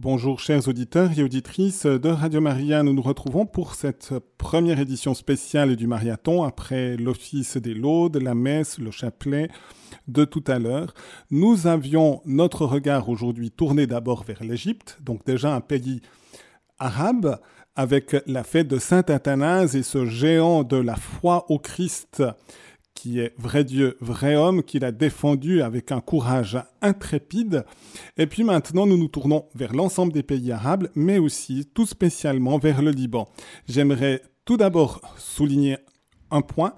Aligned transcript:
Bonjour 0.00 0.38
chers 0.38 0.68
auditeurs 0.68 1.18
et 1.18 1.24
auditrices 1.24 1.84
de 1.84 2.08
Radio 2.08 2.40
Maria, 2.40 2.84
nous 2.84 2.92
nous 2.92 3.02
retrouvons 3.02 3.46
pour 3.46 3.74
cette 3.74 4.14
première 4.38 4.78
édition 4.78 5.12
spéciale 5.12 5.74
du 5.74 5.88
Mariathon 5.88 6.44
après 6.44 6.96
l'office 6.96 7.56
des 7.56 7.74
laudes, 7.74 8.16
la 8.16 8.36
messe, 8.36 8.78
le 8.78 8.92
chapelet 8.92 9.48
de 10.06 10.24
tout 10.24 10.44
à 10.46 10.60
l'heure. 10.60 10.94
Nous 11.32 11.66
avions 11.66 12.22
notre 12.26 12.64
regard 12.64 13.08
aujourd'hui 13.08 13.50
tourné 13.50 13.88
d'abord 13.88 14.22
vers 14.22 14.44
l'Égypte, 14.44 14.98
donc 15.02 15.26
déjà 15.26 15.52
un 15.52 15.60
pays 15.60 16.00
arabe, 16.78 17.40
avec 17.74 18.14
la 18.26 18.44
fête 18.44 18.68
de 18.68 18.78
Saint 18.78 19.04
Athanase 19.08 19.74
et 19.74 19.82
ce 19.82 20.06
géant 20.06 20.62
de 20.62 20.76
la 20.76 20.94
foi 20.94 21.44
au 21.48 21.58
Christ 21.58 22.22
qui 22.98 23.20
est 23.20 23.32
vrai 23.38 23.62
Dieu, 23.62 23.96
vrai 24.00 24.34
homme, 24.34 24.64
qu'il 24.64 24.84
a 24.84 24.90
défendu 24.90 25.62
avec 25.62 25.92
un 25.92 26.00
courage 26.00 26.58
intrépide. 26.82 27.64
Et 28.16 28.26
puis 28.26 28.42
maintenant, 28.42 28.86
nous 28.86 28.98
nous 28.98 29.06
tournons 29.06 29.44
vers 29.54 29.72
l'ensemble 29.72 30.12
des 30.12 30.24
pays 30.24 30.50
arabes, 30.50 30.88
mais 30.96 31.18
aussi 31.18 31.64
tout 31.72 31.86
spécialement 31.86 32.58
vers 32.58 32.82
le 32.82 32.90
Liban. 32.90 33.28
J'aimerais 33.68 34.22
tout 34.44 34.56
d'abord 34.56 35.00
souligner 35.16 35.78
un 36.32 36.40
point, 36.40 36.74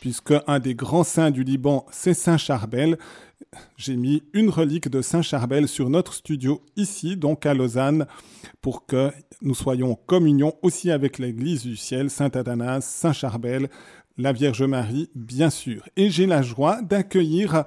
puisque 0.00 0.34
un 0.48 0.58
des 0.58 0.74
grands 0.74 1.04
saints 1.04 1.30
du 1.30 1.44
Liban, 1.44 1.86
c'est 1.92 2.14
Saint 2.14 2.36
Charbel. 2.36 2.98
J'ai 3.76 3.96
mis 3.96 4.24
une 4.32 4.50
relique 4.50 4.88
de 4.88 5.02
Saint 5.02 5.22
Charbel 5.22 5.68
sur 5.68 5.88
notre 5.88 6.14
studio 6.14 6.62
ici, 6.76 7.16
donc 7.16 7.46
à 7.46 7.54
Lausanne, 7.54 8.06
pour 8.60 8.86
que 8.86 9.12
nous 9.40 9.54
soyons 9.54 9.92
en 9.92 9.94
communion 9.94 10.54
aussi 10.62 10.90
avec 10.90 11.18
l'Église 11.18 11.62
du 11.62 11.76
ciel, 11.76 12.10
Saint 12.10 12.30
Athanas, 12.34 12.80
Saint 12.82 13.12
Charbel, 13.12 13.68
la 14.16 14.32
Vierge 14.32 14.62
Marie, 14.62 15.10
bien 15.14 15.50
sûr. 15.50 15.88
Et 15.96 16.10
j'ai 16.10 16.26
la 16.26 16.42
joie 16.42 16.82
d'accueillir 16.82 17.64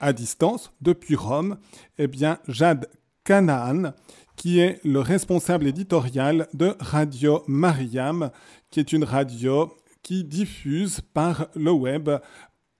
à 0.00 0.12
distance, 0.12 0.72
depuis 0.80 1.14
Rome, 1.14 1.58
eh 1.98 2.06
bien, 2.06 2.38
Jade 2.48 2.88
Canaan, 3.24 3.92
qui 4.36 4.58
est 4.58 4.80
le 4.84 5.00
responsable 5.00 5.66
éditorial 5.66 6.48
de 6.54 6.74
Radio 6.80 7.42
Mariam, 7.46 8.30
qui 8.70 8.80
est 8.80 8.92
une 8.92 9.04
radio 9.04 9.70
qui 10.02 10.24
diffuse 10.24 11.02
par 11.12 11.48
le 11.54 11.70
web 11.70 12.08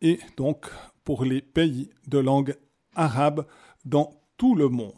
et 0.00 0.18
donc 0.36 0.70
pour 1.04 1.24
les 1.24 1.42
pays 1.42 1.90
de 2.06 2.18
langue 2.18 2.56
arabe 2.94 3.46
dans 3.84 4.22
tout 4.38 4.54
le 4.54 4.68
monde. 4.68 4.94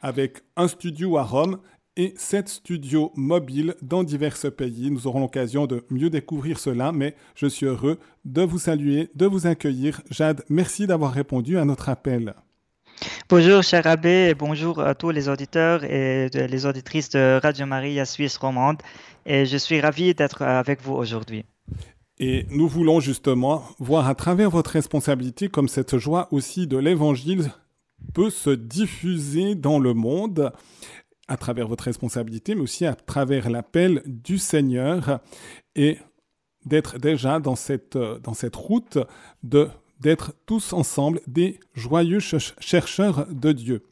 Avec 0.00 0.44
un 0.56 0.68
studio 0.68 1.18
à 1.18 1.24
Rome 1.24 1.58
et 1.98 2.14
sept 2.16 2.48
studios 2.48 3.12
mobiles 3.16 3.74
dans 3.82 4.04
divers 4.04 4.36
pays. 4.56 4.90
Nous 4.90 5.06
aurons 5.08 5.20
l'occasion 5.20 5.66
de 5.66 5.84
mieux 5.90 6.10
découvrir 6.10 6.58
cela, 6.58 6.92
mais 6.92 7.14
je 7.34 7.48
suis 7.48 7.66
heureux 7.66 7.98
de 8.24 8.42
vous 8.42 8.58
saluer, 8.58 9.10
de 9.16 9.26
vous 9.26 9.48
accueillir. 9.48 10.00
Jade, 10.08 10.44
merci 10.48 10.86
d'avoir 10.86 11.12
répondu 11.12 11.58
à 11.58 11.64
notre 11.64 11.88
appel. 11.88 12.34
Bonjour 13.28 13.62
cher 13.62 13.86
abbé 13.86 14.28
et 14.30 14.34
bonjour 14.34 14.80
à 14.80 14.94
tous 14.94 15.10
les 15.10 15.28
auditeurs 15.28 15.84
et 15.84 16.28
les 16.28 16.66
auditrices 16.66 17.10
de 17.10 17.38
Radio 17.40 17.66
Maria 17.66 18.04
Suisse 18.04 18.36
romande 18.36 18.78
et 19.26 19.44
je 19.44 19.56
suis 19.56 19.80
ravi 19.80 20.14
d'être 20.14 20.42
avec 20.42 20.80
vous 20.82 20.94
aujourd'hui. 20.94 21.44
Et 22.18 22.46
nous 22.50 22.66
voulons 22.66 22.98
justement 23.00 23.62
voir 23.78 24.08
à 24.08 24.14
travers 24.14 24.50
votre 24.50 24.70
responsabilité 24.70 25.48
comme 25.48 25.68
cette 25.68 25.98
joie 25.98 26.28
aussi 26.32 26.66
de 26.66 26.76
l'évangile 26.76 27.50
peut 28.14 28.30
se 28.30 28.50
diffuser 28.50 29.54
dans 29.54 29.78
le 29.78 29.94
monde 29.94 30.52
à 31.28 31.36
travers 31.36 31.68
votre 31.68 31.84
responsabilité, 31.84 32.54
mais 32.54 32.62
aussi 32.62 32.86
à 32.86 32.94
travers 32.94 33.50
l'appel 33.50 34.02
du 34.06 34.38
Seigneur 34.38 35.20
et 35.76 35.98
d'être 36.64 36.98
déjà 36.98 37.38
dans 37.38 37.56
cette, 37.56 37.96
euh, 37.96 38.18
dans 38.18 38.34
cette 38.34 38.56
route 38.56 38.98
de 39.42 39.68
d'être 40.00 40.32
tous 40.46 40.72
ensemble 40.72 41.20
des 41.26 41.58
joyeux 41.74 42.20
chercheurs 42.20 43.26
de 43.32 43.50
Dieu. 43.52 43.82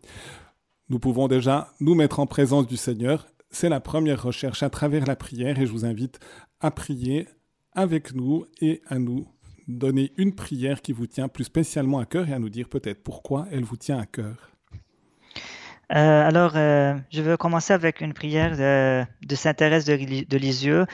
Nous 0.88 0.98
pouvons 0.98 1.26
déjà 1.26 1.72
nous 1.80 1.94
mettre 1.94 2.20
en 2.20 2.26
présence 2.26 2.66
du 2.66 2.76
Seigneur. 2.76 3.26
C'est 3.50 3.68
la 3.68 3.80
première 3.80 4.22
recherche 4.22 4.62
à 4.62 4.70
travers 4.70 5.04
la 5.04 5.16
prière 5.16 5.58
et 5.58 5.66
je 5.66 5.72
vous 5.72 5.84
invite 5.84 6.20
à 6.60 6.70
prier 6.70 7.26
avec 7.72 8.14
nous 8.14 8.46
et 8.60 8.82
à 8.86 8.98
nous 8.98 9.26
donner 9.66 10.12
une 10.16 10.34
prière 10.34 10.80
qui 10.80 10.92
vous 10.92 11.08
tient 11.08 11.28
plus 11.28 11.44
spécialement 11.44 11.98
à 11.98 12.06
cœur 12.06 12.28
et 12.28 12.32
à 12.32 12.38
nous 12.38 12.50
dire 12.50 12.68
peut-être 12.68 13.02
pourquoi 13.02 13.46
elle 13.50 13.64
vous 13.64 13.76
tient 13.76 13.98
à 13.98 14.06
cœur. 14.06 14.55
Euh, 15.92 16.26
alors, 16.26 16.52
euh, 16.56 16.96
je 17.12 17.22
veux 17.22 17.36
commencer 17.36 17.72
avec 17.72 18.00
une 18.00 18.12
prière 18.12 18.56
de, 18.56 19.34
Saint-Thérèse 19.34 19.84
de, 19.84 20.36
Lisieux, 20.36 20.86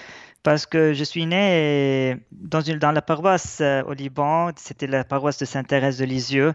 parce 0.43 0.67
que 0.67 0.93
je 0.93 1.05
suis 1.05 1.25
né 1.25 2.19
dans, 2.31 2.93
la 2.93 3.03
paroisse 3.03 3.61
euh, 3.63 3.83
au 3.85 3.95
Liban, 3.95 4.51
c'était 4.57 4.87
la 4.87 5.05
paroisse 5.05 5.39
de 5.39 5.47
Sainte-Thérèse 5.47 5.99
de 5.99 6.05
Lisieux, 6.05 6.53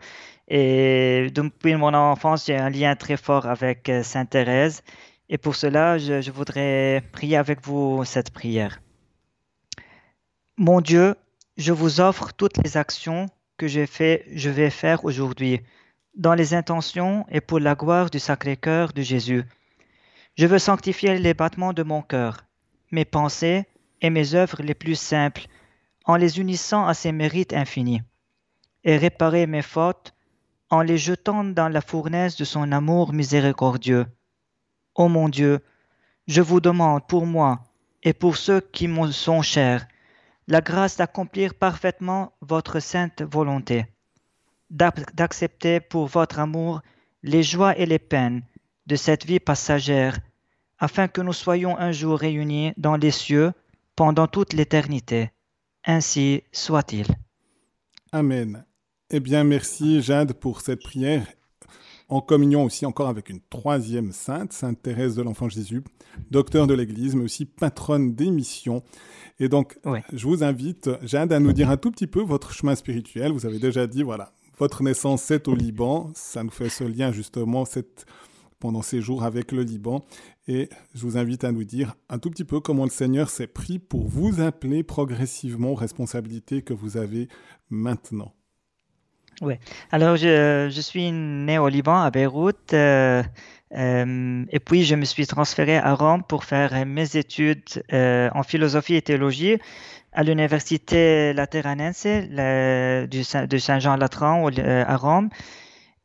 et 0.48 1.30
depuis 1.34 1.76
mon 1.76 1.94
enfance, 1.94 2.46
j'ai 2.46 2.58
un 2.58 2.70
lien 2.70 2.96
très 2.96 3.18
fort 3.18 3.48
avec 3.48 3.92
Sainte-Thérèse, 4.04 4.84
et 5.30 5.38
pour 5.40 5.56
cela, 5.56 5.98
je, 5.98 6.32
voudrais 6.32 7.04
prier 7.12 7.38
avec 7.38 7.66
vous 7.66 8.06
cette 8.06 8.32
prière. 8.32 8.82
Mon 10.58 10.80
Dieu, 10.80 11.16
je 11.58 11.74
vous 11.74 12.02
offre 12.02 12.34
toutes 12.34 12.58
les 12.64 12.78
actions 12.78 13.26
que 13.58 13.68
je 13.68 14.50
vais 14.50 14.70
faire 14.70 15.06
aujourd'hui 15.06 15.62
dans 16.18 16.34
les 16.34 16.56
intentions 16.56 17.26
et 17.30 17.42
pour 17.42 17.60
la 17.60 17.76
gloire 17.76 18.10
du 18.10 18.20
Sacré-Cœur 18.20 18.92
de 18.92 19.04
Jésus. 19.04 19.44
Je 20.36 20.48
veux 20.48 20.60
sanctifier 20.60 21.20
les 21.20 21.36
battements 21.36 21.74
de 21.74 21.84
mon 21.84 22.02
cœur, 22.02 22.44
mes 22.92 23.06
pensées 23.06 23.66
et 24.02 24.10
mes 24.10 24.34
œuvres 24.34 24.62
les 24.64 24.74
plus 24.74 24.96
simples, 24.96 25.46
en 26.06 26.16
les 26.16 26.40
unissant 26.40 26.88
à 26.88 26.94
ses 26.94 27.12
mérites 27.12 27.54
infinis, 27.54 28.02
et 28.84 28.98
réparer 28.98 29.46
mes 29.46 29.62
fautes 29.62 30.14
en 30.70 30.82
les 30.82 30.98
jetant 30.98 31.44
dans 31.44 31.70
la 31.70 31.82
fournaise 31.82 32.36
de 32.36 32.46
son 32.46 32.72
amour 32.72 33.14
miséricordieux. 33.14 34.06
Ô 34.96 35.08
mon 35.08 35.30
Dieu, 35.30 35.64
je 36.28 36.42
vous 36.42 36.60
demande 36.60 37.08
pour 37.08 37.26
moi 37.26 37.62
et 38.04 38.14
pour 38.14 38.38
ceux 38.38 38.60
qui 38.60 38.88
me 38.88 39.12
sont 39.12 39.42
chers 39.42 39.88
la 40.48 40.62
grâce 40.62 40.98
d'accomplir 40.98 41.54
parfaitement 41.54 42.34
votre 42.42 42.80
sainte 42.80 43.22
volonté 43.22 43.86
d'accepter 44.70 45.80
pour 45.80 46.08
votre 46.08 46.40
amour 46.40 46.82
les 47.24 47.44
joies 47.44 47.78
et 47.78 47.86
les 47.86 48.00
peines 48.00 48.44
de 48.86 48.96
cette 48.96 49.26
vie 49.26 49.40
passagère, 49.40 50.20
afin 50.80 51.08
que 51.08 51.22
nous 51.22 51.34
soyons 51.34 51.78
un 51.78 51.92
jour 51.92 52.20
réunis 52.20 52.74
dans 52.78 52.96
les 52.96 53.12
cieux 53.12 53.52
pendant 53.96 54.28
toute 54.28 54.54
l'éternité. 54.54 55.32
Ainsi 55.86 56.44
soit-il. 56.52 57.08
Amen. 58.12 58.66
Eh 59.10 59.20
bien, 59.20 59.44
merci 59.44 60.02
Jade 60.02 60.34
pour 60.34 60.62
cette 60.62 60.84
prière, 60.84 61.26
en 62.10 62.22
communion 62.22 62.64
aussi 62.64 62.86
encore 62.86 63.08
avec 63.08 63.30
une 63.30 63.42
troisième 63.50 64.12
sainte, 64.12 64.54
Sainte 64.54 64.82
Thérèse 64.82 65.16
de 65.16 65.22
l'Enfant 65.22 65.50
Jésus, 65.50 65.84
docteur 66.30 66.68
de 66.68 66.74
l'Église, 66.74 67.16
mais 67.16 67.24
aussi 67.24 67.46
patronne 67.46 68.16
des 68.16 68.30
missions. 68.30 68.84
Et 69.40 69.50
donc, 69.50 69.80
je 70.14 70.28
vous 70.28 70.44
invite, 70.44 70.90
Jade, 71.04 71.32
à 71.34 71.40
nous 71.40 71.54
dire 71.54 71.70
un 71.70 71.78
tout 71.78 71.92
petit 71.92 72.08
peu 72.08 72.22
votre 72.22 72.52
chemin 72.54 72.76
spirituel. 72.76 73.32
Vous 73.32 73.46
avez 73.46 73.60
déjà 73.60 73.88
dit, 73.88 74.04
voilà, 74.04 74.34
votre 74.58 74.84
naissance, 74.84 75.24
c'est 75.24 75.48
au 75.48 75.56
Liban. 75.56 76.12
Ça 76.16 76.44
nous 76.44 76.50
fait 76.50 76.70
ce 76.70 76.84
lien 76.84 77.12
justement 77.12 77.64
pendant 78.60 78.82
ces 78.82 79.02
jours 79.02 79.24
avec 79.24 79.52
le 79.52 79.64
Liban. 79.64 80.04
Et 80.48 80.70
je 80.96 81.02
vous 81.02 81.18
invite 81.18 81.44
à 81.44 81.52
nous 81.52 81.64
dire 81.64 81.96
un 82.10 82.20
tout 82.20 82.30
petit 82.30 82.46
peu 82.46 82.60
comment 82.60 82.86
le 82.86 82.90
Seigneur 82.90 83.30
s'est 83.30 83.48
pris 83.48 83.80
pour 83.80 84.08
vous 84.08 84.42
appeler 84.42 84.84
progressivement 84.84 85.72
aux 85.72 85.76
responsabilités 85.76 86.62
que 86.62 86.74
vous 86.74 86.98
avez 86.98 87.28
maintenant. 87.70 88.34
Oui, 89.42 89.54
alors 89.92 90.16
je, 90.16 90.80
suis 90.82 91.12
né 91.12 91.60
au 91.60 91.68
Liban, 91.68 92.02
à 92.02 92.10
Beyrouth. 92.10 92.74
Euh, 92.74 93.22
euh, 93.76 94.46
et 94.50 94.60
puis, 94.60 94.84
je 94.84 94.96
me 94.96 95.06
suis 95.06 95.28
transféré 95.28 95.78
à 95.78 95.94
Rome 95.94 96.24
pour 96.24 96.44
faire 96.44 96.86
mes 96.86 97.18
études 97.18 97.84
euh, 97.94 98.30
en 98.34 98.42
philosophie 98.42 98.96
et 98.96 99.02
théologie 99.02 99.58
à 100.18 100.24
l'université 100.24 101.32
lateranense 101.32 102.08
de 102.08 103.58
Saint-Jean-Latran 103.60 104.50
euh, 104.58 104.84
à 104.88 104.98
Rome. 104.98 105.30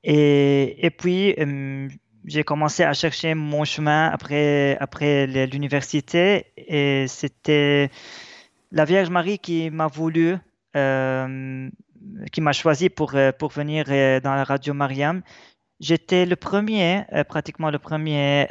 Et, 0.04 0.90
puis, 0.98 1.34
euh, 1.38 1.88
j'ai 2.26 2.44
commencé 2.44 2.82
à 2.84 2.92
chercher 2.92 3.34
mon 3.34 3.64
chemin 3.64 4.10
après, 4.10 5.26
l'université 5.46 6.44
et 6.58 7.06
c'était 7.08 7.90
la 8.70 8.84
Vierge 8.84 9.08
Marie 9.08 9.38
qui 9.38 9.70
m'a 9.70 9.86
voulu, 9.86 10.36
euh, 10.76 11.70
qui 12.32 12.40
m'a 12.42 12.52
choisi 12.52 12.90
pour 12.90 13.12
venir 13.12 13.86
dans 14.20 14.34
la 14.34 14.44
radio 14.44 14.74
Mariam. 14.74 15.22
J'étais 15.80 16.26
le 16.26 16.36
premier, 16.36 17.04
pratiquement 17.30 17.70
le 17.70 17.78
premier 17.78 18.46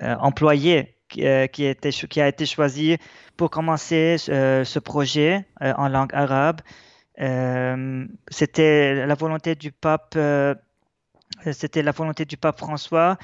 employé 0.00 0.93
euh, 1.18 1.46
qui, 1.46 1.66
a 1.66 2.28
été 2.28 2.46
choisi 2.46 2.96
pour 3.36 3.50
commencer 3.50 4.16
euh, 4.28 4.64
ce 4.64 4.78
projet 4.78 5.46
euh, 5.62 5.72
en 5.76 5.88
langue 5.88 6.14
arabe. 6.14 6.60
c'était 8.28 9.06
la 9.06 9.14
volonté 9.14 9.54
du 9.54 9.70
pape, 9.72 10.18
c'était 11.52 11.82
la 11.82 11.92
volonté 11.92 12.24
du 12.24 12.36
pape 12.36 12.58
François 12.58 13.18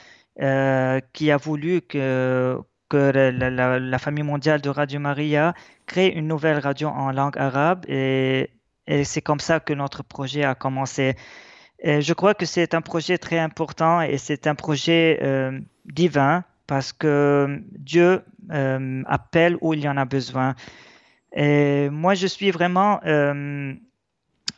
qui 1.13 1.31
a 1.31 1.37
voulu 1.37 1.83
que, 1.83 2.63
la, 2.93 3.99
famille 3.99 4.25
mondiale 4.25 4.61
de 4.61 4.71
Radio 4.71 5.01
Maria 5.01 5.55
crée 5.87 6.09
une 6.09 6.29
nouvelle 6.29 6.59
radio 6.59 6.89
en 6.89 7.11
langue 7.13 7.39
arabe 7.39 7.85
et 7.89 8.51
c'est 9.05 9.23
comme 9.23 9.41
ça 9.41 9.61
que 9.61 9.73
notre 9.73 10.03
projet 10.05 10.45
a 10.45 10.55
commencé. 10.55 11.17
je 11.85 12.13
crois 12.13 12.35
que 12.35 12.47
c'est 12.47 12.75
un 12.75 12.83
projet 12.83 13.19
très 13.19 13.39
important 13.39 14.01
et 14.03 14.19
c'est 14.19 14.47
un 14.47 14.55
projet 14.55 15.21
divin 15.85 16.45
parce 16.71 16.93
que 16.93 17.61
Dieu 17.73 18.23
appelle 19.07 19.59
où 19.61 19.75
il 19.75 19.81
y 19.81 19.89
en 19.89 19.97
a 19.97 20.05
besoin. 20.05 20.55
Et 21.35 21.91
moi, 21.91 22.15
je 22.15 22.29
suis 22.29 22.53
vraiment 22.53 23.01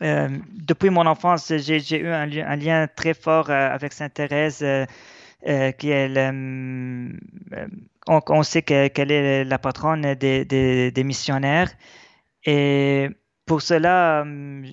euh, 0.03 0.29
depuis 0.50 0.91
mon 0.91 1.06
enfance, 1.06 1.53
j'ai 1.56 2.00
eu 2.00 2.09
un, 2.09 2.56
lien 2.56 2.88
très 2.88 3.14
fort 3.14 3.50
euh, 3.50 3.70
avec 3.70 3.93
Sainte 3.93 4.14
Thérèse, 4.14 4.62
euh, 4.62 5.73
qui 5.73 5.91
est, 5.91 6.11
on, 8.09 8.43
sait 8.43 8.62
qu'elle 8.62 9.12
est 9.12 9.44
la 9.44 9.58
patronne 9.58 10.15
des, 10.15 11.05
missionnaires. 11.05 11.70
Et 12.44 13.08
pour 13.47 13.62
cela, 13.62 14.26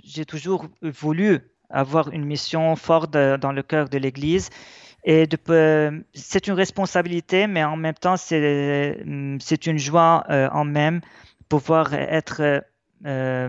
j'ai 0.03 0.25
toujours 0.25 0.67
voulu 0.81 1.39
avoir 1.69 2.09
une 2.11 2.25
mission 2.25 2.75
forte 2.75 3.11
dans 3.11 3.51
le 3.51 3.61
cœur 3.61 3.87
de 3.89 3.97
l'Église. 3.99 4.49
Et 5.03 5.27
c'est 6.13 6.47
une 6.47 6.53
responsabilité, 6.53 7.47
mais 7.47 7.63
en 7.63 7.77
même 7.77 7.93
temps, 7.93 8.17
c'est 8.17 8.97
une 9.05 9.77
joie 9.77 10.25
en 10.51 10.65
même 10.65 11.01
pouvoir 11.47 11.93
être 11.93 12.63
euh, 13.05 13.47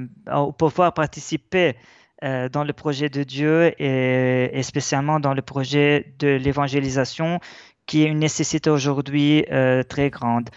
pouvoir 0.58 0.94
participer 0.94 1.74
euh, 2.22 2.48
dans 2.48 2.62
le 2.62 2.72
projet 2.72 3.08
de 3.08 3.24
Dieu 3.24 3.74
et, 3.82 4.62
spécialement 4.62 5.18
dans 5.18 5.34
le 5.34 5.42
projet 5.42 6.14
de 6.20 6.28
l'évangélisation 6.28 7.40
qui 7.86 8.04
est 8.04 8.06
une 8.06 8.20
nécessité 8.20 8.70
aujourd'hui 8.70 9.44
euh, 9.50 9.82
très 9.82 10.10
grande. 10.10 10.50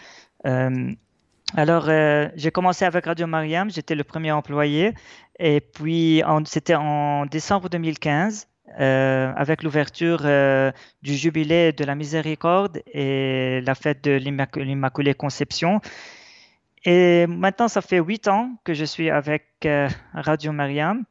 alors, 1.55 1.89
j'ai 2.35 2.51
commencé 2.51 2.85
avec 2.85 3.05
Radio 3.05 3.25
Mariam, 3.25 3.71
j'étais 3.71 3.95
le 3.95 4.03
premier 4.03 4.31
employé, 4.31 4.93
et 5.39 5.59
puis 5.61 6.21
c'était 6.45 6.75
en 6.75 7.25
décembre 7.25 7.69
2015. 7.69 8.47
Avec 8.77 9.63
l'ouverture 9.63 10.21
du 11.01 11.15
jubilé 11.15 11.71
de 11.71 11.83
la 11.83 11.95
miséricorde 11.95 12.81
et 12.87 13.61
la 13.61 13.75
fête 13.75 14.03
de 14.03 14.11
l'Immaculée 14.11 15.13
Conception. 15.13 15.81
Et 16.85 17.27
maintenant, 17.27 17.67
ça 17.67 17.81
fait 17.81 17.99
huit 17.99 18.27
ans 18.27 18.55
que 18.63 18.73
je 18.73 18.85
suis 18.85 19.09
avec 19.09 19.45
euh, 19.65 19.87
Radio 20.13 20.51
Mariam. 20.51 21.03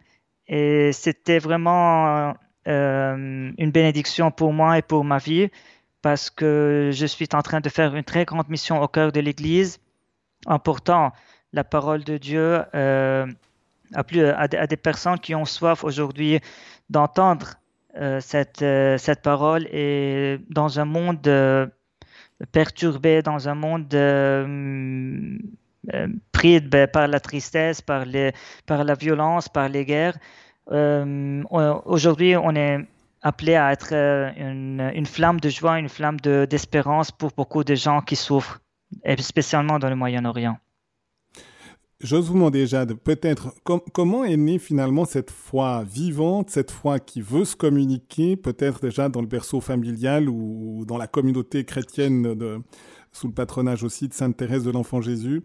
Et 0.47 0.93
c'était 0.93 1.39
vraiment 1.39 2.35
euh, 2.69 3.53
une 3.57 3.71
bénédiction 3.71 4.31
pour 4.31 4.53
moi 4.53 4.79
et 4.79 4.83
pour 4.83 5.05
ma 5.05 5.19
vie 5.19 5.51
parce 6.03 6.31
que 6.31 6.91
je 6.93 7.07
suis 7.07 7.29
en 7.33 7.43
train 7.43 7.61
de 7.61 7.69
faire 7.69 7.95
une 7.95 8.05
très 8.05 8.25
grande 8.25 8.49
mission 8.49 8.83
au 8.83 8.89
cœur 8.89 9.13
de 9.13 9.21
l'Église 9.21 9.79
en 10.47 10.59
portant 10.59 11.13
la 11.53 11.65
parole 11.65 12.03
de 12.03 12.19
Dieu 12.19 12.63
euh, 12.75 13.27
à, 13.95 14.05
plus, 14.05 14.25
à, 14.25 14.47
des 14.49 14.77
personnes 14.77 15.19
qui 15.19 15.35
ont 15.35 15.45
soif 15.45 15.85
aujourd'hui 15.85 16.41
d'entendre 16.91 17.55
cette, 18.21 18.65
cette 18.99 19.23
parole 19.23 19.67
et 19.67 20.39
dans 20.49 20.81
un 20.81 20.87
monde 20.87 21.71
perturbé, 22.53 23.23
dans 23.23 23.49
un 23.49 23.55
monde 23.55 23.95
euh, 25.93 26.07
pris 26.31 26.61
ben, 26.61 26.87
par 26.87 27.09
la 27.09 27.19
tristesse, 27.19 27.81
par, 27.81 28.05
les, 28.05 28.33
par 28.67 28.85
la 28.85 28.95
violence, 28.95 29.49
par 29.49 29.69
les 29.69 29.85
guerres. 29.85 30.17
Euh, 30.71 31.43
aujourd'hui, 31.85 32.37
on 32.37 32.55
est 32.55 32.79
appelé 33.21 33.57
à 33.57 33.73
être 33.73 33.93
euh, 33.93 34.31
une, 34.37 34.93
une, 34.95 35.07
flamme 35.07 35.41
de 35.41 35.49
joie, 35.49 35.81
une 35.81 35.89
flamme 35.89 36.21
d'espérance 36.21 37.11
pour 37.11 37.33
beaucoup 37.37 37.65
de 37.65 37.75
gens 37.75 38.01
qui 38.01 38.15
souffrent, 38.15 38.61
et 39.05 39.21
spécialement 39.21 39.81
dans 39.81 39.89
le 39.89 39.97
Moyen-Orient. 39.97 40.57
J'ose 42.03 42.27
vous 42.27 42.35
demander, 42.35 42.67
Jade, 42.67 42.95
peut-être 42.95 43.55
comment 43.93 44.25
est 44.25 44.37
née 44.37 44.59
finalement 44.59 45.05
cette 45.05 45.31
foi 45.31 45.85
vivante, 45.85 46.51
cette 46.51 46.73
foi 46.73 46.99
qui 46.99 47.21
veut 47.21 47.45
se 47.45 47.55
communiquer, 47.55 48.37
peut-être 48.37 48.81
déjà 48.81 49.09
dans 49.09 49.21
le 49.21 49.29
berceau 49.29 49.61
familial 49.61 50.29
ou 50.29 50.85
dans 50.85 50.99
la 50.99 51.07
communauté 51.07 51.65
chrétienne 51.65 52.63
sous 53.13 53.29
le 53.29 53.33
patronage 53.33 53.85
aussi 53.85 54.09
de 54.09 54.15
Sainte 54.15 54.37
Thérèse 54.37 54.65
de 54.65 54.73
l'Enfant 54.73 55.01
Jésus? 55.01 55.43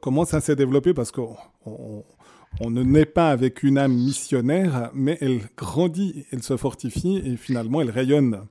comment 0.00 0.24
ça 0.24 0.40
s'est 0.40 0.56
développé? 0.56 0.94
Parce 0.94 1.10
qu'on 1.10 1.36
on, 1.66 2.70
ne 2.70 2.82
naît 2.82 3.04
pas 3.04 3.30
avec 3.30 3.62
une 3.62 3.76
âme 3.76 3.92
missionnaire, 3.92 4.90
mais 4.94 5.18
elle 5.20 5.42
grandit, 5.54 6.24
elle 6.32 6.42
se 6.42 6.56
fortifie 6.56 7.18
et 7.18 7.36
finalement 7.36 7.82
elle 7.82 7.90
rayonne. 7.90 8.46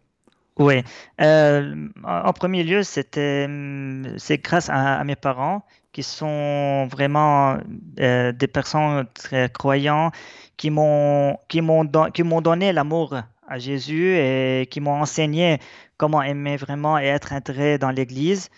Oui. 0.59 0.83
Euh, 1.19 1.87
en 2.03 2.33
premier 2.33 2.63
lieu, 2.63 2.83
c'était 2.83 3.47
c'est 4.17 4.37
grâce 4.37 4.69
à, 4.69 5.03
mes 5.03 5.15
parents 5.15 5.65
qui 5.93 6.03
sont 6.03 6.87
vraiment 6.87 7.57
euh, 7.99 8.31
des 8.33 8.47
personnes 8.47 9.05
très 9.13 9.49
croyantes 9.49 10.13
qui 10.57 10.69
m'ont 10.71 11.37
qui 11.47 11.61
m'ont 11.61 11.87
qui 12.13 12.23
m'ont 12.23 12.41
donné 12.41 12.73
l'amour 12.73 13.15
à 13.47 13.59
Jésus 13.59 14.15
et 14.17 14.67
qui 14.69 14.81
m'ont 14.81 14.99
enseigné 15.01 15.59
comment 15.97 16.21
aimer 16.23 16.57
vraiment 16.57 16.97
et 16.97 17.05
être 17.05 17.31
intégré 17.31 17.77
dans 17.77 17.91
l'Église. 17.91 18.49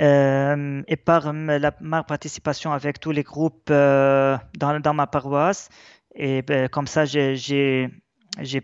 Euh, 0.00 0.82
et 0.88 0.96
par 0.96 1.32
ma 1.34 2.02
participation 2.02 2.72
avec 2.72 3.00
tous 3.00 3.10
les 3.10 3.22
groupes 3.22 3.68
euh, 3.70 4.36
dans, 4.58 4.80
dans, 4.80 4.94
ma 4.94 5.06
paroisse. 5.06 5.68
Et 6.14 6.40
ben, 6.42 6.68
comme 6.68 6.86
ça, 6.86 7.04
j'ai 7.04 7.90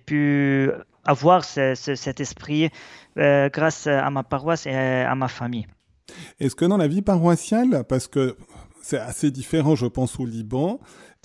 pu 0.07 0.71
avoir 1.05 1.45
cet 1.45 2.21
esprit 2.21 2.71
grâce 3.17 3.87
à 3.87 4.11
ma 4.11 4.23
paroisse 4.23 4.67
et 4.67 4.75
à 4.75 5.15
ma 5.15 5.29
famille. 5.29 5.67
Est-ce 6.41 6.55
que 6.55 6.65
dans 6.65 6.77
la 6.77 6.89
vie 6.89 7.03
paroissiale, 7.03 7.85
parce 7.89 8.09
que 8.09 8.37
c'est 8.83 8.99
assez 8.99 9.31
différent, 9.31 9.75
je 9.75 9.87
pense, 9.87 10.21
au 10.21 10.27
Liban, 10.27 10.81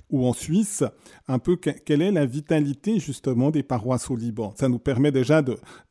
ou 0.10 0.28
en 0.28 0.34
Suisse, 0.34 0.84
un 1.28 1.40
peu 1.40 1.56
quelle 1.56 2.02
est 2.02 2.12
la 2.12 2.26
vitalité 2.26 3.00
justement 3.00 3.50
des 3.50 3.64
paroisses 3.64 4.10
au 4.12 4.16
Liban? 4.16 4.54
Ça 4.58 4.68
nous 4.68 4.80
permet 4.80 5.12
déjà 5.12 5.42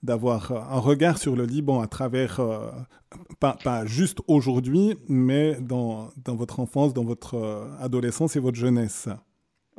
d'avoir 0.02 0.52
un 0.52 0.78
regard 0.78 1.18
sur 1.18 1.36
le 1.36 1.44
Liban 1.44 1.80
à 1.80 1.86
travers, 1.86 2.38
euh, 2.40 2.70
pas, 3.38 3.56
pas, 3.64 3.86
juste 3.86 4.18
aujourd'hui, 4.26 4.96
mais 5.08 5.56
dans, 5.60 6.10
dans, 6.22 6.36
votre 6.36 6.60
enfance, 6.60 6.92
dans 6.92 7.04
votre 7.04 7.34
euh, 7.34 7.66
adolescence 7.80 8.36
et 8.36 8.40
votre 8.40 8.58
jeunesse. 8.58 9.08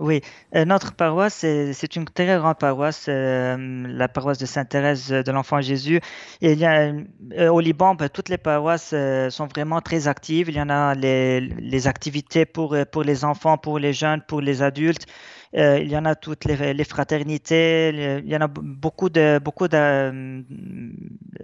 Oui, 0.02 0.22
euh, 0.56 0.66
notre 0.66 0.94
paroisse, 0.96 1.36
c'est 1.36 1.96
une 1.96 2.06
très 2.06 2.26
grande 2.26 2.58
paroisse, 2.58 3.06
euh, 3.08 3.86
la 3.88 4.08
paroisse 4.08 4.40
de 4.40 4.48
Sainte-Thérèse 4.48 5.10
de 5.10 5.32
l'Enfant 5.32 5.62
Jésus. 5.62 6.00
a, 6.42 6.48
euh, 6.48 7.50
au 7.50 7.60
Liban, 7.60 7.94
ben, 7.94 8.10
toutes 8.10 8.30
les 8.30 8.40
paroisses 8.40 8.96
sont 9.30 9.46
vraiment 9.46 9.80
très 9.80 10.08
actives. 10.08 10.50
Il 10.50 10.56
y 10.56 10.62
en 10.62 10.70
a 10.70 10.96
les, 10.96 11.88
activités 11.88 12.48
pour, 12.48 12.76
pour 12.92 13.04
les 13.04 13.24
enfants, 13.26 13.60
pour 13.60 13.78
les 13.78 13.94
jeunes, 13.94 14.24
pour 14.28 14.42
les 14.42 14.64
adultes. 14.64 15.06
il 15.54 15.88
y 15.88 15.96
en 15.96 16.06
a 16.06 16.16
toutes 16.16 16.46
les, 16.46 16.84
fraternités. 16.84 18.22
Il 18.24 18.30
y 18.30 18.36
en 18.36 18.42
a 18.42 18.48
beaucoup 18.48 19.10
de, 19.10 19.40
beaucoup 19.40 19.68
de, 19.68 20.44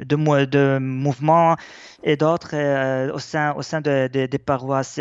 de, 0.04 0.46
de 0.46 0.78
mouvements 0.80 1.58
et 2.04 2.18
d'autres 2.18 2.56
au 3.14 3.20
sein, 3.20 3.54
au 3.54 3.62
sein 3.62 3.82
des 3.82 4.40
paroisses 4.44 5.00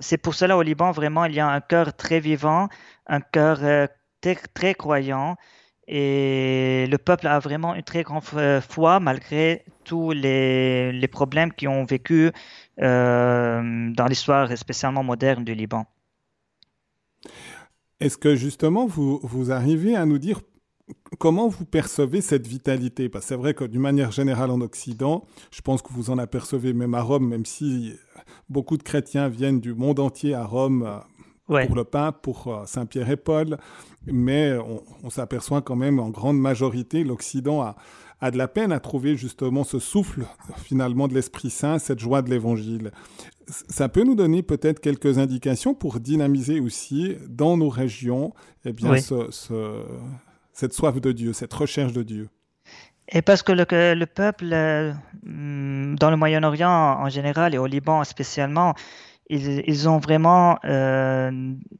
c'est 0.00 0.18
pour 0.18 0.34
cela 0.34 0.56
au 0.56 0.62
Liban, 0.62 0.90
vraiment, 0.90 1.24
il 1.24 1.34
y 1.34 1.40
a 1.40 1.48
un 1.48 1.60
cœur 1.60 1.94
très 1.94 2.20
vivant, 2.20 2.68
un 3.06 3.20
cœur 3.20 3.58
euh, 3.62 3.86
très, 4.54 4.74
croyant. 4.74 5.36
Et 5.86 6.86
le 6.90 6.98
peuple 6.98 7.26
a 7.26 7.38
vraiment 7.38 7.74
une 7.74 7.82
très 7.82 8.02
grande 8.02 8.22
euh, 8.34 8.60
foi 8.60 9.00
malgré 9.00 9.64
tous 9.84 10.10
les, 10.12 11.08
problèmes 11.10 11.52
qu'ils 11.52 11.68
ont 11.68 11.84
vécu 11.84 12.30
euh, 12.80 13.90
dans 13.92 14.06
l'histoire 14.06 14.56
spécialement 14.56 15.02
moderne 15.02 15.44
du 15.44 15.54
Liban. 15.54 15.86
Est-ce 18.00 18.18
que 18.18 18.36
justement 18.36 18.86
vous, 18.86 19.18
vous 19.22 19.50
arrivez 19.50 19.96
à 19.96 20.04
nous 20.04 20.18
dire 20.18 20.40
comment 21.18 21.48
vous 21.48 21.64
percevez 21.64 22.20
cette 22.20 22.46
vitalité? 22.46 23.08
Parce 23.08 23.24
que 23.24 23.28
c'est 23.30 23.36
vrai 23.36 23.54
que 23.54 23.64
d'une 23.64 23.80
manière 23.80 24.12
générale 24.12 24.50
en 24.50 24.60
Occident, 24.60 25.24
je 25.50 25.60
pense 25.60 25.82
que 25.82 25.92
vous 25.92 26.10
en 26.10 26.18
apercevez 26.18 26.72
même 26.72 26.94
à 26.94 27.02
Rome, 27.02 27.28
même 27.28 27.44
si 27.44 27.94
beaucoup 28.48 28.76
de 28.76 28.82
chrétiens 28.82 29.28
viennent 29.28 29.60
du 29.60 29.74
monde 29.74 30.00
entier 30.00 30.34
à 30.34 30.44
Rome 30.44 30.82
euh, 31.48 31.66
pour 31.66 31.76
le 31.76 31.84
pape, 31.84 32.22
pour 32.22 32.48
euh, 32.48 32.64
Saint 32.66 32.86
Pierre 32.86 33.10
et 33.10 33.16
Paul, 33.16 33.58
mais 34.06 34.56
on, 35.02 35.10
s'aperçoit 35.10 35.62
quand 35.62 35.76
même 35.76 35.98
en 35.98 36.10
grande 36.10 36.38
majorité, 36.38 37.04
l'Occident 37.04 37.62
a, 37.62 37.76
a, 38.20 38.30
de 38.30 38.38
la 38.38 38.48
peine 38.48 38.72
à 38.72 38.80
trouver 38.80 39.16
justement 39.16 39.64
ce 39.64 39.78
souffle 39.78 40.26
finalement 40.56 41.08
de 41.08 41.14
l'Esprit 41.14 41.50
Saint, 41.50 41.78
cette 41.78 41.98
joie 41.98 42.22
de 42.22 42.30
l'Évangile. 42.30 42.92
Ça 43.46 43.88
peut 43.88 44.04
nous 44.04 44.14
donner 44.14 44.42
peut-être 44.42 44.80
quelques 44.80 45.18
indications 45.18 45.74
pour 45.74 46.00
dynamiser 46.00 46.60
aussi 46.60 47.16
dans 47.28 47.56
nos 47.56 47.70
régions 47.70 48.34
eh 48.64 48.72
bien, 48.72 48.94
cette 50.58 50.72
soif 50.72 51.00
de 51.00 51.12
Dieu, 51.12 51.32
cette 51.32 51.54
recherche 51.54 51.92
de 51.92 52.02
Dieu. 52.02 52.28
Et 53.10 53.22
parce 53.22 53.42
que 53.42 53.52
le, 53.52 53.64
le 53.94 54.06
peuple, 54.06 54.50
euh, 54.52 54.92
dans 55.22 56.10
le 56.10 56.16
Moyen-Orient 56.16 56.68
en 56.68 57.08
général 57.08 57.54
et 57.54 57.58
au 57.58 57.66
Liban 57.66 58.02
spécialement, 58.02 58.74
ils, 59.30 59.62
ils 59.68 59.88
ont 59.88 59.98
vraiment 59.98 60.58
euh, 60.64 61.30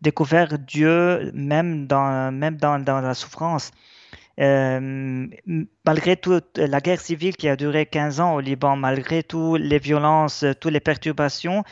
découvert 0.01 0.59
Dieu 0.61 1.33
même 1.35 1.89
dans, 1.89 2.33
même 2.33 2.57
dans, 2.57 2.79
dans 2.79 3.01
la 3.01 3.15
souffrance. 3.15 3.73
Euh, 4.41 5.27
malgré 5.85 6.17
toute 6.17 6.57
la 6.57 6.81
guerre 6.81 7.01
civile 7.01 7.37
qui 7.37 7.49
a 7.49 7.57
duré 7.57 7.85
15 7.85 8.21
ans 8.21 8.35
au 8.37 8.41
Liban, 8.41 8.77
malgré 8.77 9.25
toutes 9.25 9.61
les 9.61 9.81
violences, 9.81 10.45
toutes 10.61 10.73
les 10.73 10.79
perturbations, 10.79 11.65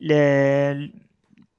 les, 0.00 0.90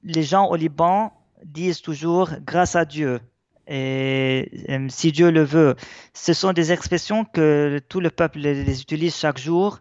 les 0.02 0.22
gens 0.22 0.46
au 0.46 0.56
Liban 0.56 1.10
disent 1.42 1.80
toujours 1.80 2.32
grâce 2.44 2.76
à 2.76 2.84
Dieu. 2.84 3.18
Et 3.66 4.50
si 4.88 5.12
Dieu 5.12 5.30
le 5.30 5.42
veut. 5.42 5.74
Ce 6.12 6.32
sont 6.32 6.52
des 6.52 6.72
expressions 6.72 7.24
que 7.24 7.80
tout 7.88 8.00
le 8.00 8.10
peuple 8.10 8.38
les, 8.38 8.80
utilise 8.80 9.16
chaque 9.16 9.38
jour 9.38 9.80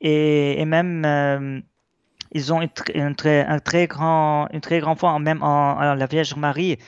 et, 0.00 0.64
même 0.64 1.62
ils 2.32 2.52
ont 2.52 2.60
une, 2.62 3.14
très, 3.14 3.44
un 3.44 3.58
une 4.52 4.60
très 4.60 4.78
grande 4.80 4.98
foi 4.98 5.18
même 5.18 5.42
en, 5.42 5.94
la 5.94 6.06
Vierge 6.06 6.34
Marie. 6.36 6.78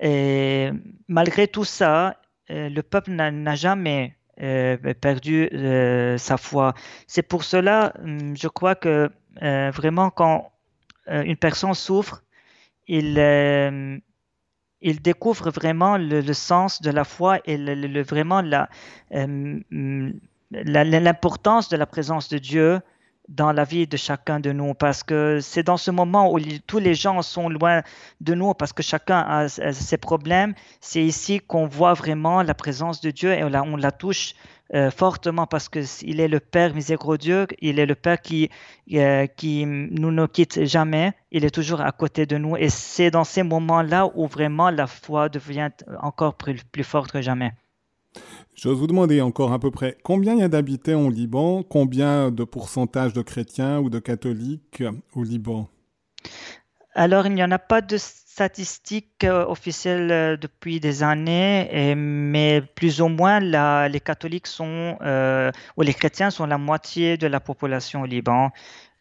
Et 0.00 0.70
malgré 1.08 1.48
tout 1.48 1.64
ça, 1.64 2.16
le 2.48 2.80
peuple 2.82 3.12
n'a 3.12 3.54
jamais 3.54 4.16
perdu 5.00 5.48
sa 6.18 6.36
foi. 6.36 6.74
C'est 7.06 7.22
pour 7.22 7.44
cela, 7.44 7.92
hum, 8.02 8.36
je 8.36 8.48
crois 8.48 8.74
que 8.74 9.10
vraiment 9.40 10.10
quand 10.10 10.52
une 11.06 11.36
personne 11.36 11.74
souffre, 11.74 12.22
il, 12.86 13.18
il 14.80 15.02
découvre 15.02 15.50
vraiment 15.50 15.96
le, 15.96 16.32
sens 16.32 16.80
de 16.82 16.90
la 16.90 17.04
foi 17.04 17.40
et 17.44 17.56
le, 17.56 18.02
vraiment 18.02 18.42
euh, 19.12 20.10
l'importance 20.50 21.68
de 21.68 21.76
la 21.76 21.86
présence 21.86 22.28
de 22.28 22.38
Dieu 22.38 22.80
dans 23.28 23.52
la 23.52 23.64
vie 23.64 23.86
de 23.86 23.96
chacun 23.96 24.40
de 24.40 24.52
nous 24.52 24.74
parce 24.74 25.02
que 25.02 25.38
c'est 25.40 25.62
dans 25.62 25.76
ce 25.76 25.90
moment 25.90 26.32
où 26.32 26.40
tous 26.66 26.78
les 26.78 26.94
gens 26.94 27.20
sont 27.22 27.48
loin 27.48 27.82
de 28.20 28.34
nous 28.34 28.54
parce 28.54 28.72
que 28.72 28.82
chacun 28.82 29.18
a, 29.18 29.48
ses 29.48 29.98
problèmes, 29.98 30.54
c'est 30.80 31.04
ici 31.04 31.40
qu'on 31.40 31.66
voit 31.66 31.94
vraiment 31.94 32.42
la 32.42 32.54
présence 32.54 33.00
de 33.00 33.10
Dieu 33.10 33.32
et 33.32 33.44
on 33.44 33.76
la 33.76 33.92
touche 33.92 34.34
euh, 34.74 34.90
fortement 34.90 35.46
parce 35.46 35.68
qu'il 35.68 36.20
est 36.20 36.28
le 36.28 36.40
Père 36.40 36.74
miséricordieux, 36.74 37.46
il 37.60 37.78
est 37.78 37.86
le 37.86 37.94
Père 37.94 38.20
qui, 38.20 38.50
euh, 38.94 39.26
qui 39.26 39.64
nous 39.66 40.10
ne 40.10 40.26
quitte 40.26 40.64
jamais, 40.64 41.12
il 41.30 41.44
est 41.44 41.50
toujours 41.50 41.80
à 41.80 41.92
côté 41.92 42.26
de 42.26 42.36
nous 42.36 42.56
et 42.56 42.68
c'est 42.68 43.10
dans 43.10 43.24
ces 43.24 43.42
moments-là 43.42 44.10
où 44.14 44.26
vraiment 44.26 44.70
la 44.70 44.86
foi 44.86 45.28
devient 45.28 45.70
encore 46.00 46.34
plus, 46.34 46.62
plus 46.64 46.84
forte 46.84 47.12
que 47.12 47.22
jamais. 47.22 47.52
J'ose 48.60 48.76
vous 48.76 48.88
demander 48.88 49.20
encore 49.20 49.52
à 49.52 49.60
peu 49.60 49.70
près 49.70 49.96
combien 50.02 50.34
il 50.34 50.40
y 50.40 50.42
a 50.42 50.48
d'habitants 50.48 51.06
au 51.06 51.10
Liban, 51.10 51.62
combien 51.62 52.32
de 52.32 52.42
pourcentage 52.42 53.12
de 53.12 53.22
chrétiens 53.22 53.78
ou 53.78 53.88
de 53.88 54.00
catholiques 54.00 54.82
au 55.14 55.22
Liban? 55.22 55.68
Alors, 56.94 57.26
il 57.26 57.34
n'y 57.34 57.44
en 57.44 57.52
a 57.52 57.60
pas 57.60 57.82
de 57.82 57.96
statistiques 57.96 59.22
euh, 59.22 59.46
officielles 59.46 60.10
euh, 60.10 60.36
depuis 60.36 60.80
des 60.80 61.04
années, 61.04 61.94
mais 61.94 62.60
plus 62.74 63.00
ou 63.00 63.06
moins 63.06 63.38
les 63.38 64.00
catholiques 64.00 64.48
sont, 64.48 64.98
euh, 65.02 65.52
ou 65.76 65.82
les 65.82 65.94
chrétiens 65.94 66.30
sont 66.30 66.46
la 66.46 66.58
moitié 66.58 67.16
de 67.16 67.28
la 67.28 67.38
population 67.38 68.02
au 68.02 68.06
Liban. 68.06 68.50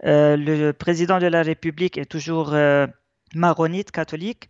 le 0.03 0.71
président 0.73 1.17
de 1.17 1.25
la 1.25 1.41
République 1.41 1.97
est 1.97 2.05
toujours 2.05 2.55
maronite 3.33 3.89
catholique, 3.89 4.49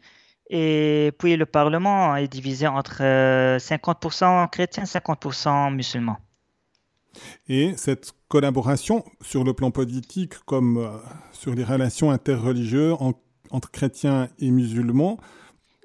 et 0.49 1.11
puis 1.17 1.35
le 1.35 1.45
Parlement 1.45 2.15
est 2.15 2.27
divisé 2.27 2.67
entre 2.67 3.01
50% 3.57 4.49
chrétiens, 4.49 4.83
50% 4.83 5.73
musulmans. 5.73 6.17
Et 7.49 7.73
cette 7.77 8.13
collaboration 8.27 9.03
sur 9.21 9.43
le 9.43 9.53
plan 9.53 9.71
politique 9.71 10.33
comme 10.45 11.01
sur 11.31 11.55
les 11.55 11.63
relations 11.63 12.11
interreligieuses 12.11 12.95
en 12.99 13.13
entre 13.51 13.71
chrétiens 13.71 14.29
et 14.39 14.51
musulmans, 14.51 15.17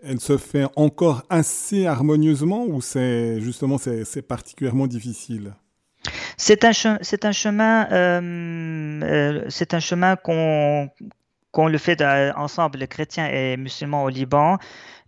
elle 0.02 0.20
se 0.20 0.36
fait 0.36 0.66
encore 0.76 1.22
assez 1.30 1.86
harmonieusement 1.86 2.64
ou 2.64 2.80
c'est 2.80 3.40
justement 3.40 3.78
c'est 3.78 4.22
particulièrement 4.22 4.86
difficile? 4.86 5.54
C'est 6.36 6.64
un, 6.64 6.72
c'est 7.02 7.24
un 7.24 7.32
chemin, 7.32 7.88
euh, 7.92 9.00
euh, 9.04 9.44
c'est 9.48 9.74
un 9.74 9.80
chemin 9.80 10.16
qu'on 10.16 10.90
qu'on 11.52 11.68
le 11.68 11.78
fait 11.78 12.02
ensemble, 12.36 12.78
les 12.78 12.88
chrétiens 12.88 13.28
et 13.28 13.56
musulmans 13.56 14.04
au 14.04 14.08
Liban. 14.08 14.58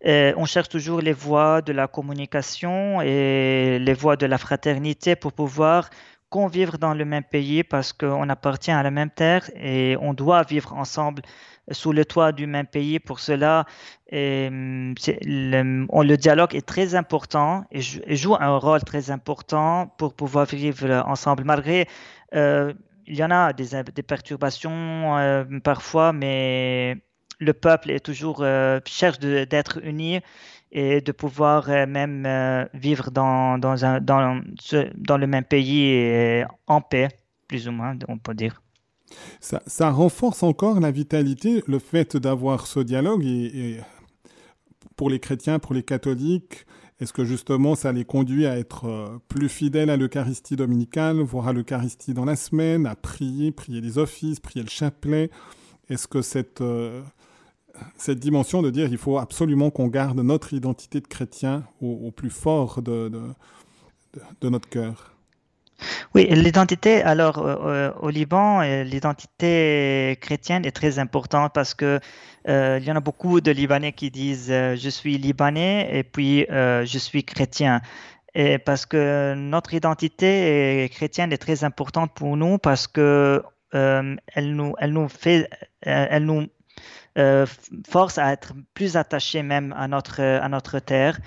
on 0.05 0.45
cherche 0.45 0.69
toujours 0.69 1.01
les 1.01 1.13
voies 1.13 1.63
de 1.63 1.73
la 1.73 1.89
communication 1.89 3.01
et 3.01 3.79
les 3.81 3.95
voies 3.95 4.17
de 4.17 4.27
la 4.27 4.39
fraternité 4.39 5.17
pour 5.17 5.33
pouvoir 5.33 5.91
convivre 6.31 6.79
dans 6.79 6.95
le 6.95 7.05
même 7.05 7.23
pays 7.23 7.63
parce 7.63 7.93
qu'on 7.93 8.29
appartient 8.29 8.73
à 8.73 8.83
la 8.83 8.91
même 8.91 9.11
terre 9.11 9.49
et 9.55 9.97
on 10.01 10.15
doit 10.15 10.43
vivre 10.43 10.73
ensemble 10.75 11.23
sous 11.71 11.93
le 11.93 12.05
toit 12.05 12.33
du 12.33 12.47
même 12.47 12.67
pays. 12.67 12.99
Pour 12.99 13.21
cela, 13.21 13.65
le, 14.11 14.95
le, 16.13 16.17
dialogue 16.17 16.55
est 16.55 16.67
très 16.67 16.95
important 16.97 17.65
et, 17.71 17.81
joue 17.81 18.35
un 18.35 18.57
rôle 18.59 18.83
très 18.83 19.11
important 19.11 19.95
pour 19.99 20.15
pouvoir 20.15 20.47
vivre 20.47 21.05
ensemble, 21.07 21.45
malgré 21.45 21.87
euh, 22.35 22.73
il 23.07 23.17
y 23.17 23.25
en 23.25 23.31
a 23.31 23.53
des, 23.53 24.03
perturbations 24.03 25.17
euh, 25.19 25.45
parfois, 25.63 26.13
mais 26.13 26.97
le 27.39 27.53
peuple 27.53 27.91
est 27.91 28.01
toujours 28.01 28.39
euh, 28.41 28.81
cherche 28.87 29.19
d'être 29.19 29.81
uni 29.85 30.21
et 30.73 31.01
de 31.01 31.13
pouvoir 31.13 31.69
même 31.87 32.69
vivre 32.75 33.11
dans, 33.11 33.57
le 33.57 35.27
même 35.27 35.45
pays 35.45 36.45
en 36.67 36.81
paix, 36.81 37.09
plus 37.47 37.69
ou 37.69 37.73
moins, 37.73 37.97
on 38.09 38.19
peut 38.19 38.35
dire. 38.35 38.61
Ça, 39.41 39.91
renforce 39.91 40.43
encore 40.43 40.81
la 40.81 40.91
vitalité, 40.91 41.63
le 41.67 41.79
fait 41.79 42.17
d'avoir 42.17 42.67
ce 42.67 42.81
dialogue. 42.81 43.25
Et, 43.25 43.79
pour 44.97 45.11
les 45.11 45.19
chrétiens, 45.19 45.59
pour 45.59 45.75
les 45.75 45.83
catholiques, 45.83 46.67
est-ce 47.01 47.13
que 47.13 47.25
justement 47.25 47.75
ça 47.75 47.93
les 47.93 48.05
conduit 48.05 48.47
à 48.47 48.57
être 48.59 48.87
euh, 48.87 49.19
plus 49.29 49.49
fidèles 49.49 49.91
à 49.91 49.97
l'Eucharistie 49.97 50.55
dominicale, 50.55 51.21
voire 51.21 51.53
l'Eucharistie 51.53 52.15
dans 52.15 52.25
la 52.25 52.37
semaine, 52.37 52.87
à 52.87 52.95
prier, 52.95 53.51
prier 53.51 53.81
les 53.81 53.99
offices, 53.99 54.39
prier 54.39 54.63
le 54.63 54.71
chapelet? 54.71 55.31
Est-ce 55.91 56.07
que 56.07 56.23
cette, 56.23 56.61
euh, 56.61 57.03
dimension 58.09 58.63
de 58.63 58.71
dire 58.71 58.89
il 58.89 58.99
faut 58.99 59.19
absolument 59.19 59.71
qu'on 59.71 59.89
garde 59.89 60.21
notre 60.21 60.55
identité 60.55 61.01
de 61.01 61.09
chrétien 61.09 61.65
au, 61.81 62.13
plus 62.13 62.31
fort 62.31 62.81
de, 62.81 63.11
de 64.41 64.49
notre 64.49 64.69
cœur? 64.69 65.14
Oui, 66.15 66.27
l'identité, 66.31 67.03
alors 67.03 67.39
euh, 67.39 67.57
euh, 67.65 67.93
au 68.01 68.11
Liban, 68.11 68.61
euh, 68.61 68.85
l'identité 68.85 70.17
chrétienne 70.21 70.65
est 70.65 70.73
très 70.73 70.99
importante 70.99 71.53
parce 71.55 71.75
que 71.75 72.01
il 72.47 72.85
y 72.85 72.93
en 72.93 72.97
a 72.97 73.01
beaucoup 73.01 73.41
de 73.41 73.51
Libanais 73.51 73.93
qui 73.93 74.11
disent 74.11 74.49
je 74.49 74.89
suis 74.91 75.17
libanais 75.17 75.89
et 75.97 76.03
puis 76.03 76.47
je 76.51 76.99
suis 76.99 77.25
chrétien. 77.25 77.81
Et 78.35 78.59
parce 78.59 78.85
que 78.85 79.35
notre 79.35 79.73
identité 79.73 80.91
chrétienne 80.93 81.33
est 81.33 81.39
très 81.39 81.65
importante 81.65 82.13
pour 82.15 82.37
nous 82.37 82.59
parce 82.59 82.87
que 82.87 83.43
elle 83.73 84.55
nous, 84.55 84.75
force 87.89 88.19
à 88.19 88.33
être 88.33 88.53
plus 88.75 88.97
attachés 88.99 89.43
même 89.43 89.75
à 89.75 89.89
notre 89.89 90.79
terre. 90.81 91.19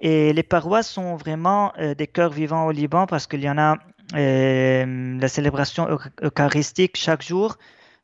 Et 0.00 0.32
les 0.32 0.42
paroisses 0.42 0.90
sont 0.90 1.16
vraiment 1.16 1.72
euh, 1.78 1.94
des 1.94 2.06
cœurs 2.06 2.30
vivants 2.30 2.66
au 2.66 2.70
Liban 2.70 3.06
parce 3.06 3.26
qu'il 3.26 3.42
y 3.42 3.50
en 3.50 3.58
a 3.58 3.76
euh, 4.14 5.18
la 5.20 5.28
célébration 5.28 5.88
eucharistique 6.22 6.96
chaque 6.96 7.22
jour. 7.22 7.58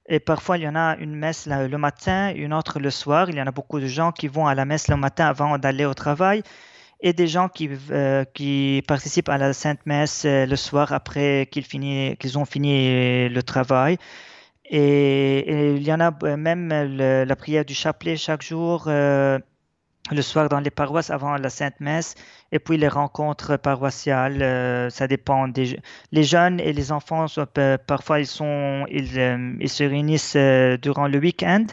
Et 0.09 0.21
parfois, 0.21 0.59
il 0.59 0.65
y 0.65 0.69
en 0.69 0.77
a 0.77 0.97
une 0.99 1.17
messe 1.17 1.47
le 1.47 1.79
matin, 1.79 2.33
une 2.35 2.53
autre 2.53 2.79
le 2.79 2.91
soir. 2.91 3.29
Il 3.31 3.37
y 3.37 3.43
en 3.43 3.47
a 3.47 3.51
beaucoup 3.51 3.81
de 3.81 3.87
gens 3.87 4.13
qui 4.13 4.29
vont 4.29 4.47
à 4.47 4.55
la 4.55 4.65
messe 4.65 4.89
le 4.89 4.97
matin 4.97 5.27
avant 5.27 5.59
d'aller 5.59 5.85
au 5.85 5.95
travail 5.95 6.43
et 7.01 7.13
des 7.13 7.27
gens 7.27 7.49
qui, 7.49 7.69
euh, 7.91 8.25
qui 8.35 8.83
participent 8.87 9.29
à 9.29 9.39
la 9.39 9.53
Sainte 9.53 9.81
Messe 9.85 10.25
le 10.25 10.57
soir 10.57 10.93
après 10.93 11.49
qu'ils, 11.51 11.67
qu'ils 11.67 12.39
ont 12.39 12.45
fini 12.45 13.29
le 13.29 13.43
travail. 13.43 13.99
Et, 14.69 15.75
il 15.77 15.83
y 15.83 15.93
en 15.93 16.01
a 16.01 16.37
même 16.37 16.69
la 16.69 17.37
prière 17.37 17.65
du 17.65 17.75
chapelet 17.75 18.17
chaque 18.17 18.43
jour 18.43 18.89
le 20.11 20.23
soir 20.23 20.49
dans 20.49 20.61
les 20.61 20.71
paroisses 20.71 21.11
avant 21.11 21.37
la 21.37 21.51
Sainte 21.51 21.81
Messe 21.81 22.15
et 22.53 22.59
puis 22.59 22.77
les 22.77 22.89
rencontres 22.89 23.57
paroissiales 23.57 24.43
euh, 24.43 24.91
ça 24.91 25.09
dépend 25.09 25.49
des 25.49 25.79
les 26.13 26.23
jeunes 26.23 26.61
et 26.61 26.73
les 26.73 26.93
enfants 26.93 27.27
parfois 27.87 28.21
ils 28.21 28.27
sont 28.27 28.87
ils, 28.91 29.19
euh, 29.19 29.67
se 29.67 29.85
réunissent 29.85 30.35
euh, 30.37 30.77
durant 30.77 31.09
le 31.09 31.19
week-end 31.19 31.67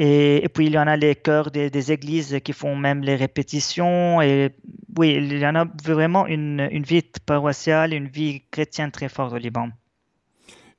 et, 0.00 0.46
puis 0.54 0.66
il 0.66 0.72
y 0.74 0.78
en 0.78 0.86
a 0.86 0.96
les 0.96 1.16
chœurs 1.16 1.50
des, 1.50 1.70
des, 1.70 1.90
églises 1.90 2.38
qui 2.44 2.52
font 2.52 2.76
même 2.76 3.02
les 3.02 3.16
répétitions 3.16 4.22
et 4.22 4.54
oui 4.96 5.14
il 5.14 5.38
y 5.38 5.46
en 5.46 5.56
a 5.56 5.66
vraiment 5.82 6.26
une, 6.26 6.68
une 6.70 6.84
vie 6.84 7.02
paroissiale 7.26 7.92
une 7.92 8.08
vie 8.08 8.42
chrétienne 8.50 8.92
très 8.92 9.08
forte 9.08 9.32
au 9.32 9.38
Liban. 9.38 9.70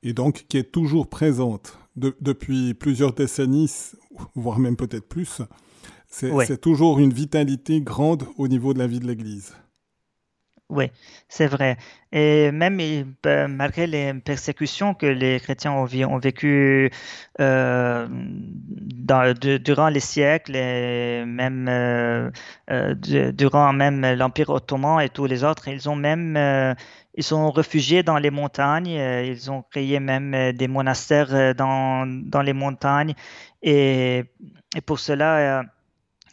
Et 0.02 0.14
donc 0.14 0.46
qui 0.48 0.56
est 0.56 0.72
toujours 0.72 1.10
présente 1.10 1.78
depuis 1.96 2.72
plusieurs 2.72 3.12
décennies 3.12 3.92
voire 4.34 4.58
même 4.58 4.76
peut-être 4.76 5.08
plus 5.08 5.42
c'est 6.10 6.60
toujours 6.60 6.98
une 6.98 7.12
vitalité 7.12 7.80
grande 7.80 8.24
au 8.36 8.48
niveau 8.48 8.74
de 8.74 8.78
la 8.78 8.86
vie 8.86 9.00
de 9.00 9.06
l'Église. 9.06 9.54
Oui, 10.70 10.92
c'est 11.28 11.48
vrai. 11.48 11.76
Et 12.12 12.52
même 12.52 12.78
malgré 13.48 13.88
les 13.88 14.14
persécutions 14.14 14.94
que 14.94 15.06
les 15.06 15.40
chrétiens 15.40 15.72
ont, 15.72 15.84
ont 15.84 16.18
vécues 16.18 16.90
euh, 17.40 18.06
durant 19.64 19.88
les 19.88 20.00
siècles, 20.00 20.54
et 20.54 21.24
même 21.26 21.66
euh, 21.68 22.30
euh, 22.70 22.94
durant 23.32 23.72
même 23.72 24.14
l'Empire 24.14 24.50
ottoman 24.50 25.00
et 25.00 25.08
tous 25.08 25.26
les 25.26 25.42
autres, 25.42 25.66
ils 25.66 25.88
ont 25.88 25.96
même 25.96 26.36
ils 27.16 27.24
sont 27.24 27.50
réfugiés 27.50 28.04
dans 28.04 28.18
les 28.18 28.30
montagnes. 28.30 28.86
Ils 28.86 29.50
ont 29.50 29.62
créé 29.62 29.98
même 29.98 30.52
des 30.52 30.68
monastères 30.68 31.54
dans, 31.56 32.06
dans 32.06 32.42
les 32.42 32.52
montagnes. 32.52 33.14
Et, 33.62 34.22
et 34.76 34.80
pour 34.80 35.00
cela 35.00 35.64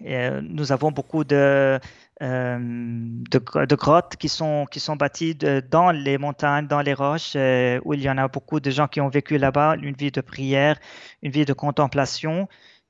nous 0.02 0.72
avons 0.72 0.92
beaucoup 0.92 1.24
de, 1.24 1.80
de, 2.22 3.76
grottes 3.76 4.16
qui 4.18 4.30
sont, 4.30 4.66
qui 4.70 4.80
sont 4.80 4.96
bâties 4.96 5.36
dans 5.36 5.92
les 5.92 6.18
montagnes, 6.18 6.68
dans 6.68 6.82
les 6.82 6.94
roches, 6.94 7.36
où 7.36 7.94
il 7.94 8.02
y 8.02 8.10
en 8.10 8.18
a 8.18 8.28
beaucoup 8.28 8.60
de 8.60 8.72
gens 8.72 8.88
qui 8.88 9.02
ont 9.02 9.10
vécu 9.10 9.38
là-bas, 9.38 9.76
une 9.82 9.96
vie 9.96 10.12
de 10.12 10.22
prière, 10.22 10.80
une 11.22 11.32
vie 11.32 11.46
de 11.46 11.54
contemplation 11.54 12.48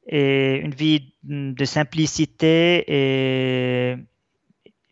et 0.07 0.57
une 0.57 0.73
vie 0.73 1.13
de 1.23 1.65
simplicité 1.65 2.83
et 2.87 3.97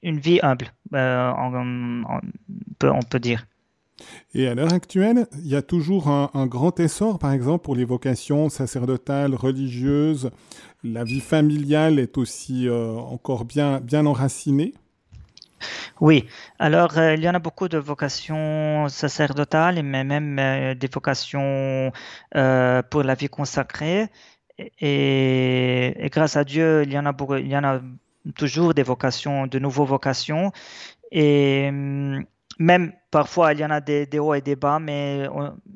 une 0.03 0.19
vie 0.19 0.39
humble, 0.43 0.73
on 0.93 2.99
peut 3.09 3.19
dire. 3.19 3.45
Et 4.33 4.47
à 4.47 4.55
l'heure 4.55 4.73
actuelle, 4.73 5.27
il 5.39 5.47
y 5.47 5.55
a 5.55 5.61
toujours 5.61 6.09
un, 6.09 6.47
grand 6.47 6.79
essor, 6.79 7.19
par 7.19 7.31
exemple, 7.31 7.63
pour 7.63 7.75
les 7.75 7.85
vocations 7.85 8.49
sacerdotales, 8.49 9.33
religieuses. 9.33 10.31
La 10.83 11.03
vie 11.03 11.21
familiale 11.21 11.99
est 11.99 12.17
aussi 12.17 12.67
euh, 12.67 12.95
encore 12.95 13.45
bien, 13.45 13.79
bien 13.79 14.05
enracinée. 14.05 14.73
Oui, 16.01 16.27
alors 16.59 16.97
euh, 16.97 17.15
il 17.15 17.23
y 17.23 17.29
en 17.29 17.33
a 17.33 17.39
beaucoup 17.39 17.69
de 17.69 17.77
vocations 17.77 18.87
sacerdotales, 18.89 19.81
mais 19.83 20.03
même 20.03 20.37
euh, 20.37 20.75
des 20.75 20.87
vocations 20.87 21.91
pour 22.31 23.03
la 23.03 23.15
vie 23.15 23.29
consacrée. 23.29 24.09
Et, 24.79 26.09
grâce 26.11 26.35
à 26.35 26.43
Dieu, 26.43 26.83
il 26.83 26.91
y 26.93 26.99
en 26.99 27.05
a 27.05 27.13
beaucoup, 27.13 27.35
il 27.35 27.47
y 27.47 27.57
en 27.57 27.63
a 27.63 27.81
toujours 28.35 28.73
des 28.73 28.83
vocations, 28.83 29.47
de 29.47 29.59
nouvelles 29.59 29.87
vocations. 29.87 30.51
Et 31.11 31.67
hum, 31.69 32.25
même 32.59 32.93
parfois, 33.11 33.53
il 33.53 33.59
y 33.59 33.65
en 33.65 33.71
a 33.71 33.81
des, 33.81 34.07
hauts 34.19 34.33
et 34.33 34.41
des 34.41 34.55
bas, 34.55 34.79
mais 34.79 35.27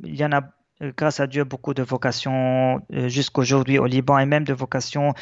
il 0.04 0.16
y 0.16 0.26
en 0.26 0.32
a, 0.32 0.42
grâce 0.98 1.20
à 1.20 1.28
Dieu, 1.28 1.44
beaucoup 1.44 1.74
de 1.74 1.84
vocations 1.84 2.82
euh, 2.94 3.10
jusqu'aujourd'hui 3.10 3.80
au 3.80 3.86
Liban 3.86 4.18
et 4.18 4.26
même 4.26 4.44
de 4.44 4.54
vocations 4.54 5.14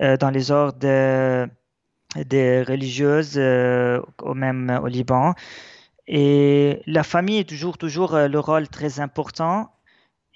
euh, 0.00 0.16
dans 0.16 0.30
les 0.30 0.50
ordres 0.50 0.78
des 0.78 2.62
religieuses, 2.62 3.34
euh, 3.36 4.00
même 4.34 4.80
au 4.82 4.86
Liban. 4.86 5.34
Et 6.06 6.82
la 6.86 7.02
famille 7.02 7.38
est 7.38 7.48
toujours, 7.48 7.78
toujours 7.78 8.16
le 8.16 8.38
rôle 8.38 8.68
très 8.68 9.00
important. 9.00 9.72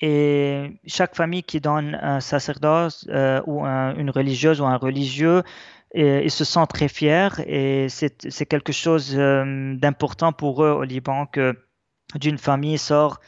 Et 0.03 0.81
chaque 0.87 1.15
famille 1.15 1.43
qui 1.43 1.61
donne 1.61 1.95
un 2.03 2.21
sacerdoce 2.21 3.07
ou 3.47 3.65
une 3.65 4.11
religieuse 4.11 4.61
ou 4.61 4.65
un 4.65 4.79
religieux 4.79 5.43
et 5.93 6.25
ils 6.25 6.31
se 6.31 6.45
sentent 6.45 6.71
très 6.71 6.89
fiers 6.89 7.29
et 7.47 7.89
c'est 7.89 8.47
quelque 8.47 8.73
chose 8.73 9.15
euh, 9.17 9.75
d'important 9.77 10.33
pour 10.33 10.65
eux 10.65 10.71
au 10.71 10.85
Liban 10.85 11.27
que 11.27 11.57
d'une 12.15 12.39
famille 12.39 12.79
sort 12.79 13.21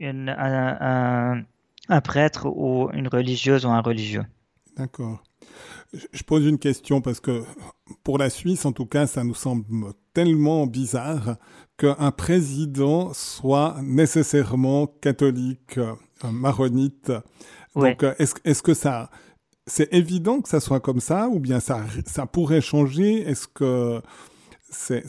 une, 0.00 0.28
un, 0.28 1.44
un, 1.88 2.00
prêtre 2.00 2.46
ou 2.46 2.90
une 2.92 3.08
religieuse 3.08 3.64
ou 3.64 3.68
un 3.68 3.80
religieux. 3.80 4.24
D'accord. 4.76 5.22
Je 6.12 6.22
pose 6.22 6.44
une 6.44 6.58
question 6.58 7.00
parce 7.00 7.18
que 7.18 7.42
pour 8.04 8.18
la 8.18 8.30
Suisse, 8.30 8.64
en 8.64 8.72
tout 8.72 8.86
cas, 8.86 9.06
ça 9.06 9.24
nous 9.24 9.34
semble 9.34 9.64
tellement 10.12 10.66
bizarre 10.66 11.36
qu'un 11.78 12.10
président 12.10 13.12
soit 13.14 13.76
nécessairement 13.82 14.86
catholique, 14.86 15.80
maronite. 16.22 17.12
Donc, 17.74 18.04
est-ce 18.18 18.34
est 18.44 18.62
que 18.62 18.74
ça, 18.74 19.10
c'est 19.68 19.92
évident 19.94 20.40
que 20.40 20.48
ça 20.48 20.60
soit 20.60 20.80
comme 20.80 21.00
ça 21.00 21.28
ou 21.28 21.38
bien 21.38 21.60
ça, 21.60 21.84
ça 22.06 22.26
pourrait 22.26 22.60
changer? 22.60 23.22
Est-ce 23.28 23.46
que 23.46 24.02
c'est 24.70 25.04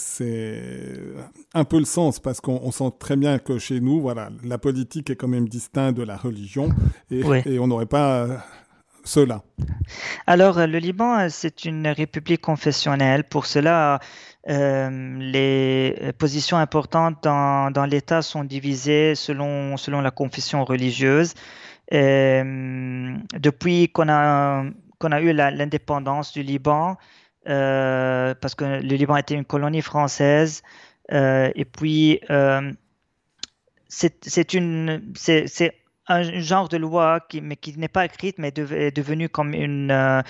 un 1.54 1.64
peu 1.64 1.80
le 1.80 1.86
sens? 1.86 2.20
Parce 2.20 2.40
qu'on 2.40 2.72
sent 2.72 2.92
très 3.00 3.16
bien 3.16 3.40
que 3.40 3.58
chez 3.58 3.80
nous, 3.80 4.00
voilà, 4.02 4.30
la 4.44 4.58
politique 4.58 5.10
est 5.10 5.16
quand 5.16 5.28
même 5.28 5.50
distincte 5.50 5.98
de 5.98 6.04
la 6.04 6.18
religion 6.18 6.70
et, 7.10 7.22
et 7.46 7.60
on 7.60 7.68
n'aurait 7.68 7.86
pas 7.86 8.28
cela. 9.04 9.44
Alors, 10.28 10.60
le 10.60 10.78
Liban, 10.78 11.28
c'est 11.30 11.66
une 11.66 11.88
république 11.88 12.42
confessionnelle. 12.42 13.24
Pour 13.24 13.46
cela, 13.46 14.00
euh, 14.50 15.18
les 15.20 16.14
positions 16.18 16.58
importantes 16.58 17.18
dans, 17.24 17.72
dans 17.72 17.86
l'État 17.86 18.22
sont 18.22 18.44
divisées 18.44 19.16
selon, 19.16 19.78
selon 19.78 20.02
la 20.02 20.12
confession 20.12 20.64
religieuse. 20.64 21.34
Euh, 21.92 23.16
depuis 23.34 23.90
qu'on 23.90 24.10
a, 24.10 24.64
qu'on 25.00 25.12
a 25.12 25.22
eu 25.22 25.34
l'indépendance 25.34 26.34
du 26.34 26.44
Liban, 26.44 26.98
euh, 27.48 28.36
parce 28.40 28.54
que 28.54 28.64
le 28.66 28.96
Liban 28.96 29.18
était 29.18 29.34
une 29.34 29.46
colonie 29.46 29.82
française, 29.82 30.62
euh, 31.12 31.50
et 31.56 31.66
puis 31.66 32.22
c'est 33.88 34.54
une 34.54 35.14
c'est 35.16 35.74
un 36.08 36.24
genre 36.40 36.70
de 36.70 36.78
loi 36.78 37.22
qui 37.28 37.42
mais 37.42 37.56
qui 37.56 37.78
n'est 37.78 37.88
pas 37.88 38.06
écrite 38.06 38.38
mais 38.38 38.50
est 38.50 38.96
devenue 38.96 39.30
comme 39.30 39.54
une 39.54 40.24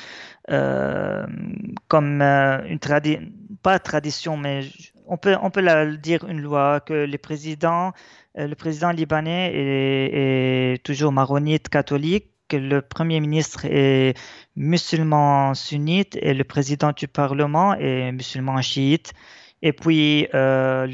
comme 1.89 2.22
une 2.22 2.80
tradition 2.80 3.28
pas 3.62 3.80
tradition 3.80 4.38
mais 4.38 4.62
on 5.08 5.17
peut 5.17 5.36
on 5.41 5.50
peut 5.50 5.98
dire 5.98 6.24
une 6.26 6.41
loi 6.41 6.80
que 6.80 6.93
les 6.93 7.17
présidents 7.17 7.91
le 8.36 8.54
président 8.56 8.92
libanais 8.92 9.52
est, 9.54 10.84
toujours 10.84 11.12
maronite 11.12 11.70
catholique, 11.70 12.32
le 12.52 12.82
premier 12.82 13.20
ministre 13.20 13.65
est 13.65 14.18
musulman 14.56 15.54
sunnite 15.54 16.18
et 16.22 16.34
le 16.34 16.44
président 16.44 16.92
du 16.92 17.08
parlement 17.08 17.76
est 17.76 18.12
musulman 18.12 18.62
chiite. 18.62 19.13
Et 19.62 19.74
puis 19.74 20.28
euh, 20.34 20.88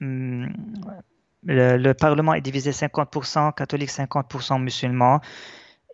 hmm, 0.00 0.46
le, 1.44 1.76
le, 1.76 1.94
parlement 1.94 2.34
est 2.34 2.40
divisé 2.40 2.70
50% 2.70 3.54
catholique, 3.54 3.90
50% 3.90 4.60
musulman. 4.60 5.20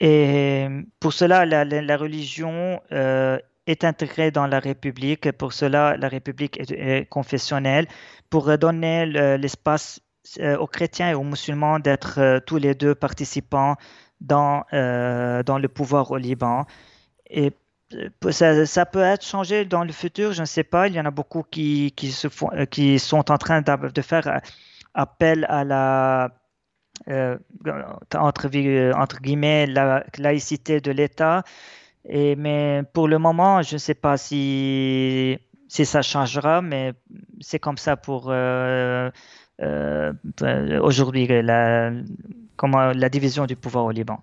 Et 0.01 0.67
pour 0.99 1.13
cela, 1.13 1.45
la, 1.45 1.97
religion 1.97 2.81
euh, 2.93 3.39
est 3.67 3.85
intégrée 3.85 4.31
dans 4.31 4.47
la 4.47 4.59
République. 4.59 5.31
Pour 5.33 5.53
cela, 5.53 5.97
la 5.99 6.09
République 6.09 6.59
est, 6.59 7.07
confessionnelle 7.09 7.87
pour 8.31 8.57
donner 8.57 9.07
l'espace 9.37 10.01
euh, 10.01 10.10
aux 10.59 10.67
chrétiens 10.67 11.11
et 11.11 11.15
aux 11.15 11.25
musulmans 11.25 11.79
d'être 11.79 12.19
euh, 12.19 12.41
tous 12.41 12.59
les 12.59 12.75
deux 12.75 12.95
participants 12.95 13.77
dans, 14.21 14.65
euh, 14.73 15.43
dans 15.43 15.59
le 15.59 15.69
pouvoir 15.69 16.11
au 16.11 16.17
Liban. 16.17 16.67
Et 17.29 17.53
ça, 18.31 18.87
peut 18.87 19.03
être 19.03 19.25
changé 19.25 19.65
dans 19.65 19.85
le 19.85 19.93
futur, 19.93 20.33
je 20.33 20.43
ne 20.43 20.47
sais 20.47 20.65
pas. 20.65 20.89
Il 20.89 20.95
y 20.95 21.01
en 21.01 21.07
a 21.07 21.11
beaucoup 21.11 21.43
qui, 21.43 21.93
qui, 21.97 22.13
se 22.13 22.29
qui 22.67 22.99
sont 22.99 23.31
en 23.31 23.39
train 23.39 23.63
de, 23.63 24.03
faire 24.03 24.41
appel 24.95 25.45
à 25.49 25.65
la, 25.65 26.31
entre, 28.15 28.47
entre, 28.97 29.21
guillemets, 29.21 29.67
la 29.67 30.05
laïcité 30.19 30.81
de 30.81 30.93
l'État. 30.93 31.43
Et, 32.09 32.37
mais 32.37 32.83
pour 32.93 33.09
le 33.09 33.19
moment, 33.19 33.63
je 33.63 33.75
ne 33.75 33.79
sais 33.79 33.95
pas 33.95 34.17
si, 34.17 35.39
si 35.69 35.87
ça 35.87 36.03
changera, 36.03 36.63
mais 36.63 36.93
c'est 37.41 37.59
comme 37.59 37.79
ça 37.79 37.97
pour 37.97 38.27
euh, 38.29 39.11
aujourd'hui 40.83 41.27
la, 41.29 41.93
comment, 42.57 42.93
la 42.93 43.09
division 43.09 43.47
du 43.47 43.57
pouvoir 43.57 43.85
au 43.87 43.91
Liban. 43.91 44.21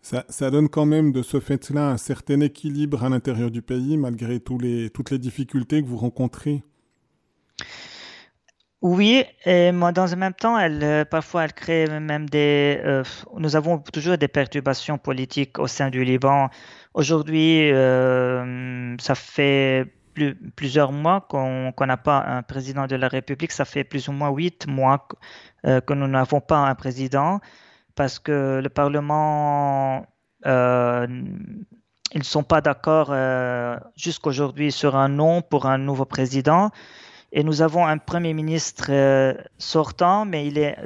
Ça, 0.00 0.24
ça, 0.28 0.50
donne 0.50 0.68
quand 0.68 0.86
même 0.86 1.12
de 1.12 1.22
ce 1.22 1.40
fait-là 1.40 1.90
un 1.90 1.96
certain 1.96 2.40
équilibre 2.40 3.04
à 3.04 3.08
l'intérieur 3.08 3.50
du 3.50 3.62
pays, 3.62 3.96
malgré 3.96 4.40
tous 4.40 4.58
les, 4.58 4.90
toutes 4.90 5.10
les 5.10 5.18
difficultés 5.18 5.82
que 5.82 5.86
vous 5.86 5.98
rencontrez. 5.98 6.62
Oui, 8.82 9.24
et 9.44 9.72
moi, 9.72 9.92
dans 9.92 10.06
le 10.06 10.16
même 10.16 10.34
temps, 10.34 10.58
elle, 10.58 10.82
euh, 10.84 11.04
parfois, 11.04 11.44
elle 11.44 11.52
crée 11.54 11.86
même 12.00 12.28
des. 12.28 12.80
Euh, 12.84 13.02
nous 13.36 13.56
avons 13.56 13.78
toujours 13.78 14.16
des 14.16 14.28
perturbations 14.28 14.98
politiques 14.98 15.58
au 15.58 15.66
sein 15.66 15.90
du 15.90 16.04
Liban. 16.04 16.48
Aujourd'hui, 16.94 17.70
ça 18.98 19.14
fait 19.14 19.95
plusieurs 20.56 20.92
mois 20.92 21.20
qu'on 21.28 21.72
n'a 21.86 21.96
pas 21.96 22.24
un 22.26 22.42
président 22.42 22.86
de 22.86 22.96
la 22.96 23.08
République. 23.08 23.52
Ça 23.52 23.64
fait 23.64 23.84
plus 23.84 24.08
ou 24.08 24.12
moins 24.12 24.30
huit 24.30 24.66
mois 24.66 25.06
euh, 25.66 25.80
que 25.80 25.94
nous 25.94 26.08
n'avons 26.08 26.40
pas 26.40 26.58
un 26.58 26.74
président 26.74 27.40
parce 27.94 28.18
que 28.18 28.60
le 28.62 28.68
Parlement, 28.68 30.06
euh, 30.46 31.06
ils 32.12 32.18
ne 32.18 32.24
sont 32.24 32.44
pas 32.44 32.60
d'accord 32.60 33.08
euh, 33.10 33.76
jusqu'aujourd'hui 33.96 34.70
sur 34.70 34.96
un 34.96 35.08
nom 35.08 35.42
pour 35.42 35.66
un 35.66 35.78
nouveau 35.78 36.04
président. 36.04 36.70
Et 37.36 37.44
nous 37.44 37.60
avons 37.60 37.86
un 37.86 37.98
Premier 37.98 38.32
ministre 38.32 38.90
sortant, 39.58 40.24
mais 40.24 40.46
il 40.46 40.58
est 40.58 40.76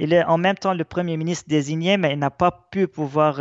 il 0.00 0.12
est 0.12 0.24
en 0.24 0.38
même 0.38 0.56
temps 0.56 0.72
le 0.72 0.84
Premier 0.84 1.16
ministre 1.16 1.44
désigné, 1.48 1.98
mais 1.98 2.12
il 2.12 2.18
n'a 2.18 2.30
pas 2.30 2.68
pu 2.70 2.88
pouvoir 2.88 3.40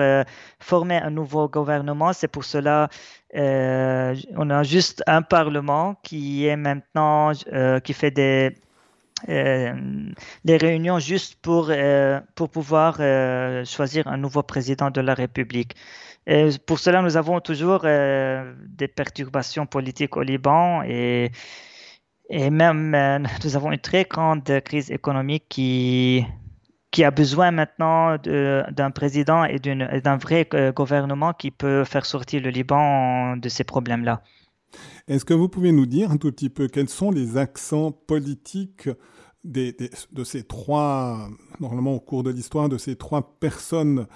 former 0.59 0.97
un 0.97 1.11
nouveau 1.11 1.47
gouvernement. 1.47 2.13
C'est 2.13 2.27
pour 2.27 2.43
cela 2.43 2.89
euh, 3.35 4.15
on 4.35 4.49
a 4.49 4.63
juste 4.63 5.03
un 5.05 5.21
Parlement 5.21 5.95
qui 6.03 6.45
est 6.45 6.55
maintenant, 6.55 7.31
euh, 7.51 7.79
qui 7.79 7.93
fait 7.93 8.11
des, 8.11 8.55
euh, 9.29 9.73
des 10.45 10.57
réunions 10.57 10.99
juste 10.99 11.35
pour, 11.41 11.71
pour 12.35 12.49
pouvoir 12.49 12.95
choisir 13.65 14.07
un 14.07 14.17
nouveau 14.17 14.43
président 14.43 14.91
de 14.91 15.01
la 15.01 15.13
République. 15.13 15.75
Pour 16.65 16.79
cela, 16.79 17.01
nous 17.01 17.15
avons 17.17 17.39
toujours 17.39 17.81
des 17.83 18.87
perturbations 18.87 19.65
politiques 19.65 20.17
au 20.17 20.23
Liban 20.23 20.83
et, 20.83 21.31
et 22.29 22.49
même 22.49 22.95
nous 23.43 23.55
avons 23.55 23.71
une 23.71 23.79
très 23.79 24.05
grande 24.05 24.43
crise 24.61 24.91
économique 24.91 25.45
qui, 25.49 26.25
qui 26.91 27.03
a 27.03 27.11
besoin 27.11 27.51
maintenant 27.51 28.17
d'un 28.17 28.91
président 28.91 29.43
et 29.43 29.59
d'un 29.59 30.17
vrai 30.17 30.47
gouvernement 30.75 31.33
qui 31.33 31.51
peut 31.51 31.83
faire 31.83 32.05
sortir 32.05 32.41
le 32.41 32.49
Liban 32.49 33.37
de 33.37 33.49
ces 33.49 33.63
problèmes-là. 33.63 34.21
Est-ce 35.07 35.25
que 35.25 35.33
vous 35.33 35.47
pouvez 35.47 35.71
nous 35.71 35.85
dire 35.85 36.11
un 36.11 36.17
tout 36.17 36.31
petit 36.31 36.49
peu 36.49 36.67
quels 36.67 36.89
sont 36.89 37.11
les 37.11 37.37
accents 37.37 37.91
politiques 37.91 38.89
de 39.43 40.23
ces 40.23 40.43
trois, 40.43 41.29
normalement 41.59 41.93
au 41.93 41.99
cours 41.99 42.23
de 42.23 42.31
l'histoire, 42.31 42.67
de 42.67 42.77
ces 42.77 42.95
trois 42.95 43.37
personnes 43.39 44.07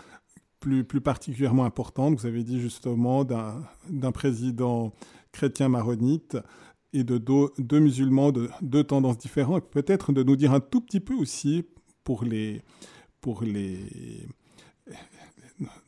plus, 0.60 0.84
plus 0.84 1.02
particulièrement 1.02 1.66
importantes? 1.66 2.20
Vous 2.20 2.26
avez 2.26 2.44
dit 2.44 2.60
justement 2.60 3.24
d'un 3.24 4.12
président 4.12 4.92
chrétien 5.32 5.70
maronite 5.70 6.38
et 6.94 7.04
de 7.04 7.18
deux, 7.18 7.80
musulmans 7.80 8.32
de 8.32 8.50
deux 8.62 8.84
tendances 8.84 9.18
différentes. 9.18 9.70
Peut-être 9.70 10.12
de 10.12 10.24
nous 10.24 10.36
dire 10.36 10.54
un 10.54 10.60
tout 10.60 10.82
petit 10.82 11.00
peu 11.00 11.14
aussi 11.14 11.66
pour 12.04 12.24
les, 12.24 12.62
pour 13.22 13.44
les, 13.44 14.28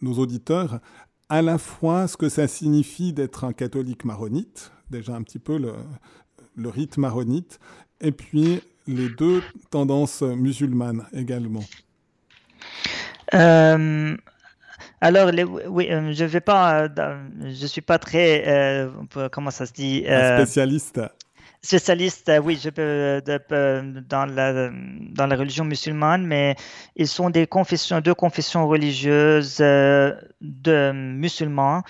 nos 0.02 0.14
auditeurs, 0.14 0.80
à 1.30 1.42
la 1.42 1.58
fois 1.58 2.08
ce 2.08 2.18
que 2.18 2.30
ça 2.30 2.48
signifie 2.48 3.14
d'être 3.14 3.44
un 3.44 3.54
catholique 3.54 4.06
maronite, 4.06 4.72
déjà 4.90 5.16
un 5.16 5.24
petit 5.24 5.40
peu 5.40 5.58
le, 5.58 5.74
le 6.56 6.70
rite 6.70 6.98
maronite, 6.98 7.60
et 8.02 8.12
puis 8.12 8.62
les 8.88 9.10
deux 9.10 9.42
tendances 9.72 10.22
musulmanes 10.22 11.06
également. 11.14 11.64
Euh, 13.34 14.16
alors, 15.04 15.32
oui, 15.68 15.92
euh, 15.92 16.14
je 16.14 16.24
vais 16.24 16.40
pas, 16.40 16.84
euh, 16.84 17.18
je 17.42 17.68
suis 17.68 17.82
pas 17.82 17.98
très, 18.00 18.88
comment 19.34 19.52
ça 19.52 19.66
se 19.66 19.74
dit 19.74 20.06
Spécialiste. 20.06 21.02
Spécialiste, 21.62 22.32
oui, 22.44 22.58
je 22.62 22.70
peux 22.70 23.22
dans 24.10 24.26
la 24.26 24.70
dans 25.12 25.28
la 25.28 25.36
religion 25.36 25.66
musulmane, 25.66 26.26
mais 26.26 26.56
ils 26.96 27.10
sont 27.10 27.30
des 27.30 27.48
confessions, 27.48 28.00
deux 28.00 28.14
confessions 28.14 28.66
religieuses 28.66 29.58
de 29.58 30.92
musulmans 30.94 31.84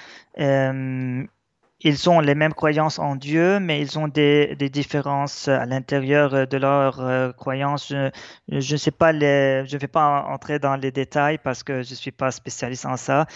ils 1.84 2.10
ont 2.10 2.20
les 2.20 2.36
mêmes 2.36 2.54
croyances 2.54 3.00
en 3.00 3.16
Dieu, 3.16 3.60
mais 3.60 3.82
ils 3.82 4.00
ont 4.00 4.08
des, 4.08 4.56
différences 4.72 5.48
à 5.48 5.66
l'intérieur 5.66 6.48
de 6.48 6.58
leurs 6.58 7.02
euh, 7.02 7.32
croyances. 7.34 7.90
Je 7.90 8.74
ne 8.74 8.78
sais 8.78 8.92
pas, 8.92 9.12
je 9.14 9.78
vais 9.78 9.88
pas 9.88 10.26
entrer 10.30 10.60
dans 10.60 10.76
les 10.76 10.92
détails 10.92 11.38
parce 11.38 11.64
que 11.64 11.84
je 11.84 11.92
ne 11.92 11.96
suis 11.96 12.12
pas 12.12 12.32
spécialiste 12.32 12.86
en 12.86 12.98
ça. 12.98 13.28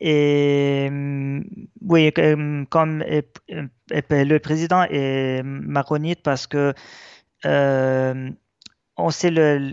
Et 0.00 0.88
mm, 0.90 1.44
oui, 1.82 2.12
comme 2.12 3.04
le 3.10 4.38
président 4.38 4.84
est 4.90 5.42
maronite 5.44 6.20
parce 6.22 6.46
que 6.46 6.74
euh, 7.46 8.30
on 8.96 9.10
sait 9.10 9.30
le, 9.30 9.72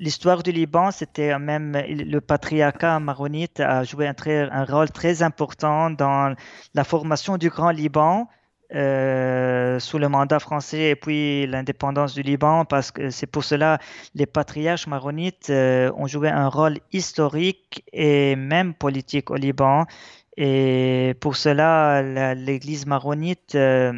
l'histoire 0.00 0.42
du 0.42 0.50
Liban, 0.50 0.90
c'était 0.90 1.38
même 1.38 1.72
le 1.88 2.20
patriarcat 2.20 2.98
maronite 2.98 3.60
a 3.60 3.84
joué 3.84 4.08
un, 4.08 4.14
un, 4.50 4.64
rôle 4.64 4.90
très 4.90 5.22
important 5.22 5.90
dans 5.90 6.34
la 6.74 6.84
formation 6.84 7.36
du 7.36 7.50
Grand 7.50 7.70
Liban 7.70 8.28
euh, 8.74 9.78
sous 9.78 9.98
le 9.98 10.08
mandat 10.08 10.38
français 10.38 10.90
et 10.90 10.96
puis 10.96 11.46
l'indépendance 11.46 12.14
du 12.14 12.22
Liban, 12.22 12.64
parce 12.64 12.90
que 12.90 13.10
c'est 13.10 13.26
pour 13.26 13.44
cela 13.44 13.78
les 14.14 14.26
patriarches 14.26 14.86
maronites 14.86 15.50
euh, 15.50 15.92
ont 15.96 16.06
joué 16.06 16.28
un 16.30 16.48
rôle 16.48 16.78
historique 16.92 17.84
et 17.92 18.36
même 18.36 18.74
politique 18.74 19.30
au 19.30 19.36
Liban. 19.36 19.86
Et 20.36 21.14
pour 21.20 21.36
cela, 21.36 22.34
l'Église 22.34 22.86
maronite 22.86 23.54
euh, 23.56 23.92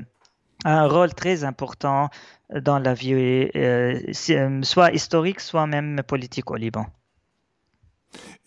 a 0.65 0.81
un 0.83 0.89
rôle 0.89 1.15
très 1.15 1.45
important 1.45 2.09
dans 2.61 2.79
la 2.79 2.95
vie, 2.95 3.15
euh, 3.15 4.01
euh, 4.31 4.63
soit 4.63 4.93
historique, 4.93 5.41
soit 5.41 5.67
même 5.67 6.03
politique 6.07 6.51
au 6.51 6.57
Liban. 6.57 6.87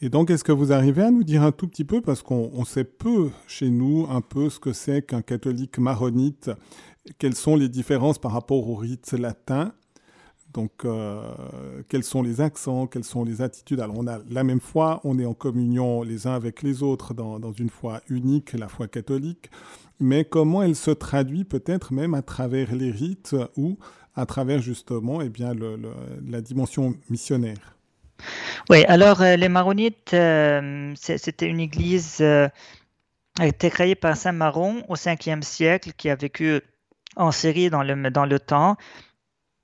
Et 0.02 0.10
donc, 0.10 0.30
est-ce 0.30 0.44
que 0.44 0.52
vous 0.52 0.72
arrivez 0.72 1.04
à 1.04 1.12
nous 1.12 1.24
dire 1.24 1.42
un 1.42 1.52
tout 1.52 1.68
petit 1.68 1.86
peu, 1.86 2.02
parce 2.02 2.22
qu'on 2.22 2.66
sait 2.66 2.84
peu 2.84 3.32
chez 3.48 3.70
nous 3.70 4.08
un 4.10 4.22
peu 4.22 4.50
ce 4.50 4.60
que 4.60 4.74
c'est 4.74 5.02
qu'un 5.02 5.22
catholique 5.22 5.80
maronite, 5.80 6.52
quelles 7.18 7.36
sont 7.36 7.56
les 7.56 7.70
différences 7.70 8.20
par 8.20 8.32
rapport 8.32 8.70
au 8.70 8.76
rite 8.76 9.14
latin 9.14 9.74
donc, 10.56 10.72
euh, 10.86 11.22
quels 11.90 12.04
sont 12.04 12.24
les 12.24 12.42
accents, 12.42 12.88
quelles 12.88 13.04
sont 13.04 13.24
les 13.24 13.42
attitudes? 13.42 13.80
Alors, 13.80 13.98
on 14.00 14.08
a 14.08 14.20
la 14.30 14.44
même 14.44 14.62
foi, 14.62 15.02
on 15.04 15.20
est 15.20 15.26
en 15.26 15.34
communion 15.34 16.02
les 16.02 16.28
uns 16.28 16.34
avec 16.34 16.64
les 16.64 16.82
autres 16.82 17.14
dans, 17.14 17.52
une 17.52 17.70
foi 17.70 18.02
unique, 18.10 18.54
la 18.54 18.68
foi 18.68 18.88
catholique 18.88 19.50
mais 20.02 20.26
comment 20.26 20.62
elle 20.62 20.76
se 20.76 20.92
traduit 20.92 21.46
peut-être 21.46 21.94
même 21.94 22.16
à 22.16 22.22
travers 22.22 22.76
les 22.76 22.92
rites 22.92 23.34
ou 23.56 23.78
à 24.14 24.26
travers 24.26 24.62
justement 24.62 25.22
eh 25.22 25.30
bien, 25.30 25.54
la 26.28 26.42
dimension 26.42 26.96
missionnaire? 27.10 27.78
Oui, 28.70 28.84
alors 28.90 29.22
euh, 29.22 29.38
les 29.38 29.48
Maronites, 29.48 30.14
euh, 30.14 30.94
c'était 30.98 31.48
une 31.48 31.62
église 31.62 32.22
a 33.40 33.48
été 33.48 33.70
créée 33.70 33.96
par 33.96 34.16
Saint 34.16 34.32
Maron 34.32 34.84
au 34.88 34.96
5e 34.96 35.42
siècle, 35.42 35.92
qui 35.98 36.10
a 36.10 36.16
vécu 36.16 36.62
en 37.16 37.32
Syrie 37.32 37.70
dans 37.70 37.84
le, 37.84 38.10
dans 38.10 38.26
le 38.26 38.40
temps. 38.40 38.78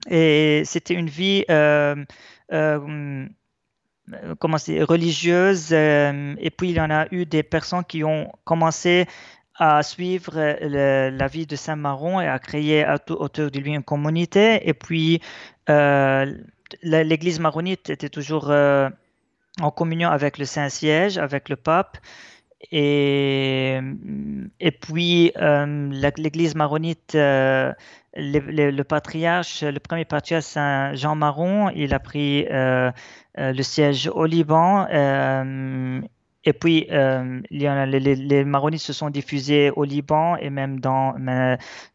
Et 0.09 0.63
c'était 0.65 0.95
une 0.95 1.09
vie 1.09 1.45
comment 4.39 4.57
religieuse. 4.57 5.73
et 5.73 6.51
puis 6.57 6.69
il 6.69 6.75
y 6.75 6.81
en 6.81 6.89
a 6.89 7.07
eu 7.11 7.25
des 7.25 7.43
personnes 7.43 7.85
qui 7.85 8.03
ont 8.03 8.31
commencé 8.43 9.05
à 9.55 9.83
suivre 9.83 10.33
la 10.61 11.27
vie 11.27 11.45
de 11.45 11.55
Saint-Maron 11.55 12.19
et 12.19 12.27
à 12.27 12.39
créer 12.39 12.85
autour 13.09 13.51
de 13.51 13.59
lui 13.59 13.73
une 13.73 13.83
communauté. 13.83 14.67
Et 14.67 14.73
puis, 14.73 15.21
euh, 15.69 16.33
l'Église 16.81 17.39
maronite 17.39 17.89
était 17.89 18.09
toujours 18.09 18.49
euh, 18.49 18.89
en 19.61 19.71
communion 19.71 20.09
avec 20.09 20.37
le 20.37 20.45
Saint-Siège, 20.45 21.17
avec 21.17 21.49
le 21.49 21.55
pape. 21.55 21.97
Et, 22.71 23.70
et 24.61 24.71
puis, 24.71 25.31
euh, 25.37 25.89
l'Église 26.17 26.55
maronite, 26.55 27.11
le, 27.13 28.81
patriarche, 28.83 29.63
le 29.63 29.79
premier 29.79 30.05
patriarche 30.05 30.45
Saint 30.45 30.93
Jean 30.95 31.15
Maron, 31.15 31.69
il 31.69 31.93
a 31.93 31.99
pris 31.99 32.45
le 32.49 33.63
siège 33.63 34.09
au 34.13 34.25
Liban. 34.25 34.87
Et 36.43 36.53
puis, 36.53 36.87
euh, 36.91 37.41
les, 37.51 38.43
maronites 38.45 38.81
se 38.81 38.93
sont 38.93 39.09
diffusés 39.09 39.69
au 39.75 39.83
Liban 39.83 40.37
et 40.37 40.49
même 40.49 40.79
dans, 40.79 41.15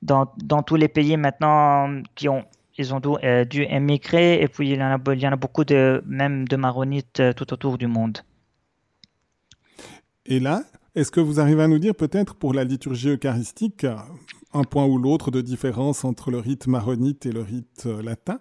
dans, 0.02 0.62
tous 0.62 0.76
les 0.76 0.88
pays 0.88 1.16
maintenant 1.16 2.02
qui 2.14 2.28
ont 2.28 2.44
ils 2.78 2.94
ont 2.94 3.00
dû, 3.00 3.08
euh, 3.24 3.44
émigrer. 3.52 4.40
Et 4.42 4.48
puis 4.48 4.70
il 4.70 4.78
y, 4.78 4.82
en 4.82 4.98
a, 4.98 5.12
il 5.14 5.20
y 5.20 5.26
en 5.26 5.32
a 5.32 5.36
beaucoup 5.36 5.64
de, 5.64 6.02
même 6.06 6.46
de 6.46 6.56
maronites 6.56 7.20
euh, 7.20 7.32
tout 7.32 7.52
autour 7.52 7.78
du 7.78 7.86
monde. 7.86 8.18
Et 10.26 10.40
là, 10.40 10.62
est-ce 10.96 11.10
que 11.12 11.20
vous 11.20 11.38
arrivez 11.38 11.62
à 11.62 11.68
nous 11.68 11.78
dire 11.78 11.94
peut-être 11.94 12.34
pour 12.34 12.52
la 12.52 12.64
liturgie 12.64 13.10
eucharistique 13.10 13.86
un 14.52 14.64
point 14.64 14.86
ou 14.86 14.98
l'autre 14.98 15.30
de 15.30 15.40
différence 15.40 16.04
entre 16.04 16.30
le 16.30 16.38
rite 16.38 16.66
maronite 16.66 17.26
et 17.26 17.32
le 17.32 17.42
rite 17.42 17.84
latin? 18.02 18.38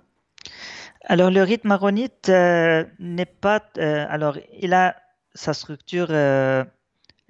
Alors 1.03 1.29
le 1.29 1.43
rite 1.43 1.65
maronite 1.65 2.29
n'est 2.29 3.25
pas... 3.25 3.61
alors 3.77 4.37
il 4.59 4.73
a 4.73 4.95
sa 5.35 5.53
structure 5.53 6.07
euh, 6.09 6.63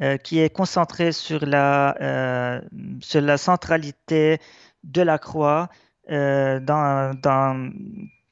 euh, 0.02 0.18
qui 0.18 0.40
est 0.40 0.50
concentrée 0.50 1.12
sur 1.12 1.46
la, 1.46 1.98
euh, 2.02 2.62
sur 3.02 3.22
la 3.22 3.38
centralité 3.38 4.40
de 4.84 5.02
la 5.02 5.18
croix, 5.18 5.70
dans, 6.08 7.20
dans, 7.20 7.72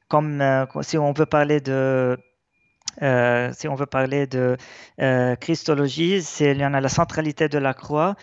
comme 0.08 0.44
si 0.84 0.96
on 1.00 1.12
veut 1.12 1.26
parler 1.26 1.60
de 1.60 2.16
si 3.00 3.68
on 3.68 3.76
veut 3.76 3.86
parler 3.86 4.28
de 4.28 4.58
Christologie, 5.40 6.22
c'est, 6.22 6.52
il 6.52 6.60
y 6.60 6.66
en 6.66 6.74
a 6.74 6.82
la 6.82 6.90
centralité 6.90 7.50
de 7.50 7.58
la 7.58 7.74
croix. 7.74 8.16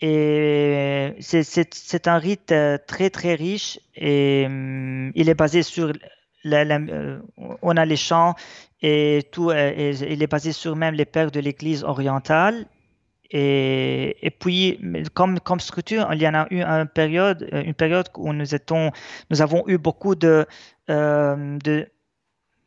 Et 0.00 1.14
c'est, 1.20 2.06
un 2.06 2.18
rite 2.18 2.54
très 2.86 3.08
très 3.08 3.34
riche 3.34 3.80
et 3.94 4.44
hum, 4.46 5.10
il 5.14 5.28
est 5.28 5.34
basé 5.34 5.62
sur 5.62 5.92
on 7.62 7.76
a 7.76 7.84
les 7.84 7.96
chants 7.96 8.34
et 8.82 9.22
tout, 9.32 9.50
euh, 9.50 9.92
il 10.08 10.22
est 10.22 10.26
basé 10.26 10.52
sur 10.52 10.76
même 10.76 10.94
les 10.94 11.04
pères 11.04 11.30
de 11.30 11.40
l'Église 11.40 11.82
orientale. 11.84 12.66
Et, 13.30 14.16
et, 14.24 14.30
puis, 14.30 14.78
comme, 15.14 15.40
comme 15.40 15.58
structure, 15.58 16.08
il 16.12 16.22
y 16.22 16.28
en 16.28 16.34
a 16.34 16.46
eu 16.50 16.62
une 16.62 16.86
période, 16.86 17.48
euh, 17.52 18.02
où 18.18 18.32
nous, 18.32 18.54
avons 19.42 19.64
eu 19.66 19.78
beaucoup 19.78 20.14
euh, 20.24 20.44
de 20.88 21.88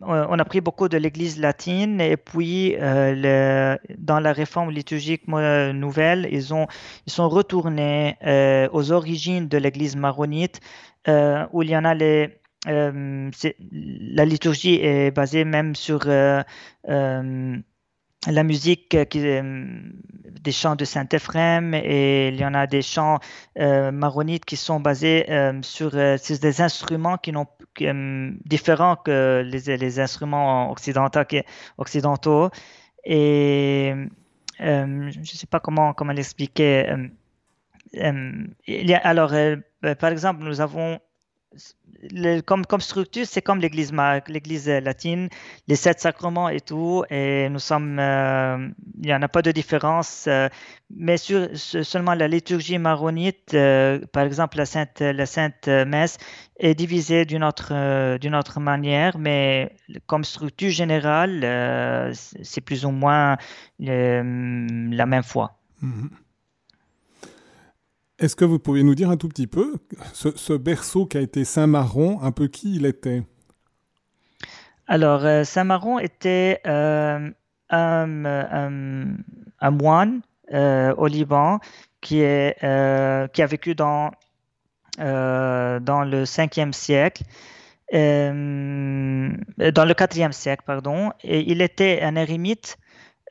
on 0.01 0.39
a 0.39 0.45
pris 0.45 0.61
beaucoup 0.61 0.87
de 0.87 0.97
l'Église 0.97 1.39
latine 1.39 1.99
et 1.99 2.15
puis 2.15 2.75
le, 2.79 3.77
dans 3.97 4.19
la 4.19 4.31
réforme 4.31 4.71
liturgique 4.71 5.27
nouvelle, 5.27 6.27
ils, 6.31 6.53
ont, 6.53 6.67
sont 7.05 7.27
retournés 7.27 8.17
aux 8.71 8.91
origines 8.91 9.47
de 9.47 9.57
l'Église 9.57 9.95
maronite 9.97 10.61
où 11.07 11.63
il 11.63 11.69
y 11.69 11.75
en 11.75 11.83
a 11.83 11.93
les, 11.93 12.39
euh, 12.67 13.31
la 13.61 14.25
liturgie 14.25 14.79
est 14.81 15.11
basée 15.11 15.45
même 15.45 15.75
sur 15.75 16.01
euh, 16.07 16.43
euh, 16.89 17.57
la 18.31 18.43
musique 18.43 18.97
qui, 19.09 19.19
des 19.21 20.51
chants 20.51 20.75
de 20.75 20.85
Saint-Ephrem 20.85 21.73
et 21.73 22.29
il 22.29 22.35
y 22.35 22.45
en 22.45 22.53
a 22.53 22.67
des 22.67 22.81
chants 22.81 23.19
maronites 23.57 24.45
qui 24.45 24.55
sont 24.55 24.79
basés 24.79 25.25
sur 25.61 25.91
des 25.91 26.61
instruments 26.61 27.17
qui 27.17 27.33
différents 28.45 28.95
que 28.95 29.43
les, 29.45 29.77
les 29.77 29.99
instruments 29.99 30.71
occidentaux, 30.71 31.19
occidentaux 31.77 32.49
et 33.03 33.93
je 34.59 35.19
ne 35.19 35.23
sais 35.23 35.47
pas 35.47 35.59
comment, 35.59 35.93
comment 35.93 36.13
l'expliquer. 36.13 36.93
alors, 39.03 39.33
par 39.99 40.11
exemple, 40.11 40.43
nous 40.43 40.61
avons 40.61 40.99
comme, 42.45 42.81
structure, 42.81 43.25
c'est 43.25 43.41
comme 43.41 43.59
l'église 43.59 43.91
l'église 44.27 44.67
latine, 44.67 45.29
les 45.67 45.75
sept 45.75 45.99
sacrements 45.99 46.49
et 46.49 46.61
tout, 46.61 47.03
et 47.09 47.49
nous 47.49 47.59
sommes, 47.59 47.99
euh, 47.99 48.69
il 49.01 49.07
n'y 49.07 49.13
en 49.13 49.21
a 49.21 49.27
pas 49.27 49.41
de 49.41 49.51
différence, 49.51 50.25
euh, 50.27 50.47
mais 50.89 51.17
sur 51.17 51.49
seulement 51.55 52.13
la 52.13 52.27
liturgie 52.27 52.77
maronite, 52.77 53.53
euh, 53.53 53.99
par 54.13 54.23
exemple 54.23 54.57
la 54.57 54.65
sainte, 54.65 55.01
la 55.01 55.25
sainte 55.25 55.67
messe 55.67 56.17
est 56.57 56.75
divisée 56.75 57.25
d'une 57.25 57.43
autre, 57.43 58.17
d'une 58.17 58.35
autre 58.35 58.59
manière, 58.59 59.17
mais 59.17 59.75
comme 60.07 60.23
structure 60.23 60.69
générale, 60.69 62.13
c'est 62.13 62.61
plus 62.61 62.85
ou 62.85 62.91
moins 62.91 63.37
la 63.79 65.05
même 65.05 65.23
foi. 65.23 65.57
Mm-hmm. 65.83 66.09
Est-ce 68.19 68.35
que 68.35 68.43
vous 68.43 68.59
pouvez 68.59 68.83
nous 68.83 68.95
dire 68.95 69.09
un 69.09 69.15
tout 69.15 69.29
petit 69.29 69.47
peu, 69.47 69.75
ce, 70.13 70.53
berceau 70.53 71.05
qui 71.05 71.17
a 71.17 71.21
été 71.21 71.45
Saint-Maron, 71.45 72.21
un 72.21 72.33
peu 72.33 72.47
qui 72.47 72.75
il 72.75 72.85
était? 72.85 73.23
Alors, 74.87 75.25
euh, 75.25 75.45
Saint-Maron 75.45 75.99
était 75.99 76.59
euh, 76.67 77.29
un, 77.69 78.07
moine 79.71 80.21
euh, 80.51 80.93
au 80.95 81.07
Liban 81.07 81.59
qui, 82.01 82.19
est, 82.19 82.57
qui 83.31 83.41
a 83.41 83.45
vécu 83.45 83.73
dans, 83.73 84.11
dans 84.97 86.03
le 86.03 86.23
5e 86.25 86.73
siècle. 86.73 87.23
dans 87.93 87.99
le 89.57 89.93
4e 89.93 90.33
siècle, 90.33 90.63
pardon, 90.65 91.13
et 91.23 91.49
il 91.49 91.61
était 91.61 92.01
un 92.01 92.17
ermite 92.17 92.77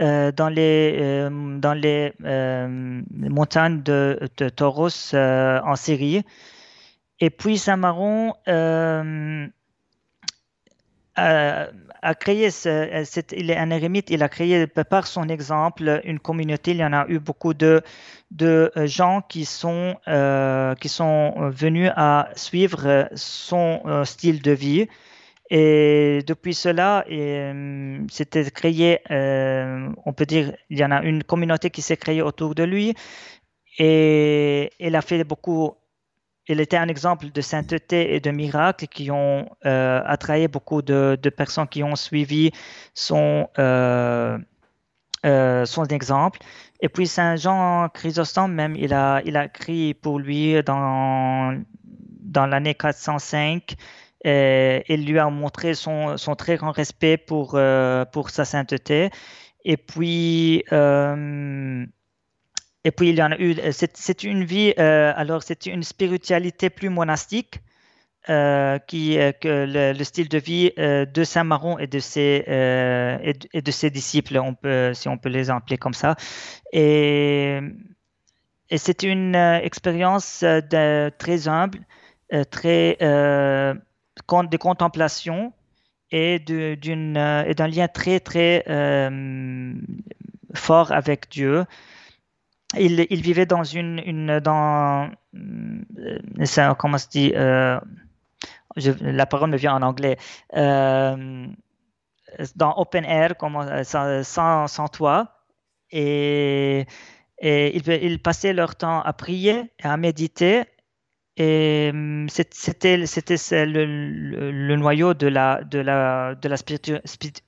euh, 0.01 0.31
dans 0.31 0.49
les, 0.49 0.97
euh, 1.01 1.59
dans 1.59 1.75
les 1.75 2.13
euh, 2.25 3.03
montagnes 3.11 3.83
de, 3.83 4.31
de 4.37 4.49
Tauros 4.49 5.13
en 5.13 5.75
Syrie. 5.75 6.25
Et 7.19 7.31
puis 7.31 7.59
Saint-Maron 7.59 8.35
a, 11.17 12.15
créé, 12.15 12.53
ce, 12.53 13.35
il 13.37 13.51
est 13.51 13.57
un 13.57 13.71
ermite, 13.71 14.11
il 14.11 14.23
a 14.23 14.29
créé 14.29 14.69
par 14.69 15.09
son 15.09 15.29
exemple 15.29 16.01
une 16.05 16.21
communauté. 16.21 16.71
Il 16.71 16.77
y 16.77 16.85
en 16.85 16.93
a 16.93 17.05
eu 17.09 17.19
beaucoup 17.19 17.53
de, 17.53 17.83
de 18.31 18.71
gens 18.85 19.21
qui 19.23 19.45
sont, 19.45 19.97
qui 20.81 20.89
sont 20.89 21.51
venus 21.51 21.91
à 21.97 22.29
suivre 22.37 23.09
son 23.17 24.05
style 24.05 24.43
de 24.43 24.53
vie. 24.53 24.87
Et 25.51 26.23
depuis 26.27 26.53
cela, 26.55 27.05
euh, 27.11 28.05
c'était 28.11 28.51
créé, 28.51 29.01
euh, 29.11 29.89
on 30.05 30.13
peut 30.13 30.27
dire, 30.27 30.55
il 30.69 30.79
y 30.79 30.85
en 30.85 30.91
a 30.91 31.03
une 31.03 31.25
communauté 31.25 31.71
qui 31.71 31.81
s'est 31.81 31.97
créée 31.97 32.21
autour 32.21 32.55
de 32.55 32.65
lui. 32.65 32.95
Et 33.79 34.71
il 34.79 34.95
a 34.95 35.03
fait 35.03 35.25
beaucoup, 35.25 35.73
il 36.49 36.61
était 36.61 36.77
un 36.77 36.89
exemple 36.89 37.31
de 37.31 37.41
sainteté 37.41 38.15
et 38.15 38.21
de 38.21 38.31
miracles 38.31 38.89
qui 38.89 39.11
ont 39.11 39.49
euh, 39.65 40.03
attiré 40.05 40.49
beaucoup 40.49 40.83
de, 40.83 41.17
personnes 41.35 41.69
qui 41.69 41.83
ont 41.83 41.97
suivi 41.97 42.51
son, 42.93 43.49
son 45.25 45.85
exemple. 45.87 46.41
Et 46.81 46.89
puis 46.89 47.07
Saint 47.07 47.37
Jean 47.37 47.89
Chrysostome 47.89 48.53
même, 48.53 48.77
il 48.77 48.93
a, 48.93 49.23
il 49.25 49.37
a 49.37 49.47
écrit 49.47 49.95
pour 49.95 50.19
lui 50.19 50.63
dans, 50.63 51.59
dans 52.21 52.47
l'année 52.47 52.75
405 52.75 53.77
et 54.25 54.85
il 54.89 55.07
lui 55.07 55.19
a 55.19 55.29
montré 55.31 55.75
son, 55.75 56.17
très 56.37 56.57
grand 56.57 56.73
respect 56.73 57.17
pour, 57.17 57.53
euh, 57.55 58.05
sa 58.29 58.45
sainteté. 58.45 59.11
Et 59.65 59.77
puis, 59.77 60.65
euh, 60.73 61.85
et 62.85 62.91
puis 62.91 63.11
il 63.11 63.17
y 63.17 63.23
en 63.23 63.33
a 63.33 63.39
eu. 63.39 63.57
C'est 63.73 64.25
une 64.25 64.45
vie. 64.45 64.73
Euh, 64.79 65.13
alors, 65.17 65.43
c'était 65.43 65.71
une 65.71 65.83
spiritualité 65.83 66.71
plus 66.71 66.89
monastique. 66.91 67.61
que 68.27 69.39
le, 69.97 70.05
style 70.05 70.29
de 70.29 70.39
vie 70.39 70.73
de 70.77 71.25
Saint 71.25 71.45
Maron 71.45 71.79
et 71.79 71.87
de 71.87 71.99
ses 72.01 73.91
disciples, 73.91 74.41
si 74.95 75.09
on 75.09 75.19
peut 75.19 75.29
les 75.29 75.51
appeler 75.51 75.79
comme 75.79 75.95
ça. 75.95 76.17
Et 76.73 77.61
c'est 78.77 79.03
une 79.03 79.35
expérience 79.35 80.45
très 81.19 81.49
humble, 81.49 81.81
très 82.51 82.97
de 84.29 84.57
contemplation 84.57 85.53
et 86.11 86.43
euh, 86.51 87.55
d'un 87.55 87.69
lien 87.69 87.89
très, 87.89 88.21
très 88.21 88.65
euh, 88.69 89.73
fort 90.55 90.93
avec 90.93 91.31
Dieu. 91.31 91.65
Il, 92.79 93.07
il, 93.09 93.23
vivait 93.23 93.47
dans 93.47 93.65
une, 93.65 94.41
dans, 94.41 95.11
euh, 95.35 96.75
comment 96.79 96.99
se 96.99 97.09
dit, 97.09 97.33
la 97.33 97.81
parole 99.27 99.51
me 99.51 99.57
vient 99.57 99.75
en 99.75 99.81
anglais, 99.83 100.19
dans 100.53 101.55
open 102.77 103.05
air, 103.07 103.35
sans, 103.85 104.67
sans, 104.69 104.89
toit, 104.89 105.47
et, 105.91 106.87
et 107.39 107.77
ils 107.77 108.23
passaient 108.23 108.53
leur 108.53 108.77
temps 108.77 109.01
à 109.01 109.15
prier 109.15 109.73
et 109.83 109.87
à 109.87 109.97
méditer 109.97 110.65
et 111.39 111.91
hum, 111.93 112.27
c'était 112.29 112.97
le, 112.97 114.77
noyau 114.77 115.15
de 115.15 115.29
la, 115.29 115.61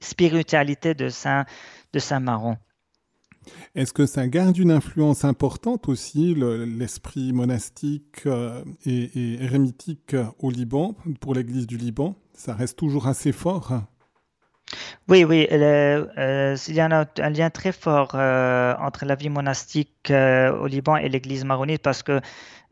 spiritualité 0.00 0.94
de 0.94 1.08
Saint, 1.08 1.44
de 1.92 1.98
Saint 1.98 2.20
Maron. 2.20 2.56
Est-ce 3.74 3.92
que 3.92 4.06
ça 4.06 4.28
garde 4.28 4.56
une 4.58 4.70
influence 4.70 5.24
importante 5.24 5.88
aussi, 5.88 6.36
l'esprit 6.36 7.32
monastique 7.32 8.26
euh, 8.26 8.62
et, 8.84 9.10
et, 9.14 9.48
au 10.38 10.50
Liban, 10.50 10.94
pour 11.20 11.34
l'Église 11.34 11.66
du 11.66 11.76
Liban? 11.76 12.16
Ça 12.32 12.54
reste 12.54 12.78
toujours 12.78 13.08
assez 13.08 13.32
fort? 13.32 13.82
Oui, 15.08 15.24
oui, 15.24 15.48
euh, 15.50 16.56
il 16.68 16.74
y 16.74 16.80
a 16.80 16.86
un, 16.86 17.30
lien 17.30 17.50
très 17.50 17.72
fort 17.72 18.12
euh, 18.14 18.74
entre 18.78 19.04
la 19.04 19.16
vie 19.16 19.28
monastique 19.28 20.10
au 20.10 20.66
Liban 20.66 20.96
et 20.96 21.08
l'Église 21.08 21.44
maronite 21.44 21.82
parce 21.82 22.02
que 22.02 22.20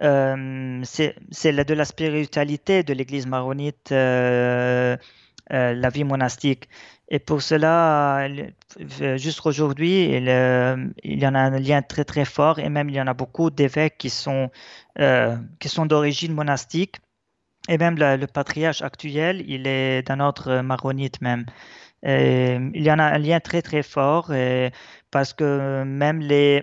euh, 0.03 0.81
c'est 0.85 1.15
de 1.53 1.75
la 1.75 1.85
spiritualité 1.85 2.83
de 2.83 2.93
l'Église 2.93 3.27
maronite, 3.27 3.91
euh, 3.93 4.97
euh, 5.53 5.75
la 5.75 5.89
vie 5.91 6.05
monastique. 6.05 6.69
Et 7.09 7.19
pour 7.19 7.43
cela, 7.43 8.29
jusqu'aujourd'hui, 9.17 10.05
il, 10.05 10.29
il, 11.05 11.19
y 11.23 11.27
en 11.27 11.35
a 11.35 11.41
un 11.41 11.59
lien 11.59 11.83
très 11.83 12.05
très 12.05 12.25
fort 12.27 12.59
et 12.59 12.69
même 12.69 12.91
il 12.91 12.97
y 12.97 13.01
en 13.01 13.07
a 13.07 13.15
beaucoup 13.15 13.51
d'évêques 13.51 13.97
qui 13.99 14.11
sont, 14.11 14.51
qui 15.59 15.69
sont 15.69 15.87
d'origine 15.87 16.35
monastique. 16.35 16.97
Et 17.69 17.79
même 17.79 17.97
le, 17.99 18.27
patriarche 18.27 18.83
actuel, 18.83 19.45
il 19.49 19.67
est 19.67 20.03
d'un 20.03 20.21
ordre 20.21 20.61
maronite 20.61 21.21
même. 21.23 21.47
Il 22.05 22.83
y 22.83 22.91
en 22.91 22.99
a 22.99 23.05
un 23.05 23.19
lien 23.19 23.41
très 23.41 23.63
très 23.63 23.83
fort 23.83 24.33
et 24.33 24.71
parce 25.11 25.33
que 25.33 25.83
même 25.85 26.21
les, 26.21 26.63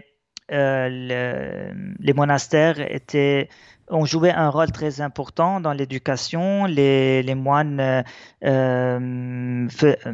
euh, 0.51 1.73
les 1.99 2.13
monastères 2.13 2.79
étaient 2.79 3.49
ont 3.89 4.05
joué 4.05 4.31
un 4.31 4.49
rôle 4.49 4.71
très 4.71 4.99
important 5.01 5.59
dans 5.59 5.73
l'éducation. 5.73 6.65
Les, 6.65 7.21
les, 7.21 7.35
moines 7.35 7.79
euh, 7.79 8.01
euh, 8.43 9.67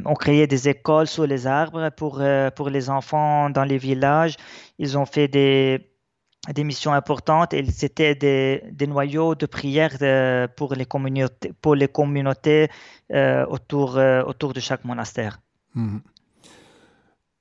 ont 0.05 0.13
créé 0.13 0.45
des 0.45 0.67
écoles 0.67 1.07
sous 1.07 1.23
les 1.23 1.47
arbres 1.47 1.89
pour, 1.89 2.21
pour 2.55 2.69
les 2.69 2.89
enfants 2.89 3.49
dans 3.49 3.63
les 3.63 3.77
villages. 3.77 4.35
Ils 4.77 4.97
ont 4.97 5.05
fait 5.05 5.29
des, 5.29 5.90
des 6.53 6.63
missions 6.63 6.93
importantes 6.93 7.53
et 7.53 7.63
c'était 7.71 8.15
des, 8.15 8.87
noyaux 8.87 9.35
de 9.35 9.45
prière 9.45 9.97
pour 10.55 10.73
les 10.73 10.85
communautés, 10.85 11.53
pour 11.61 11.75
les 11.75 11.87
communautés 11.87 12.69
autour, 13.09 13.99
autour 14.25 14.53
de 14.53 14.59
chaque 14.59 14.83
monastère. 14.83 15.39
Mmh. 15.75 15.99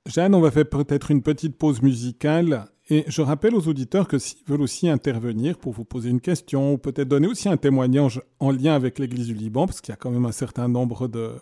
Jeanne, 0.07 0.35
on 0.35 0.41
va 0.41 0.51
faire 0.51 0.69
peut-être 0.69 1.11
une 1.11 1.21
petite 1.21 1.57
pause 1.57 1.81
musicale 1.81 2.65
et 2.89 3.05
je 3.07 3.21
rappelle 3.21 3.55
aux 3.55 3.67
auditeurs 3.67 4.07
que 4.07 4.19
s'ils 4.19 4.43
veulent 4.45 4.61
aussi 4.61 4.89
intervenir 4.89 5.57
pour 5.57 5.71
vous 5.71 5.85
poser 5.85 6.09
une 6.09 6.19
question 6.19 6.73
ou 6.73 6.77
peut-être 6.77 7.07
donner 7.07 7.27
aussi 7.27 7.47
un 7.47 7.55
témoignage 7.55 8.21
en 8.39 8.51
lien 8.51 8.73
avec 8.73 8.99
l'Église 8.99 9.27
du 9.27 9.33
Liban, 9.33 9.65
parce 9.65 9.79
qu'il 9.79 9.91
y 9.91 9.93
a 9.93 9.97
quand 9.97 10.11
même 10.11 10.25
un 10.25 10.33
certain 10.33 10.67
nombre 10.67 11.07
de, 11.07 11.35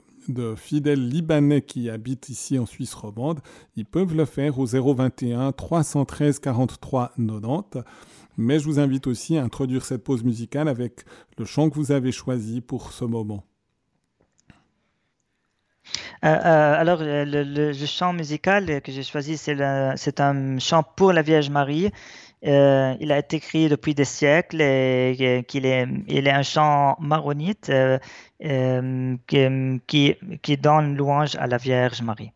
fidèles 0.56 1.08
libanais 1.08 1.62
qui 1.62 1.90
habitent 1.90 2.30
ici 2.30 2.60
en 2.60 2.66
Suisse 2.66 2.94
romande, 2.94 3.40
ils 3.76 3.86
peuvent 3.86 4.16
le 4.16 4.26
faire 4.26 4.60
au 4.60 4.66
021 4.66 5.52
313 5.52 6.40
43 6.40 7.14
90. 7.18 7.84
Mais 8.38 8.58
je 8.60 8.66
vous 8.66 8.80
invite 8.80 9.08
aussi 9.08 9.38
à 9.38 9.44
introduire 9.44 9.84
cette 9.84 10.04
pause 10.04 10.24
musicale 10.24 10.70
avec 10.70 11.04
le 11.38 11.46
chant 11.46 11.70
que 11.70 11.76
vous 11.76 11.92
avez 11.92 12.12
choisi 12.12 12.62
pour 12.62 12.94
ce 12.94 13.04
moment. 13.04 13.44
alors, 16.22 17.00
le, 17.02 17.74
chant 17.74 18.14
musical 18.14 18.82
que 18.82 18.92
j'ai 18.92 19.04
choisi, 19.04 19.36
c'est 19.38 20.20
un 20.20 20.60
chant 20.60 20.84
pour 20.84 21.12
la 21.12 21.22
Vierge 21.22 21.50
Marie. 21.50 21.92
il 22.42 23.12
a 23.12 23.18
été 23.18 23.38
écrit 23.38 23.68
depuis 23.68 23.94
des 23.94 24.06
siècles 24.06 24.62
et 24.62 25.44
qu'il 25.48 25.66
est, 25.66 25.88
il 26.08 26.28
est 26.28 26.32
un 26.32 26.44
chant 26.44 26.96
maronite 27.02 27.70
qui, 28.40 30.16
qui 30.42 30.58
donne 30.58 30.96
louange 30.96 31.36
à 31.36 31.48
la 31.48 31.58
Vierge 31.58 32.02
Marie. 32.02 32.32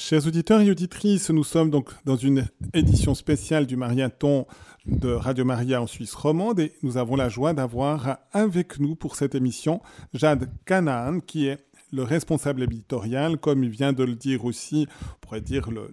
Chers 0.00 0.26
auditeurs 0.26 0.62
et 0.62 0.70
auditrices, 0.70 1.28
nous 1.30 1.44
sommes 1.44 1.70
donc 1.70 1.90
dans 2.06 2.16
une 2.16 2.46
édition 2.72 3.14
spéciale 3.14 3.66
du 3.66 3.76
Mariathon 3.76 4.46
de 4.86 5.10
Radio 5.10 5.44
Maria 5.44 5.82
en 5.82 5.86
Suisse 5.86 6.14
romande 6.14 6.58
et 6.58 6.72
nous 6.82 6.96
avons 6.96 7.16
la 7.16 7.28
joie 7.28 7.52
d'avoir 7.52 8.18
avec 8.32 8.80
nous 8.80 8.96
pour 8.96 9.14
cette 9.14 9.34
émission 9.34 9.82
Jade 10.14 10.50
Canaan 10.64 11.20
qui 11.20 11.46
est 11.46 11.58
le 11.92 12.02
responsable 12.02 12.62
éditorial, 12.62 13.36
comme 13.36 13.62
il 13.62 13.70
vient 13.70 13.92
de 13.92 14.04
le 14.04 14.14
dire 14.14 14.44
aussi, 14.44 14.86
on 15.02 15.18
pourrait 15.20 15.40
dire 15.40 15.70
le, 15.70 15.90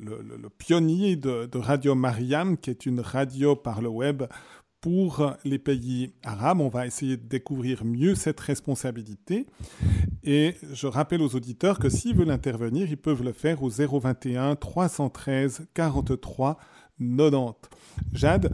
pionnier 0.58 1.16
de, 1.16 1.46
de, 1.46 1.58
Radio 1.58 1.96
Mariam, 1.96 2.56
qui 2.58 2.70
est 2.70 2.86
une 2.86 3.02
radio 3.02 3.56
par 3.56 3.82
le 3.82 3.90
web 3.90 4.24
pour 4.88 5.34
les 5.44 5.60
pays 5.60 6.14
arabes. 6.24 6.62
On 6.62 6.70
va 6.70 6.88
essayer 6.88 7.18
de 7.18 7.28
découvrir 7.28 7.84
mieux 7.84 8.16
cette 8.16 8.40
responsabilité. 8.40 9.46
Et 10.24 10.56
je 10.72 10.88
rappelle 10.88 11.22
aux 11.22 11.36
auditeurs 11.36 11.78
que 11.78 11.90
s'ils 11.90 12.16
veulent 12.16 12.32
intervenir, 12.32 12.90
ils 12.90 12.96
peuvent 12.96 13.22
le 13.22 13.34
faire 13.34 13.64
au 13.64 13.70
021 13.70 14.56
313 14.56 15.68
43 15.74 16.58
90. 17.02 17.70
Jade, 18.14 18.54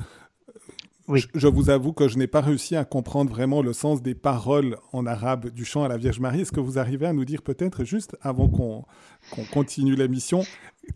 oui. 1.08 1.24
je, 1.36 1.48
vous 1.48 1.70
avoue 1.70 1.94
que 1.94 2.08
je 2.08 2.18
n'ai 2.18 2.26
pas 2.26 2.42
réussi 2.42 2.76
à 2.76 2.84
comprendre 2.84 3.30
vraiment 3.30 3.62
le 3.62 3.74
sens 3.74 4.02
des 4.02 4.16
paroles 4.16 4.78
en 4.92 5.06
arabe 5.06 5.50
du 5.52 5.66
chant 5.66 5.84
à 5.84 5.88
la 5.88 5.98
Vierge 5.98 6.20
Marie. 6.20 6.42
Est-ce 6.42 6.52
que 6.52 6.60
vous 6.60 6.80
arrivez 6.80 7.06
à 7.06 7.14
nous 7.14 7.26
dire 7.26 7.44
peut-être, 7.44 7.84
juste 7.84 8.18
avant 8.22 8.50
qu'on 8.50 8.86
continue 9.52 9.96
l'émission, 9.96 10.44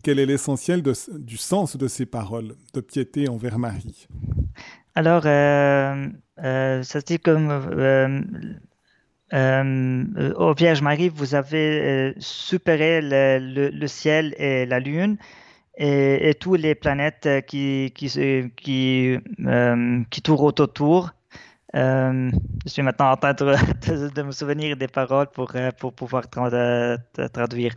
quel 0.02 0.18
est 0.18 0.26
l'essentiel 0.26 0.82
du 0.82 1.36
sens 1.36 1.76
de 1.76 1.86
ces 1.86 2.06
paroles 2.06 2.56
de 2.74 2.80
piété 2.80 3.28
envers 3.28 3.60
Marie? 3.60 4.08
Alors, 4.98 5.22
euh, 5.26 6.08
euh, 6.42 6.82
ça 6.82 6.98
se 6.98 7.04
dit 7.04 7.20
comme 7.20 7.50
euh, 7.52 8.20
euh, 9.32 10.34
au 10.34 10.54
Vierge 10.54 10.82
Marie, 10.82 11.08
vous 11.08 11.36
avez 11.36 12.14
supéré 12.18 12.98
le, 13.00 13.86
ciel 13.86 14.34
et 14.38 14.66
la 14.66 14.80
lune 14.80 15.16
et, 15.76 16.30
et 16.30 16.34
toutes 16.34 16.58
les 16.58 16.74
planètes 16.74 17.28
qui, 17.46 17.92
qui, 17.94 18.08
qui, 18.56 19.16
qui 20.10 20.22
tournent 20.22 20.52
autour. 20.58 21.12
je 21.74 22.30
suis 22.66 22.82
maintenant 22.82 23.12
en 23.12 23.16
train 23.16 23.34
de, 23.34 24.22
me 24.24 24.32
souvenir 24.32 24.76
des 24.76 24.88
paroles 24.88 25.28
pour, 25.28 25.52
pour 25.78 25.92
pouvoir 25.92 26.24
traduire. 26.28 27.72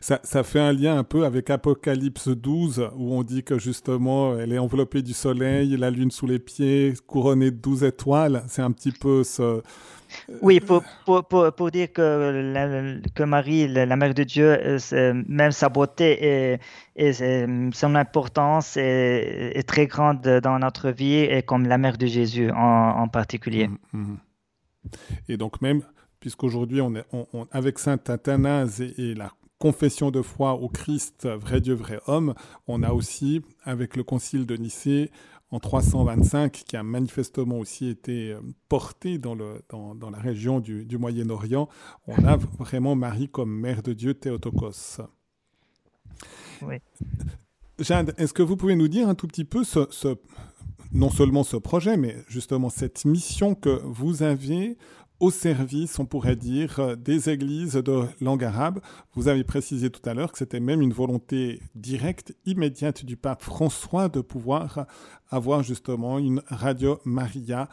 Ça, 0.00 0.20
ça, 0.22 0.42
fait 0.42 0.60
un 0.60 0.72
lien 0.72 0.96
un 0.98 1.04
peu 1.04 1.24
avec 1.24 1.50
Apocalypse 1.50 2.28
12, 2.28 2.90
où 2.96 3.14
on 3.14 3.22
dit 3.22 3.42
que 3.42 3.58
justement, 3.58 4.38
elle 4.38 4.52
est 4.52 4.58
enveloppée 4.58 5.02
du 5.02 5.12
soleil, 5.12 5.76
la 5.76 5.90
lune 5.90 6.10
sous 6.10 6.26
les 6.26 6.38
pieds, 6.38 6.94
couronnée 7.06 7.50
de 7.50 7.56
12 7.56 7.84
étoiles. 7.84 8.42
C'est 8.48 8.62
un 8.62 8.72
petit 8.72 8.92
peu 8.92 9.24
ce, 9.24 9.62
oui, 10.40 10.60
pour, 10.60 10.82
pour, 11.04 11.24
pour, 11.24 11.70
dire 11.70 11.92
que, 11.92 13.00
que 13.14 13.22
Marie, 13.22 13.68
la, 13.68 13.96
mère 13.96 14.14
de 14.14 14.24
Dieu, 14.24 14.58
euh, 14.92 15.22
même 15.28 15.52
sa 15.52 15.68
beauté 15.68 16.52
et, 16.54 16.58
et 16.96 17.12
son 17.72 17.94
importance 17.94 18.76
est, 18.76 19.66
très 19.66 19.86
grande 19.86 20.20
dans 20.22 20.58
notre 20.58 20.90
vie, 20.90 21.14
et 21.14 21.42
comme 21.42 21.66
la 21.66 21.78
mère 21.78 21.98
de 21.98 22.06
Jésus 22.06 22.50
en, 22.50 23.08
particulier. 23.08 23.68
Mmh, 23.92 23.98
mmh. 24.00 24.18
Et 25.28 25.36
donc 25.36 25.60
même, 25.60 25.82
puisqu'aujourd'hui, 26.20 26.80
on 26.80 26.94
est, 26.94 27.04
on, 27.12 27.46
avec 27.50 27.78
Saint 27.78 27.98
Athanase 28.08 28.80
et, 28.80 29.14
la 29.14 29.30
confession 29.62 30.10
de 30.10 30.22
foi 30.22 30.54
au 30.54 30.68
Christ, 30.68 31.28
vrai 31.28 31.60
Dieu, 31.60 31.74
vrai 31.74 32.00
homme, 32.08 32.34
on 32.66 32.82
a 32.82 32.90
aussi, 32.90 33.42
avec 33.62 33.94
le 33.94 34.02
concile 34.02 34.44
de 34.44 34.56
Nicée, 34.56 35.12
en 35.52 35.60
325, 35.60 36.50
qui 36.50 36.76
a 36.76 36.82
manifestement 36.82 37.60
aussi 37.60 37.86
été 37.86 38.32
euh, 38.32 38.40
porté 38.68 39.18
dans, 39.18 39.36
le, 39.36 39.62
dans, 39.68 39.94
dans 39.94 40.10
la 40.10 40.18
région 40.18 40.58
du, 40.58 40.84
du 40.84 40.98
Moyen-Orient, 40.98 41.68
on 42.08 42.24
a 42.24 42.38
vraiment 42.58 42.96
Marie 42.96 43.28
comme 43.28 43.56
mère 43.56 43.84
de 43.84 43.92
Dieu 43.92 44.14
Théotokos. 44.14 45.00
Oui. 46.62 46.78
Jade, 47.78 48.14
est-ce 48.18 48.32
que 48.32 48.42
vous 48.42 48.56
pouvez 48.56 48.74
nous 48.74 48.88
dire 48.88 49.08
un 49.08 49.14
tout 49.14 49.28
petit 49.28 49.44
peu 49.44 49.62
ce, 49.62 49.86
ce, 49.90 50.16
non 50.90 51.10
seulement 51.10 51.44
ce 51.44 51.56
projet, 51.56 51.96
mais 51.96 52.16
justement 52.26 52.68
cette 52.68 53.04
mission 53.04 53.54
que 53.54 53.80
vous 53.84 54.24
avez 54.24 54.76
au 55.22 55.30
service, 55.30 56.00
on 56.00 56.04
pourrait 56.04 56.34
dire, 56.34 56.80
euh, 56.80 56.96
des 56.96 57.30
églises 57.30 57.74
de 57.74 58.06
langue 58.20 58.42
arabe. 58.42 58.80
Vous 59.14 59.28
avez 59.28 59.44
précisé 59.44 59.88
tout 59.88 60.02
à 60.10 60.14
l'heure 60.14 60.32
que 60.32 60.38
c'était 60.38 60.58
même 60.58 60.82
une 60.82 60.92
volonté 60.92 61.60
directe, 61.76 62.34
immédiate 62.44 63.04
du 63.04 63.16
pape 63.16 63.40
François 63.40 64.08
de 64.08 64.20
pouvoir 64.20 64.84
avoir 65.30 65.62
justement 65.62 66.18
une 66.18 66.42
radio 66.48 66.98
Maria 67.04 67.68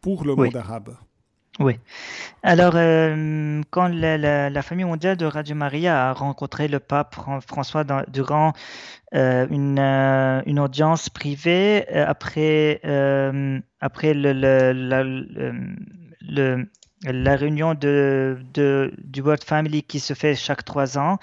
pour 0.00 0.24
le 0.24 0.34
monde 0.34 0.56
arabe. 0.56 0.96
Oui. 1.60 1.78
Alors, 2.42 2.72
euh, 2.74 3.62
quand 3.70 3.86
la, 3.86 4.62
famille 4.62 4.84
mondiale 4.84 5.16
de 5.16 5.26
Radio 5.26 5.54
Maria 5.54 6.08
a 6.08 6.12
rencontré 6.12 6.66
le 6.66 6.80
pape 6.80 7.14
François 7.46 7.84
durant 8.08 8.52
euh, 9.14 9.46
une, 9.48 9.78
une, 9.78 10.58
audience 10.58 11.08
privée, 11.08 11.86
après, 11.88 12.80
après 13.80 14.14
le, 14.14 14.32
le, 14.32 14.72
la 16.22 16.56
réunion 17.06 17.74
de, 17.74 18.38
du 18.98 19.20
World 19.20 19.44
Family 19.44 19.82
qui 19.82 20.00
se 20.00 20.14
fait 20.14 20.34
chaque 20.34 20.64
trois 20.64 20.98
ans. 20.98 21.18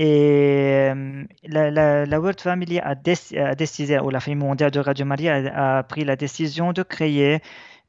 Et 0.00 0.90
euh, 0.92 1.24
la, 1.42 2.20
World 2.20 2.40
Family 2.40 2.78
a, 2.78 2.94
décidé, 2.94 3.98
ou 3.98 4.10
la 4.10 4.20
famille 4.20 4.38
mondiale 4.38 4.70
de 4.70 4.78
Radio 4.78 5.04
Maria 5.04 5.78
a, 5.78 5.82
pris 5.82 6.04
la 6.04 6.14
décision 6.14 6.72
de 6.72 6.84
créer 6.84 7.40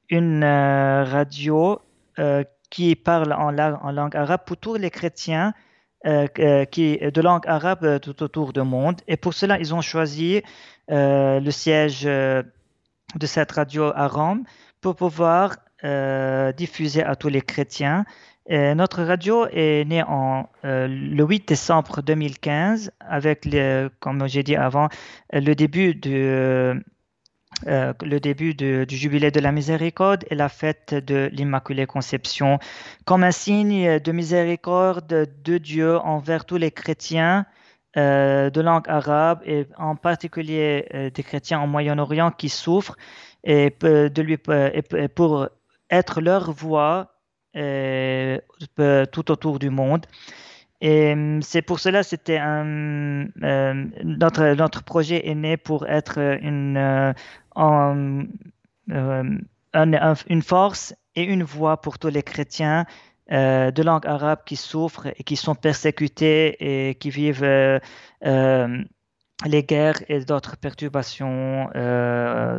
une 0.09 0.43
euh, 0.43 1.03
radio 1.03 1.79
euh, 2.17 2.43
qui 2.71 2.95
parle 2.95 3.31
en, 3.33 3.55
en, 3.55 3.91
langue 3.91 4.15
arabe 4.15 4.41
pour 4.45 4.57
tous 4.57 4.75
les 4.75 4.89
chrétiens 4.89 5.53
qui, 6.03 6.97
de 6.97 7.21
langue 7.21 7.45
arabe 7.45 7.99
tout 7.99 8.23
autour 8.23 8.53
du 8.53 8.61
monde. 8.61 9.01
Et 9.07 9.17
pour 9.17 9.33
cela, 9.33 9.59
ils 9.59 9.75
ont 9.75 9.81
choisi 9.81 10.41
le 10.87 11.49
siège 11.51 12.03
de 12.03 13.25
cette 13.25 13.51
radio 13.51 13.91
à 13.93 14.07
Rome 14.07 14.45
pour 14.81 14.95
pouvoir 14.95 15.57
euh, 15.85 16.51
diffusée 16.51 17.03
à 17.03 17.15
tous 17.15 17.29
les 17.29 17.41
chrétiens. 17.41 18.03
notre 18.49 19.01
radio 19.03 19.45
est 19.49 19.85
née 19.85 20.03
en, 20.03 20.49
euh, 20.65 20.87
le 20.89 21.23
8 21.23 21.47
décembre 21.47 22.01
2015 22.01 22.91
avec, 22.99 23.47
comme 24.01 24.27
j'ai 24.27 24.43
dit 24.43 24.57
avant, 24.57 24.89
le 25.31 25.53
début 25.53 25.95
du, 25.95 26.15
euh, 26.17 26.73
jubilé 28.89 29.31
de 29.31 29.39
la 29.39 29.53
miséricorde 29.53 30.25
et 30.29 30.35
la 30.35 30.49
fête 30.49 30.93
de 30.93 31.29
l'Immaculée 31.31 31.85
Conception 31.85 32.59
comme 33.05 33.23
un 33.23 33.31
signe 33.31 33.99
de 33.99 34.11
miséricorde 34.11 35.29
de 35.43 35.57
Dieu 35.57 35.97
envers 35.99 36.43
tous 36.43 36.57
les 36.57 36.71
chrétiens 36.71 37.45
de 37.95 38.61
langue 38.61 38.89
arabe 38.89 39.39
et 39.45 39.65
en 39.77 39.95
particulier 39.95 41.11
des 41.13 41.23
chrétiens 41.23 41.61
au 41.63 41.67
Moyen-Orient 41.67 42.31
qui 42.31 42.49
souffrent 42.49 42.97
et 43.45 43.73
de 43.81 44.21
lui 44.21 44.37
pour 45.15 45.47
être 45.89 46.21
leur 46.21 46.51
voix 46.51 47.19
euh, 47.55 48.37
tout 49.11 49.31
autour 49.31 49.57
du 49.59 49.69
monde. 49.71 50.05
Et 50.81 51.13
euh, 51.15 51.39
c'est 51.41 51.61
pour 51.63 51.79
cela 51.79 52.03
c'était 52.03 52.37
un 52.37 53.25
euh, 53.43 53.85
notre 54.03 54.53
notre 54.53 54.83
projet 54.83 55.27
est 55.27 55.35
né 55.35 55.57
pour 55.57 55.87
être 55.87 56.19
une 56.19 56.77
une 60.29 60.41
force 60.43 60.93
et 61.15 61.23
une 61.23 61.43
voix 61.43 61.81
pour 61.81 61.97
tous 61.99 62.09
les 62.09 62.23
chrétiens 62.23 62.85
de 63.31 63.83
langue 63.83 64.07
arabe 64.07 64.39
qui 64.45 64.55
souffrent 64.55 65.07
et 65.07 65.23
qui 65.23 65.35
sont 65.35 65.55
persécutés 65.55 66.89
et 66.89 66.95
qui 66.95 67.09
vivent 67.09 67.43
les 69.45 69.63
guerres 69.63 70.03
et 70.07 70.23
d'autres 70.23 70.55
perturbations 70.57 71.69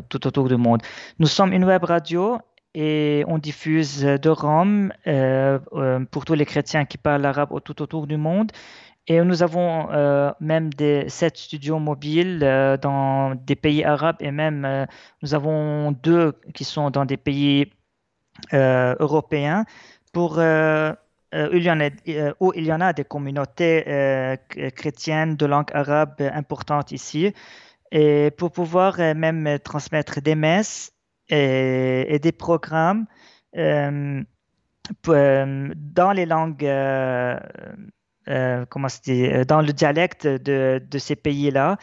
tout 0.08 0.26
autour 0.26 0.48
du 0.48 0.56
monde. 0.56 0.82
Nous 1.20 1.26
sommes 1.28 1.52
une 1.52 1.64
web 1.64 1.84
radio 1.84 2.38
et 2.74 3.24
on 3.26 3.38
diffuse 3.38 4.02
de 4.02 4.28
Rome 4.28 4.92
euh, 5.06 5.58
euh, 5.72 6.04
pour 6.10 6.24
tous 6.24 6.34
les 6.34 6.46
chrétiens 6.46 6.84
qui 6.84 6.98
parlent 6.98 7.24
arabe 7.24 7.50
tout 7.64 7.82
autour 7.82 8.06
du 8.06 8.16
monde. 8.16 8.52
Et 9.06 9.20
nous 9.22 9.42
avons 9.42 9.90
euh, 9.90 10.30
même 10.40 10.70
sept 11.08 11.36
studios 11.36 11.78
mobiles 11.80 12.38
dans 12.80 13.34
des 13.34 13.56
pays 13.56 13.82
arabes 13.82 14.16
et 14.20 14.30
même 14.30 14.86
nous 15.22 15.34
avons 15.34 15.90
deux 15.90 16.32
qui 16.54 16.64
sont 16.64 16.90
dans 16.90 17.04
des 17.04 17.16
pays 17.16 17.72
européens 18.52 19.64
pour, 20.12 20.38
où 20.38 20.38
il 21.32 21.62
y 21.62 22.72
en 22.72 22.80
a 22.80 22.92
des 22.92 23.04
communautés 23.04 24.38
chrétiennes 24.76 25.34
de 25.34 25.46
langue 25.46 25.70
arabe 25.72 26.20
importantes 26.32 26.92
ici. 26.92 27.34
Et 27.90 28.30
pour 28.36 28.52
pouvoir 28.52 28.98
même 29.16 29.58
transmettre 29.64 30.20
des 30.20 30.36
messes 30.36 30.92
et, 31.30 32.18
des 32.18 32.32
programmes 32.32 33.06
euh, 33.56 34.22
euh, 35.08 35.72
dans 35.76 36.12
les 36.12 36.26
langues, 36.26 36.64
euh, 36.64 37.36
comment 38.68 38.88
dans 39.48 39.60
le 39.60 39.72
dialecte 39.72 40.26
de, 40.26 40.82
de 40.84 40.98
ces 40.98 41.16
pays-là, 41.16 41.78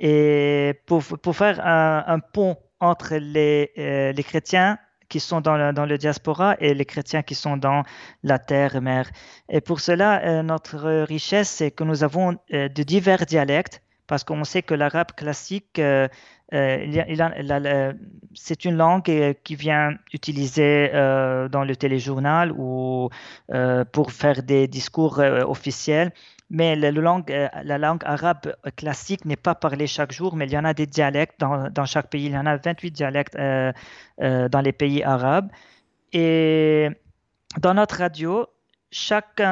et 0.00 0.80
pour, 0.86 1.02
pour 1.02 1.36
faire 1.36 1.60
un, 1.64 2.18
pont 2.20 2.56
entre 2.80 3.16
les, 3.16 3.72
les 3.76 4.22
chrétiens 4.22 4.78
qui 5.08 5.20
sont 5.20 5.40
dans 5.40 5.56
le, 5.56 5.72
dans 5.72 5.86
le, 5.86 5.98
diaspora 5.98 6.56
et 6.58 6.74
les 6.74 6.84
chrétiens 6.86 7.22
qui 7.22 7.34
sont 7.34 7.56
dans 7.56 7.84
la 8.22 8.38
terre-mère. 8.38 9.10
Et 9.48 9.60
pour 9.60 9.80
cela, 9.80 10.42
notre 10.42 11.02
richesse, 11.02 11.50
c'est 11.50 11.70
que 11.70 11.84
nous 11.84 12.02
avons 12.02 12.38
de 12.50 12.82
divers 12.82 13.26
dialectes, 13.26 13.82
parce 14.12 14.24
qu'on 14.24 14.44
sait 14.44 14.62
que 14.62 14.74
l'arabe 14.74 15.12
classique 15.16 15.78
euh, 15.78 16.06
c'est 18.34 18.64
une 18.64 18.76
langue 18.76 19.08
euh, 19.08 19.32
qui 19.44 19.56
vient 19.56 19.96
utiliser 20.12 20.90
euh, 20.92 21.48
dans 21.48 21.64
le 21.64 21.74
téléjournal 21.76 22.52
ou 22.52 23.08
pour 23.92 24.12
faire 24.12 24.42
des 24.42 24.68
discours 24.68 25.18
officiels. 25.18 26.12
Mais 26.50 26.76
la 26.76 26.90
langue, 26.90 27.30
la 27.64 27.78
langue 27.78 28.02
arabe 28.04 28.54
classique 28.76 29.24
n'est 29.24 29.36
pas 29.36 29.54
parlée 29.54 29.86
chaque 29.86 30.12
jour, 30.12 30.36
mais 30.36 30.46
il 30.46 30.52
y 30.52 30.58
en 30.58 30.64
a 30.64 30.74
des 30.74 30.86
dialectes 30.86 31.40
dans, 31.40 31.86
chaque 31.86 32.10
pays. 32.10 32.26
Il 32.26 32.32
y 32.32 32.38
en 32.38 32.44
a 32.44 32.56
28 32.56 32.90
dialectes 32.90 33.36
dans 33.36 34.60
les 34.62 34.72
pays 34.72 35.02
arabes. 35.02 35.50
Et 36.12 36.90
dans 37.58 37.74
notre 37.74 37.96
radio, 37.96 38.46
chaque 38.90 39.42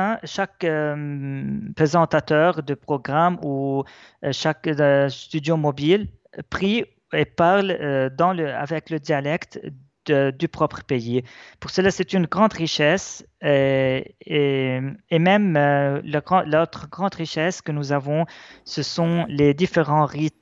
présentateur 1.74 2.62
de 2.62 2.74
programme 2.74 3.38
ou 3.42 3.84
chaque 4.32 4.68
studio 5.08 5.56
mobile 5.56 6.08
pris 6.48 6.84
et 7.12 7.24
parle 7.24 7.70
euh, 7.70 8.08
avec 8.56 8.90
le 8.90 8.98
dialecte 8.98 9.60
du 10.06 10.48
propre 10.48 10.82
pays. 10.82 11.22
Pour 11.60 11.70
cela, 11.70 11.92
c'est 11.92 12.14
une 12.14 12.26
grande 12.26 12.52
richesse 12.52 13.24
euh, 13.44 14.00
et, 14.26 14.80
même 15.18 15.56
euh, 15.56 16.00
l'autre 16.02 16.88
grande 16.90 17.14
richesse 17.14 17.62
que 17.62 17.70
nous 17.70 17.92
avons, 17.92 18.26
ce 18.64 18.82
sont 18.82 19.24
les 19.28 19.54
différents 19.54 20.06
rites 20.06 20.34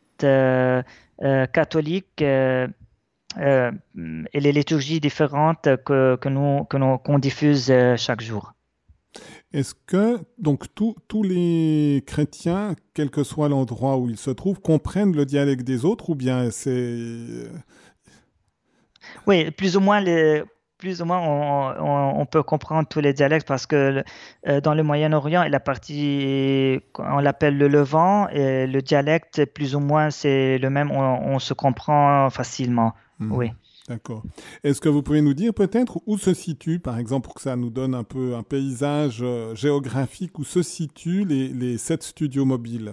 catholiques 1.52 2.22
et 2.22 2.68
les 3.36 4.52
liturgies 4.52 5.00
différentes 5.00 5.68
que, 5.84 6.16
qu'on 6.16 7.18
diffuse 7.18 7.70
chaque 7.96 8.22
jour. 8.22 8.54
Est-ce 9.52 9.74
que 9.86 10.18
donc 10.36 10.64
tous 10.74 11.22
les 11.22 12.04
chrétiens, 12.06 12.74
quel 12.92 13.10
que 13.10 13.24
soit 13.24 13.48
l'endroit 13.48 13.96
où 13.96 14.10
ils 14.10 14.18
se 14.18 14.30
trouvent, 14.30 14.60
comprennent 14.60 15.16
le 15.16 15.24
dialecte 15.24 15.62
des 15.64 15.84
autres 15.84 16.10
ou 16.10 16.14
bien 16.14 16.50
c'est 16.50 17.48
oui, 19.26 19.50
plus 19.50 19.76
ou 19.76 19.80
moins 19.80 20.00
les, 20.00 20.42
plus 20.78 21.02
ou 21.02 21.04
moins, 21.04 21.20
on, 21.80 22.26
peut 22.26 22.42
comprendre 22.42 22.88
tous 22.88 23.00
les 23.00 23.12
dialectes 23.12 23.46
parce 23.46 23.66
que 23.66 24.04
dans 24.62 24.74
le 24.74 24.82
Moyen-Orient, 24.82 25.44
la 25.48 25.60
partie, 25.60 26.80
on 26.98 27.18
l'appelle 27.18 27.58
le 27.58 27.68
Levant, 27.68 28.28
et 28.28 28.66
le 28.66 28.80
dialecte, 28.80 29.44
plus 29.46 29.74
ou 29.74 29.80
moins, 29.80 30.10
c'est 30.10 30.58
le 30.58 30.70
même, 30.70 30.90
on, 30.90 31.38
se 31.38 31.52
comprend 31.54 32.30
facilement. 32.30 32.94
Mhm. 33.18 33.32
Oui. 33.32 33.52
D'accord. 33.88 34.22
Est-ce 34.64 34.80
que 34.80 34.88
vous 34.88 35.02
pouvez 35.02 35.22
nous 35.22 35.32
dire 35.32 35.54
peut-être 35.54 36.00
où 36.06 36.18
se 36.18 36.34
situe, 36.34 36.78
par 36.78 36.98
exemple, 36.98 37.24
pour 37.24 37.34
que 37.34 37.40
ça 37.40 37.56
nous 37.56 37.70
donne 37.70 37.94
un 37.94 38.04
peu 38.04 38.36
un 38.36 38.42
paysage 38.42 39.24
géographique, 39.54 40.38
où 40.38 40.44
se 40.44 40.62
situent 40.62 41.24
les, 41.24 41.78
sept 41.78 42.02
studios 42.02 42.44
mobiles? 42.44 42.92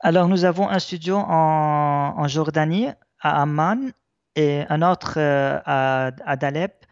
Alors, 0.00 0.28
nous 0.28 0.44
avons 0.44 0.68
un 0.68 0.78
studio 0.78 1.16
en, 1.16 2.28
Jordanie, 2.28 2.88
à 3.20 3.42
Amman, 3.42 3.92
et 4.36 4.64
un 4.68 4.82
autre 4.82 5.14
euh, 5.16 5.58
à, 5.64 6.10
à, 6.26 6.36
Dalep, 6.36 6.84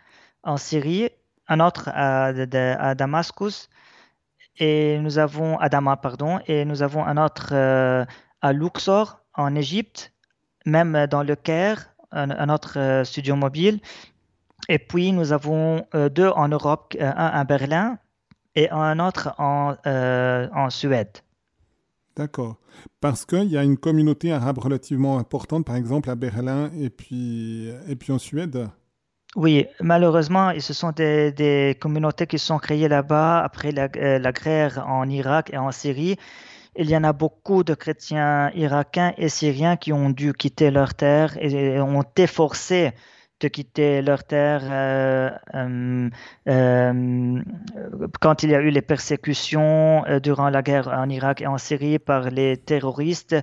en 0.42 0.56
Syrie, 0.56 1.10
un 1.48 1.60
autre 1.60 1.90
à, 1.92 2.32
Damascus, 2.94 3.68
et 4.58 4.98
nous 5.00 5.18
avons 5.18 5.58
à 5.58 5.68
Damas, 5.68 5.98
pardon, 6.00 6.38
et 6.46 6.64
nous 6.64 6.82
avons 6.82 7.04
un 7.04 7.16
autre 7.16 7.50
euh, 7.52 8.04
à 8.40 8.52
Luxor, 8.52 9.20
en 9.34 9.54
Égypte, 9.54 10.12
même 10.66 11.06
dans 11.06 11.22
le 11.22 11.34
Caire, 11.34 11.90
un, 12.12 12.48
autre 12.48 12.78
euh, 12.78 13.04
studio 13.04 13.36
mobile. 13.36 13.80
Et 14.68 14.78
puis, 14.78 15.12
nous 15.12 15.32
avons 15.32 15.84
deux 16.12 16.28
en 16.28 16.48
Europe, 16.48 16.94
un 17.00 17.10
à 17.10 17.44
Berlin 17.44 17.98
et 18.54 18.70
un 18.70 18.98
autre 18.98 19.34
en, 19.38 19.74
en 19.86 20.70
Suède. 20.70 21.08
D'accord. 22.14 22.56
Parce 23.00 23.24
qu'il 23.24 23.46
y 23.50 23.56
a 23.56 23.64
une 23.64 23.78
communauté 23.78 24.32
arabe 24.32 24.58
relativement 24.58 25.18
importante, 25.18 25.64
par 25.64 25.76
exemple 25.76 26.10
à 26.10 26.14
Berlin 26.14 26.70
et 26.78 26.90
puis, 26.90 27.70
et 27.88 27.96
puis 27.96 28.12
en 28.12 28.18
Suède. 28.18 28.68
Oui, 29.36 29.66
malheureusement, 29.80 30.52
ce 30.58 30.74
sont 30.74 30.90
des, 30.90 31.76
communautés 31.80 32.26
qui 32.26 32.38
sont 32.38 32.58
créées 32.58 32.88
là-bas 32.88 33.40
après 33.40 33.70
la, 33.70 33.88
euh, 33.96 34.18
la, 34.18 34.32
guerre 34.32 34.84
en 34.88 35.08
Irak 35.08 35.50
et 35.52 35.58
en 35.58 35.70
Syrie. 35.70 36.16
Il 36.76 36.88
y 36.88 36.96
en 36.96 37.04
a 37.04 37.12
beaucoup 37.12 37.64
de 37.64 37.74
chrétiens 37.74 38.50
irakiens 38.54 39.12
et 39.18 39.28
syriens 39.28 39.76
qui 39.76 39.92
ont 39.92 40.10
dû 40.10 40.32
quitter 40.32 40.70
leur 40.70 40.94
terre 40.94 41.36
et 41.40 41.80
ont 41.80 42.02
été 42.02 42.26
forcés 42.26 42.92
de 43.40 43.48
quitter 43.48 44.02
leur 44.02 44.24
terre 44.24 44.62
euh, 44.70 45.30
euh, 45.54 46.10
euh, 46.48 47.42
quand 48.20 48.42
il 48.42 48.50
y 48.50 48.54
a 48.54 48.60
eu 48.60 48.70
les 48.70 48.82
persécutions 48.82 50.04
durant 50.22 50.50
la 50.50 50.62
guerre 50.62 50.88
en 50.88 51.08
Irak 51.08 51.40
et 51.40 51.46
en 51.46 51.58
Syrie 51.58 51.98
par 51.98 52.30
les 52.30 52.58
terroristes. 52.58 53.36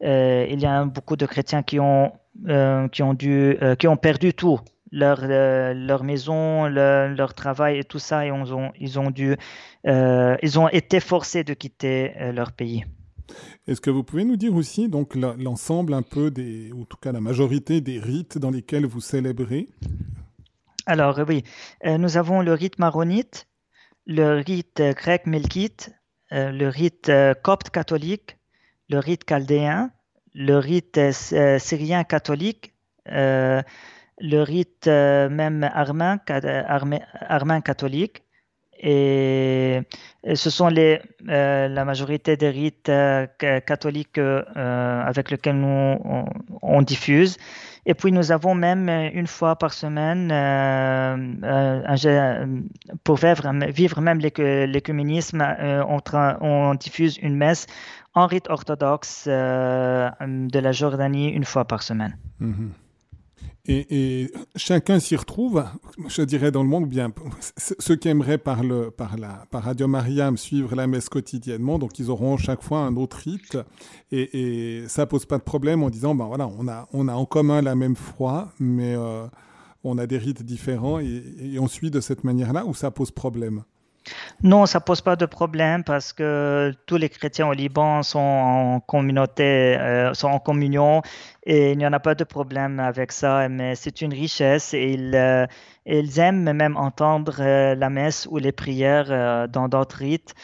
il 0.00 0.60
y 0.60 0.66
a 0.66 0.84
beaucoup 0.84 1.16
de 1.16 1.26
chrétiens 1.26 1.62
qui 1.62 1.80
ont, 1.80 2.12
qui 2.92 3.02
ont, 3.02 3.14
dû, 3.14 3.58
qui 3.78 3.88
ont 3.88 3.96
perdu 3.96 4.34
tout, 4.34 4.60
leur, 4.90 5.26
leur 5.26 6.04
maison, 6.04 6.66
leur, 6.66 7.34
travail 7.34 7.78
et 7.78 7.84
tout 7.84 7.98
ça, 7.98 8.24
et 8.26 8.28
ils 8.28 8.54
ont, 8.54 8.72
ils 8.78 8.98
ont, 8.98 9.10
dû, 9.10 9.36
ils 9.84 10.58
ont 10.58 10.68
été 10.68 11.00
forcés 11.00 11.44
de 11.44 11.54
quitter 11.54 12.12
leur 12.32 12.52
pays. 12.52 12.84
Est-ce 13.66 13.80
que 13.80 13.90
vous 13.90 14.02
pouvez 14.02 14.24
nous 14.24 14.36
dire 14.36 14.54
aussi 14.54 14.88
donc 14.88 15.14
l'ensemble 15.14 15.92
un 15.94 16.02
peu 16.02 16.30
des, 16.30 16.72
ou 16.72 16.82
en 16.82 16.84
tout 16.84 16.96
cas 16.96 17.12
la 17.12 17.20
majorité 17.20 17.80
des 17.80 17.98
rites 17.98 18.38
dans 18.38 18.50
lesquels 18.50 18.86
vous 18.86 19.00
célébrez? 19.00 19.68
Alors 20.86 21.20
oui, 21.28 21.44
euh, 21.84 21.98
nous 21.98 22.16
avons 22.16 22.40
le 22.40 22.54
rite 22.54 22.78
maronite, 22.78 23.46
le 24.06 24.40
rite 24.40 24.80
grec 24.96 25.26
melkite, 25.26 25.90
euh, 26.32 26.50
le 26.50 26.68
rite 26.68 27.10
euh, 27.10 27.34
copte 27.34 27.68
catholique, 27.68 28.38
le 28.88 28.98
rite 28.98 29.28
chaldéen, 29.28 29.90
le 30.34 30.56
rite 30.56 30.98
syrien 31.12 32.04
catholique, 32.04 32.72
le 34.20 34.42
rite 34.42 34.86
même 34.86 35.68
arméen, 35.72 36.18
arméen 37.28 37.60
catholique, 37.60 38.22
et, 38.80 39.80
ce 40.34 40.50
sont 40.50 40.68
les, 40.68 41.00
euh, 41.28 41.68
la 41.68 41.84
majorité 41.84 42.36
des 42.36 42.50
rites 42.50 42.88
euh, 42.88 43.26
catholiques 43.36 44.18
euh, 44.18 44.42
avec 45.02 45.30
lesquels 45.30 45.58
nous 45.58 45.98
on, 46.62 46.82
diffuse. 46.82 47.36
Et 47.86 47.94
puis 47.94 48.12
nous 48.12 48.30
avons 48.32 48.54
même 48.54 48.88
une 48.88 49.26
fois 49.26 49.56
par 49.56 49.72
semaine, 49.72 50.28
pour 53.02 53.16
vivre, 53.16 53.70
vivre 53.70 54.00
même 54.00 54.18
l'écuménisme, 54.18 55.42
on, 55.88 55.98
on, 56.40 56.74
diffuse 56.74 57.16
une 57.18 57.36
messe 57.36 57.66
en 58.14 58.26
rite 58.26 58.50
orthodoxe 58.50 59.26
de 59.26 60.58
la 60.58 60.72
Jordanie 60.72 61.30
une 61.30 61.44
fois 61.44 61.64
par 61.64 61.82
semaine. 61.82 62.18
Mm-hmm. 62.42 62.87
Et, 63.70 64.30
chacun 64.56 64.98
s'y 64.98 65.14
retrouve, 65.14 65.62
je 66.08 66.22
dirais, 66.22 66.50
dans 66.50 66.62
le 66.62 66.68
monde, 66.68 66.88
bien 66.88 67.12
ceux 67.78 67.96
qui 67.96 68.08
aimeraient 68.08 68.38
par, 68.38 68.62
par, 68.96 69.18
la, 69.18 69.44
par 69.50 69.64
Radio 69.64 69.86
Mariam 69.86 70.38
suivre 70.38 70.74
la 70.74 70.86
messe 70.86 71.10
quotidiennement, 71.10 71.78
donc 71.78 71.98
ils 71.98 72.10
auront 72.10 72.38
chaque 72.38 72.62
fois 72.62 72.78
un 72.78 72.96
autre 72.96 73.18
rite, 73.18 73.58
et, 74.10 74.80
et 74.80 74.88
ça 74.88 75.04
pose 75.04 75.26
pas 75.26 75.36
de 75.36 75.42
problème 75.42 75.82
en 75.82 75.90
disant, 75.90 76.14
ben 76.14 76.24
voilà, 76.24 76.48
on 76.58 76.66
a, 76.66 76.88
on 76.94 77.08
a 77.08 77.14
en 77.14 77.26
commun 77.26 77.60
la 77.60 77.74
même 77.74 77.94
foi, 77.94 78.52
mais 78.58 78.94
euh, 78.94 79.26
on 79.84 79.98
a 79.98 80.06
des 80.06 80.16
rites 80.16 80.42
différents, 80.42 80.98
et, 80.98 81.22
et 81.38 81.58
on 81.58 81.68
suit 81.68 81.90
de 81.90 82.00
cette 82.00 82.24
manière-là, 82.24 82.64
ou 82.64 82.72
ça 82.72 82.90
pose 82.90 83.10
problème? 83.10 83.64
Non, 84.42 84.66
ça 84.66 84.80
pose 84.80 85.00
pas 85.00 85.16
de 85.16 85.26
problème 85.26 85.84
parce 85.84 86.12
que 86.12 86.72
tous 86.86 86.96
les 86.96 87.08
chrétiens 87.08 87.48
au 87.48 87.52
Liban 87.52 88.02
sont 88.02 88.18
en 88.18 88.80
communauté, 88.80 89.76
euh, 89.78 90.14
sont 90.14 90.28
en 90.28 90.38
communion 90.38 91.02
et 91.44 91.72
il 91.72 91.78
n'y 91.78 91.86
en 91.86 91.92
a 91.92 92.00
pas 92.00 92.14
de 92.14 92.24
problème 92.24 92.80
avec 92.80 93.12
ça. 93.12 93.48
Mais 93.48 93.74
c'est 93.74 94.00
une 94.00 94.12
richesse 94.12 94.74
et 94.74 94.92
ils, 94.92 95.14
euh, 95.14 95.46
aiment 95.86 96.52
même 96.52 96.76
entendre 96.76 97.36
euh, 97.40 97.74
la 97.74 97.90
messe 97.90 98.28
ou 98.30 98.38
les 98.38 98.52
prières 98.52 99.48
dans 99.48 99.68
d'autres 99.68 99.96
rites. 99.96 100.34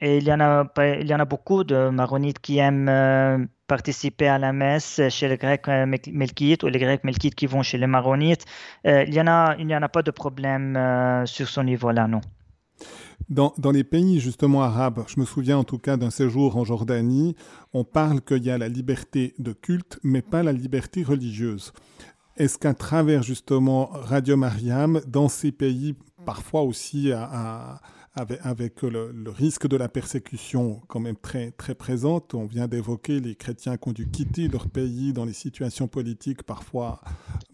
Et 0.00 0.18
il 0.18 0.24
y 0.24 0.32
en 0.32 0.40
a, 0.40 1.24
beaucoup 1.24 1.62
de 1.64 1.90
maronites 1.90 2.40
qui 2.40 2.58
aiment 2.58 3.48
participer 3.68 4.28
à 4.28 4.38
la 4.38 4.52
messe 4.52 5.00
chez 5.10 5.28
les 5.28 5.36
Grecs 5.36 5.68
melkites 5.68 6.64
ou 6.64 6.68
les 6.68 6.78
Grecs 6.80 7.04
melkites 7.04 7.34
qui 7.36 7.46
vont 7.46 7.62
chez 7.62 7.78
les 7.78 7.86
maronites. 7.86 8.44
il 8.84 9.20
en 9.20 9.52
il 9.58 9.66
n'y 9.66 9.76
en 9.76 9.82
a 9.82 9.88
pas 9.88 10.02
de 10.02 10.10
problème 10.10 10.76
sur 11.26 11.48
ce 11.48 11.60
niveau-là, 11.60 12.08
non. 12.08 12.20
Dans, 13.28 13.54
les 13.72 13.84
pays 13.84 14.20
justement 14.20 14.62
arabes, 14.62 15.04
je 15.06 15.18
me 15.18 15.24
souviens 15.24 15.58
en 15.58 15.64
tout 15.64 15.78
cas 15.78 15.96
d'un 15.96 16.10
séjour 16.10 16.56
en 16.56 16.64
Jordanie, 16.64 17.34
on 17.72 17.84
parle 17.84 18.20
qu'il 18.20 18.44
y 18.44 18.50
a 18.50 18.58
la 18.58 18.68
liberté 18.68 19.34
de 19.38 19.52
culte, 19.52 19.98
mais 20.02 20.22
pas 20.22 20.42
la 20.42 20.52
liberté 20.52 21.02
religieuse. 21.02 21.72
Est-ce 22.36 22.58
qu'à 22.58 22.74
travers 22.74 23.22
justement 23.22 23.90
Radio 23.92 24.36
Mariam, 24.36 25.00
dans 25.06 25.28
ces 25.28 25.52
pays, 25.52 25.94
parfois 26.24 26.62
aussi 26.62 27.12
à 27.12 27.80
avec, 28.14 28.82
le, 28.82 29.30
risque 29.30 29.66
de 29.66 29.76
la 29.76 29.88
persécution 29.88 30.82
quand 30.88 31.00
même 31.00 31.16
très, 31.16 31.50
très 31.52 31.74
présente. 31.74 32.34
On 32.34 32.44
vient 32.44 32.68
d'évoquer 32.68 33.20
les 33.20 33.34
chrétiens 33.34 33.78
qui 33.78 33.88
ont 33.88 33.92
dû 33.92 34.10
quitter 34.10 34.48
leur 34.48 34.68
pays 34.68 35.12
dans 35.12 35.24
les 35.24 35.32
situations 35.32 35.88
politiques 35.88 36.42
parfois 36.42 37.00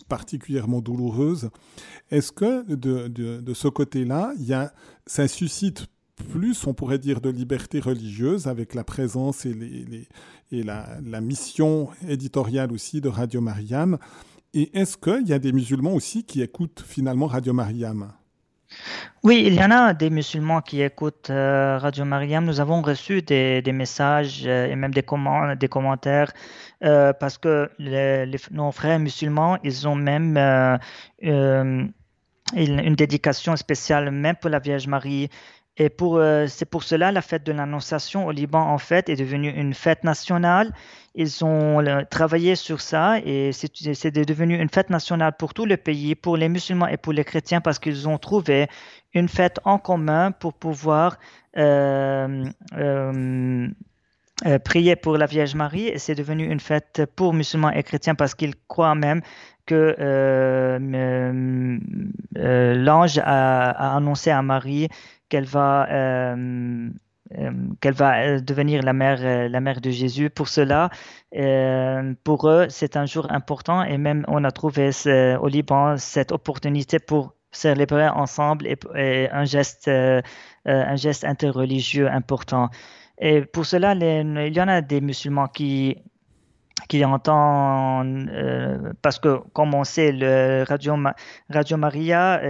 particulièrement 0.08 0.80
douloureuses. 0.80 1.50
Est-ce 2.10 2.32
que 2.32 2.64
de, 2.74 3.54
ce 3.54 3.68
côté-là, 3.68 4.32
ça 5.06 5.28
suscite 5.28 5.86
plus, 6.30 6.66
on 6.66 6.74
pourrait 6.74 6.98
dire, 6.98 7.20
de 7.20 7.30
liberté 7.30 7.78
religieuse 7.78 8.48
avec 8.48 8.74
la 8.74 8.82
présence 8.82 9.46
et 9.46 9.54
la, 10.50 10.98
la, 11.04 11.20
mission 11.20 11.88
éditoriale 12.08 12.72
aussi 12.72 13.00
de 13.00 13.08
Radio 13.08 13.40
Mariam? 13.40 13.98
Et 14.54 14.76
est-ce 14.76 14.96
qu'il 14.96 15.28
y 15.28 15.32
a 15.32 15.38
des 15.38 15.52
musulmans 15.52 15.94
aussi 15.94 16.24
qui 16.24 16.42
écoutent 16.42 16.82
finalement 16.84 17.26
Radio 17.26 17.52
Mariam? 17.52 18.12
Oui, 19.24 19.44
il 19.46 19.54
y 19.54 19.62
en 19.62 19.70
a 19.70 19.94
des 19.94 20.10
musulmans 20.10 20.60
qui 20.60 20.80
écoutent 20.82 21.30
euh, 21.30 21.78
Radio 21.78 22.04
Mariam. 22.04 22.44
Nous 22.44 22.60
avons 22.60 22.82
reçu 22.82 23.20
des, 23.22 23.62
messages 23.72 24.44
euh, 24.46 24.66
et 24.66 24.76
même 24.76 24.92
des, 24.92 25.02
commentaires 25.02 26.32
euh, 26.84 27.12
parce 27.12 27.36
que 27.36 27.68
nos 28.52 28.72
frères 28.72 28.98
musulmans, 29.00 29.58
ils 29.64 29.88
ont 29.88 29.96
même 29.96 30.38
une, 31.20 31.92
dédication 32.54 33.56
spéciale 33.56 34.10
même 34.10 34.36
pour 34.36 34.50
la 34.50 34.60
Vierge 34.60 34.86
Marie 34.86 35.28
et 35.78 35.88
pour, 35.90 36.16
euh, 36.18 36.46
c'est 36.48 36.64
pour 36.64 36.82
cela 36.82 37.12
la 37.12 37.22
fête 37.22 37.44
de 37.44 37.52
l'Annonciation 37.52 38.26
au 38.26 38.32
Liban, 38.32 38.60
en 38.60 38.78
fait, 38.78 39.08
est 39.08 39.16
devenue 39.16 39.50
une 39.50 39.74
fête 39.74 40.02
nationale. 40.02 40.74
Ils 41.14 41.44
ont 41.44 41.80
euh, 41.80 42.02
travaillé 42.10 42.56
sur 42.56 42.80
ça 42.80 43.20
et 43.24 43.52
c'est 43.52 44.10
devenu 44.10 44.60
une 44.60 44.68
fête 44.68 44.90
nationale 44.90 45.34
pour 45.38 45.54
tout 45.54 45.66
le 45.66 45.76
pays, 45.76 46.16
pour 46.16 46.36
les 46.36 46.48
musulmans 46.48 46.88
et 46.88 46.96
pour 46.96 47.12
les 47.12 47.24
chrétiens, 47.24 47.60
parce 47.60 47.78
qu'ils 47.78 48.08
ont 48.08 48.18
trouvé 48.18 48.66
une 49.14 49.28
fête 49.28 49.60
en 49.64 49.78
commun 49.78 50.32
pour 50.32 50.52
pouvoir 50.52 51.16
euh, 51.56 52.44
prier 54.64 54.96
pour 54.96 55.16
la 55.18 55.26
Vierge 55.26 55.54
Marie. 55.54 55.88
Et 55.88 55.98
c'est 55.98 56.14
devenu 56.14 56.50
une 56.50 56.60
fête 56.60 57.02
pour 57.16 57.34
musulmans 57.34 57.70
et 57.70 57.82
chrétiens 57.82 58.14
parce 58.14 58.34
qu'ils 58.34 58.54
croient 58.68 58.94
même 58.94 59.20
que 59.66 59.94
l'ange 62.74 63.18
a, 63.18 63.96
annoncé 63.96 64.30
à 64.30 64.42
Marie 64.42 64.88
qu'elle 65.28 65.44
va, 65.44 65.88
euh, 65.90 66.88
euh, 67.38 67.50
qu'elle 67.80 67.94
va 67.94 68.20
euh, 68.20 68.40
devenir 68.40 68.82
la 68.82 68.92
mère, 68.92 69.48
la 69.48 69.60
mère 69.60 69.80
de 69.80 69.90
Jésus. 69.90 70.30
Pour 70.30 70.48
cela, 70.48 70.90
pour 72.24 72.48
eux, 72.48 72.66
c'est 72.70 72.96
un 72.96 73.06
jour 73.06 73.30
important 73.30 73.82
et 73.82 73.98
même 73.98 74.24
on 74.28 74.44
a 74.44 74.50
trouvé 74.50 74.90
au 75.40 75.48
Liban 75.48 75.96
cette 75.98 76.32
opportunité 76.32 76.98
pour 76.98 77.34
célébrer 77.50 78.08
ensemble 78.08 78.66
et, 78.66 79.28
un 79.30 79.44
geste, 79.44 79.88
un 79.88 80.96
geste 80.96 81.24
interreligieux 81.24 82.08
important. 82.10 82.70
Et 83.20 83.42
pour 83.42 83.66
cela, 83.66 83.94
il 83.94 84.56
y 84.56 84.60
en 84.60 84.68
a 84.68 84.80
des 84.80 85.00
musulmans 85.00 85.48
qui, 85.48 85.96
qui 86.88 87.04
entendent, 87.04 88.30
parce 89.02 89.18
que 89.18 89.40
comme 89.52 89.74
on 89.74 89.84
sait, 89.84 90.12
le 90.12 90.64
Radio, 90.68 91.76
Maria 91.76 92.40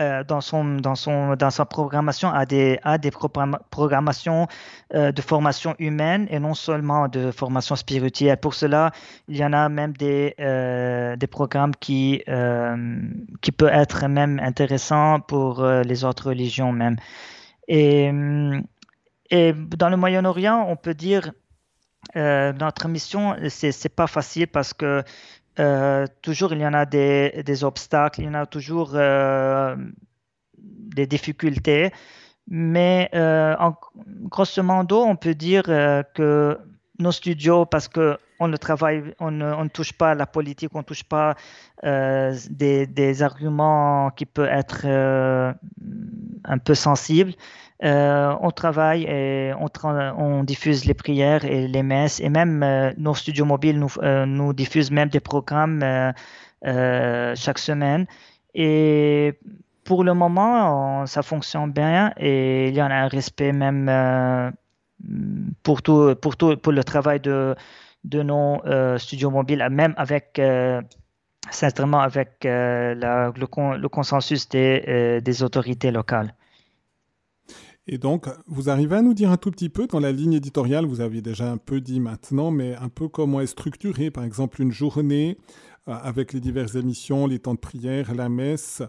euh, 0.00 0.24
dans, 0.24 0.40
son, 0.40 0.78
dans, 0.78 0.96
son, 0.96 1.36
dans 1.36 1.50
sa 1.50 1.66
programmation 1.66 2.28
a 2.28 2.46
des, 2.46 2.80
a 2.82 2.98
des 2.98 3.12
programmations 3.12 4.48
euh, 4.92 5.12
de 5.12 5.22
formation 5.22 5.76
humaine 5.78 6.26
et 6.30 6.40
non 6.40 6.54
seulement 6.54 7.06
de 7.06 7.30
formation 7.30 7.76
spirituelle. 7.76 8.36
Pour 8.38 8.54
cela, 8.54 8.90
il 9.28 9.36
y 9.36 9.44
en 9.44 9.52
a 9.52 9.68
même 9.68 9.92
des, 9.92 10.34
euh, 10.40 11.14
des 11.14 11.28
programmes 11.28 11.76
qui, 11.76 12.24
qui 13.40 13.52
peuvent 13.52 13.72
être 13.72 14.08
même 14.08 14.40
intéressants 14.42 15.20
pour 15.20 15.64
les 15.64 16.04
autres 16.04 16.30
religions 16.30 16.72
même. 16.72 16.96
Et, 17.68 18.10
et 19.30 19.52
dans 19.52 19.88
le 19.88 19.96
Moyen-Orient, 19.96 20.66
on 20.68 20.76
peut 20.76 20.94
dire 20.94 21.32
notre 22.14 22.88
mission, 22.88 23.34
c'est 23.48 23.88
pas 23.88 24.06
facile 24.06 24.46
parce 24.46 24.74
que 24.74 25.02
euh, 25.60 26.06
toujours 26.22 26.52
il 26.52 26.60
y 26.60 26.66
en 26.66 26.74
a 26.74 26.84
des, 26.84 27.42
des, 27.44 27.62
obstacles, 27.62 28.22
il 28.22 28.24
y 28.24 28.28
en 28.28 28.34
a 28.34 28.46
toujours 28.46 28.92
euh, 28.94 29.76
des 30.58 31.06
difficultés, 31.06 31.92
mais 32.48 33.08
euh, 33.14 33.54
en, 33.60 33.76
grosso 34.24 34.62
modo, 34.64 35.02
on 35.02 35.14
peut 35.14 35.34
dire 35.34 35.62
que 35.62 36.58
nos 36.98 37.12
studios, 37.12 37.66
parce 37.66 37.86
que 37.86 38.18
on 38.40 38.48
ne 38.48 38.56
travaille, 38.56 39.14
on 39.20 39.30
ne, 39.30 39.44
on 39.44 39.64
ne 39.64 39.68
touche 39.68 39.92
pas 39.92 40.10
à 40.10 40.14
la 40.16 40.26
politique, 40.26 40.70
on 40.74 40.78
ne 40.78 40.82
touche 40.82 41.04
pas 41.04 41.36
des, 41.84 42.86
des, 42.86 43.22
arguments 43.22 44.10
qui 44.10 44.26
peuvent 44.26 44.48
être 44.50 44.86
un 46.44 46.58
peu 46.58 46.74
sensibles. 46.74 47.34
Euh, 47.82 48.34
on 48.40 48.50
travaille 48.50 49.04
on, 49.58 50.44
diffuse 50.44 50.84
les 50.84 50.94
prières 50.94 51.44
et 51.44 51.66
les 51.66 51.82
messes 51.82 52.20
et 52.20 52.28
même 52.28 52.62
euh, 52.62 52.92
nos 52.96 53.14
studios 53.14 53.44
mobiles 53.44 53.80
nous, 53.80 53.90
euh, 53.98 54.26
nous, 54.26 54.52
diffusent 54.52 54.92
même 54.92 55.08
des 55.08 55.20
programmes 55.20 55.80
chaque 56.62 57.58
semaine. 57.58 58.06
Et 58.54 59.34
pour 59.84 60.04
le 60.04 60.14
moment, 60.14 61.06
ça 61.06 61.22
fonctionne 61.22 61.72
bien 61.72 62.12
et 62.16 62.68
il 62.68 62.74
y 62.74 62.80
a 62.80 62.86
un 62.86 63.08
respect 63.08 63.52
même 63.52 64.52
pour 65.62 65.82
tout, 65.82 66.14
pour 66.16 66.72
le 66.72 66.84
travail 66.84 67.20
de, 67.20 67.56
nos 68.04 68.62
studios 68.98 69.30
mobiles, 69.30 69.66
même 69.70 69.94
avec 69.96 70.40
sincèrement 71.50 72.00
avec 72.00 72.38
le, 72.44 73.86
consensus 73.88 74.48
des 74.48 75.42
autorités 75.42 75.90
locales. 75.90 76.32
Et 77.86 77.98
donc, 77.98 78.28
vous 78.46 78.70
arrivez 78.70 78.96
à 78.96 79.02
nous 79.02 79.12
dire 79.12 79.30
un 79.30 79.36
tout 79.36 79.50
petit 79.50 79.68
peu, 79.68 79.86
dans 79.86 80.00
la 80.00 80.10
ligne 80.10 80.32
éditoriale, 80.32 80.86
vous 80.86 81.02
aviez 81.02 81.20
déjà 81.20 81.50
un 81.50 81.58
peu 81.58 81.80
dit 81.80 82.00
maintenant, 82.00 82.50
mais 82.50 82.74
un 82.76 82.88
peu 82.88 83.08
comment 83.08 83.40
est 83.42 83.46
structurée, 83.46 84.10
par 84.10 84.24
exemple, 84.24 84.62
une 84.62 84.72
journée 84.72 85.36
avec 85.86 86.32
les 86.32 86.40
diverses 86.40 86.76
émissions, 86.76 87.26
les 87.26 87.38
temps 87.38 87.54
de 87.54 87.58
prière, 87.58 88.14
la 88.14 88.30
messe, 88.30 88.82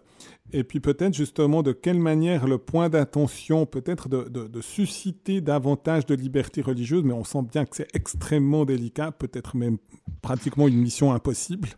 et 0.53 0.63
puis 0.63 0.79
peut-être 0.79 1.13
justement 1.13 1.61
de 1.61 1.73
quelle 1.73 1.99
manière 1.99 2.47
le 2.47 2.57
point 2.57 2.87
d'attention 2.87 3.65
peut-être 3.65 4.07
de, 4.07 4.29
de, 4.29 4.61
susciter 4.61 5.41
davantage 5.41 6.05
de 6.05 6.15
liberté 6.15 6.61
religieuse, 6.61 7.03
mais 7.03 7.13
on 7.13 7.25
sent 7.25 7.41
bien 7.51 7.65
que 7.65 7.75
c'est 7.75 7.93
extrêmement 7.93 8.63
délicat, 8.63 9.11
peut-être 9.11 9.57
même 9.57 9.77
pratiquement 10.21 10.67
une 10.67 10.77
mission 10.77 11.11
impossible. 11.13 11.69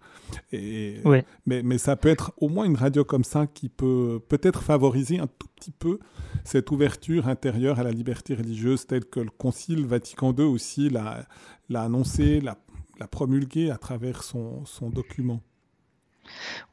Et, 0.52 1.02
mais, 1.46 1.64
mais 1.64 1.78
ça 1.78 1.96
peut 1.96 2.10
être 2.10 2.34
au 2.38 2.50
moins 2.50 2.66
une 2.66 2.76
radio 2.76 3.04
comme 3.04 3.24
ça 3.24 3.48
qui 3.48 3.70
peut 3.70 4.20
peut-être 4.28 4.62
favoriser 4.62 5.20
un 5.20 5.28
tout 5.28 5.48
petit 5.56 5.72
peu 5.72 6.00
cette 6.44 6.70
ouverture 6.70 7.28
intérieure 7.28 7.80
à 7.80 7.84
la 7.84 7.92
liberté 7.92 8.36
religieuse 8.36 8.86
telle 8.86 9.06
que 9.06 9.20
le 9.20 9.32
Concile 9.32 9.86
Vatican 9.86 10.34
II 10.38 10.46
aussi 10.46 10.90
l'a 10.90 11.26
annoncé, 11.74 12.42
l'a 12.42 12.58
la 13.00 13.08
promulguer 13.08 13.72
à 13.72 13.78
travers 13.78 14.24
son, 14.24 14.66
son 14.66 14.90
document. 14.90 15.42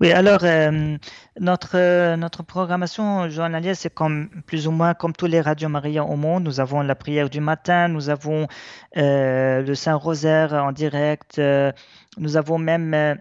Oui, 0.01 0.13
alors 0.13 0.41
euh, 0.43 0.97
notre, 1.39 2.17
notre 2.17 2.43
programmation 2.43 3.29
journalière, 3.29 3.77
c'est 3.77 3.93
comme 3.93 4.29
plus 4.47 4.67
ou 4.67 4.71
moins 4.71 4.95
comme 4.95 5.13
tous 5.13 5.27
les 5.27 5.41
radios 5.41 5.69
Maria 5.69 6.05
au 6.05 6.17
monde. 6.17 6.45
Nous 6.45 6.61
avons 6.61 6.81
la 6.83 6.95
prière 6.95 7.31
du 7.31 7.41
matin, 7.41 7.89
nous 7.89 8.09
avons 8.09 8.47
euh, 8.97 9.63
le 9.63 9.75
Saint-Rosaire 9.75 10.53
en 10.53 10.73
direct, 10.73 11.39
euh, 11.39 11.73
nous 12.19 12.37
avons 12.37 12.59
même 12.59 13.17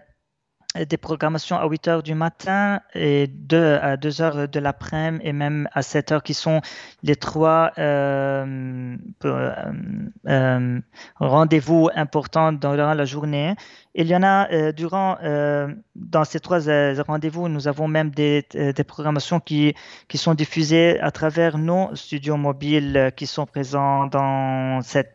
des 0.74 0.96
programmations 0.96 1.56
à 1.56 1.66
8 1.66 1.88
heures 1.88 2.02
du 2.02 2.14
matin 2.14 2.80
et 2.94 3.28
2 3.28 3.78
à 3.80 3.96
2 3.96 4.22
heures 4.22 4.48
de 4.48 4.60
l'après-midi 4.60 5.24
et 5.24 5.32
même 5.32 5.68
à 5.72 5.82
7 5.82 6.12
heures 6.12 6.22
qui 6.22 6.34
sont 6.34 6.60
les 7.02 7.14
trois 7.14 7.70
euh, 7.78 8.96
euh, 9.24 10.80
rendez-vous 11.16 11.90
importants 11.94 12.52
durant 12.52 12.94
la 12.94 13.04
journée. 13.04 13.54
Il 13.96 14.08
y 14.08 14.16
en 14.16 14.24
a 14.24 14.50
euh, 14.50 14.72
durant, 14.72 15.18
euh, 15.22 15.68
dans 15.94 16.24
ces 16.24 16.40
trois 16.40 16.68
euh, 16.68 17.00
rendez-vous, 17.06 17.48
nous 17.48 17.68
avons 17.68 17.86
même 17.86 18.10
des, 18.10 18.44
des, 18.52 18.84
programmations 18.84 19.38
qui, 19.38 19.72
qui 20.08 20.18
sont 20.18 20.34
diffusées 20.34 20.98
à 20.98 21.12
travers 21.12 21.58
nos 21.58 21.94
studios 21.94 22.36
mobiles 22.36 23.12
qui 23.16 23.28
sont 23.28 23.46
présents 23.46 24.08
dans 24.08 24.80
sept 24.82 25.12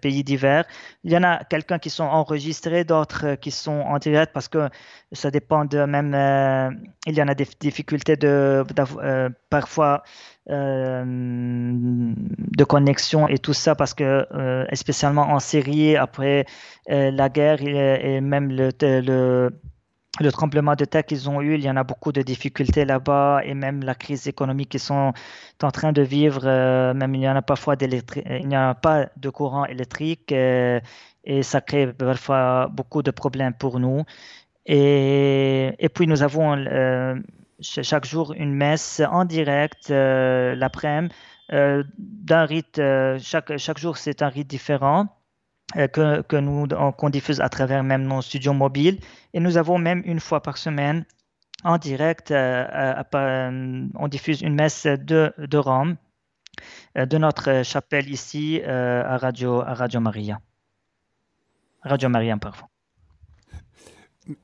pays 0.00 0.22
divers. 0.22 0.64
Il 1.02 1.10
y 1.10 1.16
en 1.16 1.24
a 1.24 1.42
quelqu'un 1.42 1.80
qui 1.80 1.90
sont 1.90 2.04
enregistrés, 2.04 2.84
d'autres 2.84 3.34
qui 3.34 3.50
sont 3.50 3.80
en 3.80 3.98
direct 3.98 4.32
parce 4.32 4.46
que 4.46 4.68
ça 5.10 5.32
dépend 5.32 5.64
de 5.64 5.84
même, 5.84 6.14
il 7.06 7.14
y 7.14 7.22
en 7.22 7.26
a 7.26 7.34
des 7.34 7.48
difficultés 7.58 8.16
de, 8.16 8.64
parfois 9.50 10.04
de 10.46 12.14
connexion 12.64 13.28
et 13.28 13.38
tout 13.38 13.54
ça 13.54 13.74
parce 13.74 13.94
que 13.94 14.26
euh, 14.34 14.66
spécialement 14.74 15.22
en 15.22 15.38
Syrie 15.38 15.96
après 15.96 16.44
euh, 16.90 17.10
la 17.10 17.28
guerre 17.28 17.62
et, 17.62 18.20
même 18.20 18.50
le, 18.50 18.70
le, 20.20 20.30
tremblement 20.32 20.74
de 20.76 20.84
terre 20.84 21.04
qu'ils 21.06 21.30
ont 21.30 21.40
eu, 21.40 21.54
il 21.54 21.64
y 21.64 21.70
en 21.70 21.76
a 21.76 21.84
beaucoup 21.84 22.12
de 22.12 22.20
difficultés 22.22 22.84
là-bas 22.84 23.40
et 23.44 23.54
même 23.54 23.82
la 23.84 23.94
crise 23.94 24.28
économique 24.28 24.68
qu'ils 24.70 24.80
sont 24.80 25.12
en 25.62 25.70
train 25.70 25.92
de 25.92 26.02
vivre, 26.02 26.44
même 26.92 27.14
il 27.14 27.20
n'y 27.20 27.28
en 27.28 27.36
a 27.36 27.42
parfois 27.42 27.74
il 27.80 28.48
n'y 28.48 28.56
a 28.56 28.74
pas 28.74 29.06
de 29.16 29.30
courant 29.30 29.64
électrique 29.64 30.30
et 30.32 31.42
ça 31.42 31.60
crée 31.62 31.92
parfois 31.92 32.68
beaucoup 32.70 33.02
de 33.02 33.10
problèmes 33.10 33.54
pour 33.54 33.80
nous. 33.80 34.04
Et, 34.66 35.72
et 35.78 35.88
puis 35.88 36.06
nous 36.06 36.22
avons 36.22 36.54
chaque 37.64 38.04
jour 38.04 38.32
une 38.36 38.54
messe 38.54 39.00
en 39.10 39.24
direct 39.24 39.90
euh, 39.90 40.54
l'après-midi 40.54 41.14
euh, 41.52 41.82
d'un 41.98 42.44
rite. 42.44 42.78
Euh, 42.78 43.18
chaque, 43.20 43.56
chaque 43.58 43.78
jour, 43.78 43.96
c'est 43.96 44.22
un 44.22 44.28
rite 44.28 44.48
différent. 44.48 45.08
que, 45.74 46.22
que 46.22 46.36
nous 46.36 46.68
qu'on 46.98 47.10
diffuse 47.10 47.40
à 47.40 47.48
travers 47.48 47.82
même 47.82 48.04
nos 48.04 48.22
studios 48.22 48.52
mobiles 48.52 49.00
et 49.32 49.40
nous 49.40 49.56
avons 49.56 49.78
même 49.78 50.02
une 50.04 50.20
fois 50.20 50.40
par 50.40 50.56
semaine 50.58 51.04
en 51.64 51.78
direct 51.78 52.32
on 52.32 54.08
diffuse 54.08 54.42
une 54.42 54.54
messe 54.54 54.86
de, 54.86 55.32
de 55.38 55.58
Rome 55.58 55.96
de 56.94 57.18
notre 57.18 57.64
chapelle 57.64 58.08
ici 58.10 58.60
à 58.62 59.16
Radio 59.16 59.62
à 59.62 59.74
Radio 59.74 60.00
Maria 60.00 60.38
Radio 61.82 62.08
Maria 62.10 62.36
parfois 62.36 62.68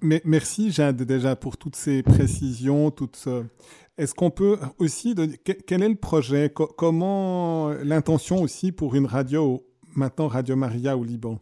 merci 0.03 0.71
Jade 0.71 1.03
déjà 1.03 1.37
pour 1.37 1.57
toutes 1.57 1.77
ces 1.77 2.03
précisions. 2.03 2.91
Toutes, 2.91 3.29
Est-ce 3.99 4.15
qu'on 4.15 4.31
peut 4.31 4.59
aussi... 4.79 5.15
Quel 5.67 5.83
est 5.83 5.89
le 5.89 5.95
projet? 5.95 6.53
Comment 6.53 7.71
l'intention 7.83 8.43
aussi 8.43 8.73
pour 8.73 8.95
une 8.95 9.07
radio, 9.07 9.65
maintenant 9.95 10.29
Radio 10.29 10.57
Maria 10.57 10.97
au 10.97 11.05
Liban? 11.05 11.39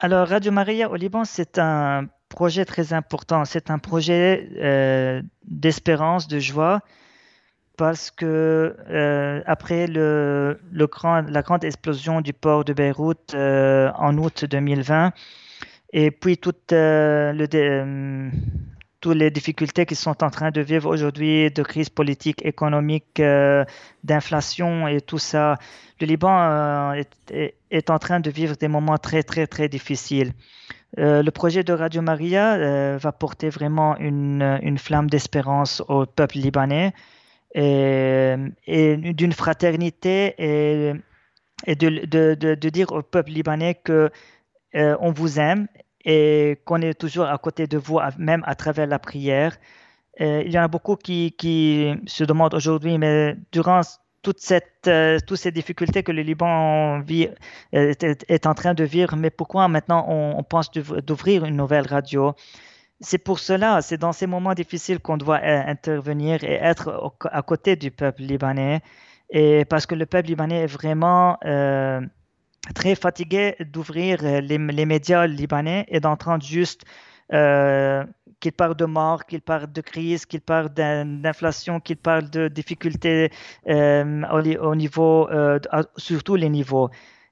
Alors 0.00 0.28
Radio 0.28 0.52
Maria 0.52 0.90
au 0.90 0.94
Liban, 0.94 1.24
c'est 1.24 1.58
un 1.58 2.06
projet 2.28 2.64
très 2.64 2.92
important. 2.92 3.44
C'est 3.44 3.70
un 3.70 3.78
projet 3.78 4.48
euh, 4.58 5.22
d'espérance, 5.44 6.28
de 6.28 6.38
joie, 6.38 6.80
parce 7.76 8.10
que 8.10 8.76
euh, 8.90 9.40
après 9.46 9.86
la 9.88 11.42
grande 11.42 11.64
explosion 11.64 12.20
du 12.20 12.32
port 12.32 12.64
de 12.64 12.72
Beyrouth 12.72 13.34
euh, 13.34 13.90
en 13.96 14.16
août 14.18 14.44
2020, 14.44 15.12
et 15.92 16.10
puis 16.10 16.36
toutes, 16.36 16.72
euh, 16.72 17.46
euh, 17.54 18.30
les 19.06 19.30
difficultés 19.30 19.86
qui 19.86 19.94
sont 19.94 20.22
en 20.22 20.30
train 20.30 20.50
de 20.50 20.60
vivre 20.60 20.90
aujourd'hui, 20.90 21.50
de 21.50 21.62
crise 21.62 21.88
politique, 21.88 22.44
économique, 22.44 23.20
euh, 23.20 23.64
d'inflation 24.04 24.86
et 24.86 25.00
tout 25.00 25.18
ça, 25.18 25.56
le 26.00 26.06
Liban 26.06 26.92
est, 27.30 27.90
en 27.90 27.98
train 27.98 28.20
de 28.20 28.30
vivre 28.30 28.54
des 28.56 28.68
moments 28.68 28.98
très, 28.98 29.22
très, 29.22 29.46
très 29.46 29.68
difficiles. 29.68 30.32
le 30.96 31.30
projet 31.30 31.64
de 31.64 31.72
Radio 31.72 32.02
Maria 32.02 32.96
va 32.98 33.12
porter 33.12 33.48
vraiment 33.48 33.96
une, 33.98 34.78
flamme 34.78 35.10
d'espérance 35.10 35.82
au 35.88 36.06
peuple 36.06 36.38
libanais 36.38 36.92
et, 37.54 38.36
d'une 39.14 39.32
fraternité 39.32 40.34
et, 40.38 40.94
de, 41.74 42.68
dire 42.68 42.92
au 42.92 43.02
peuple 43.02 43.30
libanais 43.30 43.74
que 43.74 44.10
euh, 44.74 44.96
on 45.00 45.12
vous 45.12 45.38
aime 45.38 45.68
et 46.04 46.58
qu'on 46.64 46.80
est 46.80 46.94
toujours 46.94 47.26
à 47.26 47.38
côté 47.38 47.66
de 47.66 47.78
vous, 47.78 47.98
même 48.18 48.42
à 48.46 48.54
travers 48.54 48.86
la 48.86 48.98
prière. 48.98 49.58
il 50.20 50.50
y 50.50 50.58
en 50.58 50.62
a 50.62 50.68
beaucoup 50.68 50.96
qui, 50.96 51.34
qui 51.38 51.94
se 52.06 52.24
demandent 52.24 52.54
aujourd'hui, 52.54 52.98
mais 52.98 53.36
durant 53.52 53.82
toute 54.22 54.40
cette, 54.40 54.86
euh, 54.88 55.18
toutes 55.26 55.38
ces 55.38 55.52
difficultés 55.52 56.02
que 56.02 56.12
le 56.12 56.22
Liban 56.22 57.00
vit, 57.00 57.28
euh, 57.74 57.94
est, 58.28 58.46
en 58.46 58.54
train 58.54 58.74
de 58.74 58.84
vivre, 58.84 59.16
mais 59.16 59.30
pourquoi 59.30 59.68
maintenant 59.68 60.04
on, 60.08 60.42
pense 60.42 60.70
d'ouvrir 60.70 61.44
une 61.44 61.56
nouvelle 61.56 61.86
radio? 61.86 62.34
C'est 63.00 63.18
pour 63.18 63.38
cela, 63.38 63.80
c'est 63.80 63.98
dans 63.98 64.12
ces 64.12 64.26
moments 64.26 64.54
difficiles 64.54 64.98
qu'on 65.00 65.16
doit 65.16 65.40
euh, 65.42 65.62
intervenir 65.66 66.42
et 66.44 66.54
être 66.54 67.14
à 67.22 67.42
côté 67.42 67.76
du 67.76 67.90
peuple 67.90 68.22
libanais, 68.22 68.82
et 69.30 69.64
parce 69.66 69.86
que 69.86 69.94
le 69.94 70.06
peuple 70.06 70.28
libanais 70.28 70.62
est 70.62 70.66
vraiment 70.66 71.38
très 72.74 72.94
fatigué 72.94 73.56
d'ouvrir 73.60 74.22
les, 74.22 74.58
les, 74.58 74.86
médias 74.86 75.26
libanais 75.26 75.86
et 75.88 76.00
d'entendre 76.00 76.44
juste 76.44 76.84
euh, 77.32 78.04
qu'il 78.40 78.52
parle 78.52 78.74
de 78.76 78.84
mort, 78.84 79.26
qu'il 79.26 79.42
parle 79.42 79.70
de 79.72 79.80
crise, 79.80 80.24
qu'il 80.24 80.40
parle 80.40 80.68
d'inflation, 80.70 81.80
qu'il 81.80 81.96
parle 81.96 82.30
de 82.30 82.48
difficultés 82.48 83.30
euh, 83.68 84.22
au, 84.60 84.74
niveau, 84.74 85.28
euh, 85.30 85.58
sur 85.96 86.22
tous 86.22 86.36
les 86.36 86.48
niveaux. 86.48 86.88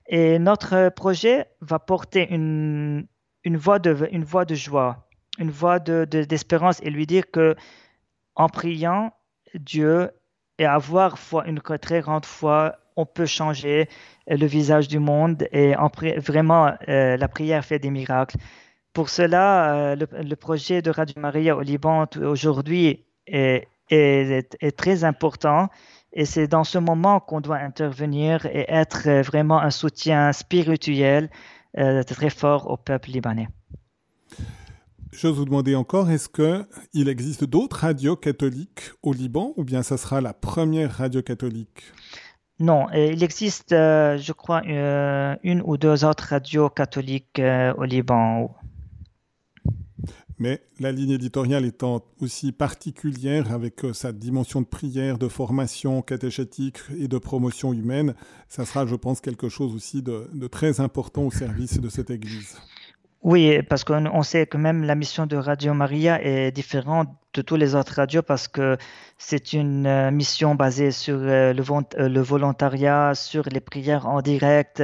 Et 0.08 0.38
notre 0.38 0.88
projet 0.90 1.46
va 1.60 1.78
porter 1.78 2.32
une, 2.32 3.06
une, 3.44 3.56
voix, 3.56 3.78
de, 3.78 4.08
une 4.10 4.24
voix 4.24 4.44
de 4.44 4.54
joie, 4.54 5.08
une 5.38 5.50
voix 5.50 5.78
d'espérance 5.78 6.80
de, 6.80 6.86
et 6.86 6.90
lui 6.90 7.06
dire 7.06 7.30
que 7.30 7.54
en 8.34 8.48
priant 8.48 9.12
Dieu 9.54 10.10
et 10.58 10.66
avoir 10.66 11.18
foi, 11.18 11.46
une 11.46 11.60
très 11.60 12.00
grande 12.00 12.26
foi, 12.26 12.76
on 12.96 13.06
peut 13.06 13.26
changer 13.26 13.88
le 14.26 14.46
visage 14.46 14.88
du 14.88 14.98
monde 14.98 15.46
et 15.52 15.76
en, 15.76 15.90
vraiment 16.18 16.72
la 16.86 17.28
prière 17.28 17.64
fait 17.64 17.78
des 17.78 17.90
miracles. 17.90 18.36
Pour 18.96 19.10
cela, 19.10 19.74
euh, 19.74 19.94
le, 19.94 20.36
projet 20.36 20.80
de 20.80 20.90
Radio 20.90 21.20
Maria 21.20 21.54
au 21.54 21.60
Liban 21.60 22.06
aujourd'hui 22.22 23.04
est, 23.26 23.68
très 24.78 25.04
important 25.04 25.68
et 26.14 26.24
c'est 26.24 26.48
dans 26.48 26.64
ce 26.64 26.78
moment 26.78 27.20
qu'on 27.20 27.42
doit 27.42 27.58
intervenir 27.58 28.46
et 28.46 28.64
être 28.68 29.20
vraiment 29.20 29.60
un 29.60 29.70
soutien 29.70 30.32
spirituel 30.32 31.28
euh, 31.76 32.02
très 32.04 32.30
fort 32.30 32.70
au 32.70 32.78
peuple 32.78 33.10
libanais. 33.10 33.48
Je 35.12 35.28
vous 35.28 35.44
demander 35.44 35.74
encore, 35.74 36.10
est-ce 36.10 36.30
qu'il 36.30 37.10
existe 37.10 37.44
d'autres 37.44 37.80
radios 37.80 38.16
catholiques 38.16 38.92
au 39.02 39.12
Liban 39.12 39.52
ou 39.58 39.64
bien 39.64 39.82
ça 39.82 39.98
sera 39.98 40.22
la 40.22 40.32
première 40.32 40.90
radio 40.90 41.20
catholique? 41.20 41.92
Non, 42.58 42.86
il 42.92 43.22
existe, 43.22 43.72
euh, 43.72 44.16
je 44.18 44.32
crois, 44.32 44.62
une 44.64 45.62
ou 45.64 45.76
deux 45.76 46.04
autres 46.04 46.28
radios 46.30 46.70
catholiques 46.70 47.40
au 47.76 47.84
Liban 47.84 48.50
mais 50.38 50.62
la 50.80 50.92
ligne 50.92 51.12
éditoriale 51.12 51.64
étant 51.64 52.02
aussi 52.20 52.52
particulière 52.52 53.52
avec 53.52 53.84
euh, 53.84 53.92
sa 53.92 54.12
dimension 54.12 54.60
de 54.60 54.66
prière, 54.66 55.18
de 55.18 55.28
formation 55.28 56.02
catéchétique 56.02 56.78
et 56.98 57.08
de 57.08 57.18
promotion 57.18 57.72
humaine, 57.72 58.14
ça 58.48 58.66
sera, 58.66 58.86
je 58.86 58.96
pense, 58.96 59.20
quelque 59.20 59.48
chose 59.48 59.74
aussi 59.74 60.02
de 60.02 60.46
très 60.48 60.80
important 60.80 61.22
au 61.22 61.30
service 61.30 61.80
de 61.80 61.88
cette 61.88 62.10
Église. 62.10 62.56
Oui, 63.26 63.60
parce 63.68 63.82
qu'on 63.82 64.22
sait 64.22 64.46
que 64.46 64.56
même 64.56 64.84
la 64.84 64.94
mission 64.94 65.26
de 65.26 65.36
Radio 65.36 65.74
Maria 65.74 66.22
est 66.22 66.52
différente 66.52 67.08
de 67.34 67.42
tous 67.42 67.56
les 67.56 67.74
autres 67.74 67.94
radios 67.94 68.22
parce 68.22 68.46
que 68.46 68.76
c'est 69.18 69.52
une 69.52 69.84
euh, 69.84 70.12
mission 70.12 70.54
basée 70.54 70.92
sur 70.92 71.16
euh, 71.18 71.52
le, 71.52 72.08
le, 72.08 72.20
volontariat, 72.20 73.16
sur 73.16 73.42
les 73.50 73.58
prières 73.58 74.06
en 74.06 74.22
direct, 74.22 74.80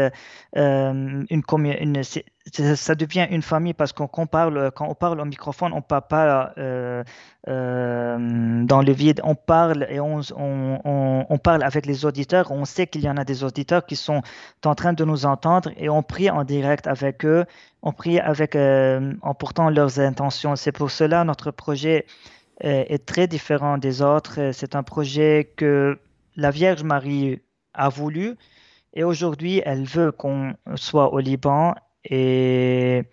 une, 0.56 1.24
une, 1.30 2.02
ça 2.50 2.94
devient 2.94 3.26
une 3.30 3.42
famille 3.42 3.72
parce 3.72 3.92
qu'on 3.92 4.26
parle, 4.26 4.72
quand 4.74 4.88
on 4.88 4.94
parle 4.94 5.20
au 5.20 5.24
microphone, 5.24 5.72
on 5.72 5.76
ne 5.76 5.80
parle 5.80 6.06
pas 6.08 6.52
euh, 6.58 7.04
euh, 7.48 8.64
dans 8.64 8.82
le 8.82 8.92
vide, 8.92 9.20
on 9.22 9.36
parle 9.36 9.86
et 9.88 10.00
on, 10.00 11.38
parle 11.42 11.62
avec 11.62 11.86
les 11.86 12.04
auditeurs. 12.04 12.50
On 12.50 12.64
sait 12.64 12.86
qu'il 12.88 13.02
y 13.02 13.08
en 13.08 13.16
a 13.16 13.24
des 13.24 13.44
auditeurs 13.44 13.86
qui 13.86 13.96
sont 13.96 14.22
en 14.64 14.74
train 14.74 14.92
de 14.92 15.04
nous 15.04 15.24
entendre 15.24 15.70
et 15.76 15.88
on 15.88 16.02
prie 16.02 16.30
en 16.30 16.42
direct 16.44 16.86
avec 16.88 17.24
eux, 17.24 17.44
on 17.82 17.92
prie 17.92 18.18
avec, 18.18 18.56
euh, 18.56 19.14
en 19.22 19.34
portant 19.34 19.70
leurs 19.70 20.00
intentions. 20.00 20.56
C'est 20.56 20.72
pour 20.72 20.90
cela 20.90 21.24
notre 21.24 21.50
projet 21.50 22.06
est 22.60 23.04
très 23.06 23.26
différent 23.26 23.76
des 23.76 24.02
autres. 24.02 24.50
C'est 24.52 24.76
un 24.76 24.84
projet 24.84 25.52
que 25.56 25.98
la 26.36 26.50
Vierge 26.52 26.84
Marie 26.84 27.40
a 27.74 27.88
voulu 27.88 28.36
et 28.94 29.02
aujourd'hui 29.02 29.62
elle 29.64 29.84
veut 29.84 30.12
qu'on 30.12 30.54
soit 30.76 31.12
au 31.12 31.18
Liban 31.18 31.74
et 32.04 33.04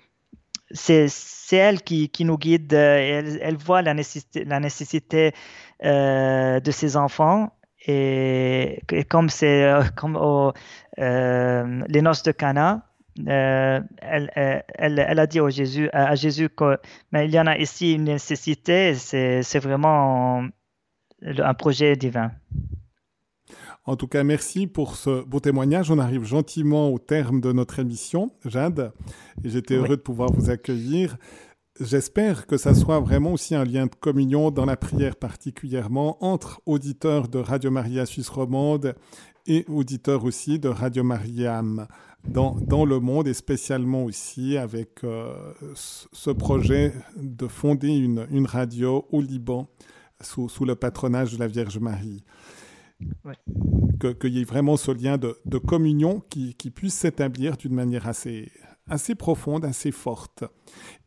c'est 0.72 1.08
elle 1.52 1.82
qui, 1.82 2.12
nous 2.26 2.38
guide, 2.38 2.74
euh, 2.74 3.38
elle, 3.42 3.58
voit 3.58 3.82
la 3.82 3.94
nécessité, 3.94 5.34
euh, 5.84 6.60
de 6.60 6.72
ses 6.72 6.98
enfants. 6.98 7.54
Et, 7.88 8.82
comme 9.10 9.30
c'est 9.30 9.64
euh, 9.64 9.84
comme 9.96 10.18
les 10.98 12.02
noces 12.02 12.24
de 12.24 12.32
Cana, 12.32 12.86
elle, 13.26 13.86
elle, 14.02 15.06
elle, 15.08 15.20
a 15.20 15.28
dit 15.28 15.40
au 15.40 15.50
Jésus, 15.50 15.90
à 15.92 16.16
Jésus 16.16 16.50
qu'il 16.50 16.78
il 17.14 17.32
y 17.32 17.40
en 17.40 17.48
a 17.48 17.58
ici 17.58 17.94
une 17.94 18.06
nécessité, 18.06 18.94
c'est 18.96 19.60
vraiment 19.60 20.44
un 21.22 21.54
projet 21.54 21.96
divin. 21.96 22.32
En 23.90 23.96
tout 23.96 24.06
cas, 24.06 24.24
merci 24.24 24.68
pour 24.68 24.96
ce 24.96 25.24
beau 25.24 25.40
témoignage. 25.40 25.90
On 25.90 25.98
arrive 25.98 26.24
gentiment 26.24 26.92
au 26.92 27.00
terme 27.00 27.42
de 27.42 27.52
notre 27.52 27.80
émission, 27.80 28.32
Jade, 28.46 28.94
j'étais 29.44 29.74
heureux 29.74 29.98
de 29.98 30.02
pouvoir 30.04 30.32
vous 30.32 30.52
accueillir. 30.52 31.18
J'espère 31.82 32.46
que 32.46 32.56
ça 32.56 32.76
soit 32.76 33.00
vraiment 33.00 33.34
aussi 33.34 33.56
un 33.56 33.64
lien 33.66 33.88
de 33.88 33.96
communion 34.00 34.52
dans 34.52 34.66
la 34.66 34.78
prière 34.78 35.16
particulièrement 35.16 36.24
entre 36.24 36.62
auditeurs 36.68 37.30
de 37.30 37.40
Radio 37.40 37.72
Maria 37.72 38.06
Suisse 38.06 38.30
Romande 38.30 38.94
et 39.48 39.66
auditeurs 39.68 40.24
aussi 40.24 40.60
de 40.60 40.70
Radio 40.70 41.04
Mariam 41.04 41.88
dans, 42.28 42.58
dans 42.62 42.86
le 42.86 43.00
monde 43.00 43.28
et 43.28 43.34
spécialement 43.34 44.04
aussi 44.04 44.56
avec 44.56 45.04
euh, 45.04 45.34
ce 45.74 46.30
projet 46.30 46.94
de 47.18 47.48
fonder 47.48 47.88
une, 47.88 48.28
une 48.30 48.46
radio 48.46 49.08
au 49.12 49.20
Liban 49.20 49.68
sous, 50.22 50.48
sous 50.48 50.66
le 50.66 50.76
patronage 50.76 51.34
de 51.34 51.40
la 51.40 51.48
Vierge 51.48 51.80
Marie 51.80 52.24
qu'il 54.20 54.34
y 54.34 54.42
ait 54.42 54.46
vraiment 54.46 54.78
ce 54.78 54.92
lien 54.92 55.18
de, 55.18 55.58
communion 55.58 56.22
qui, 56.30 56.54
puisse 56.74 56.96
s'établir 56.96 57.58
d'une 57.58 57.74
manière 57.74 58.08
assez, 58.08 58.52
assez 58.88 59.16
profonde, 59.16 59.66
assez 59.66 59.92
forte. 59.92 60.44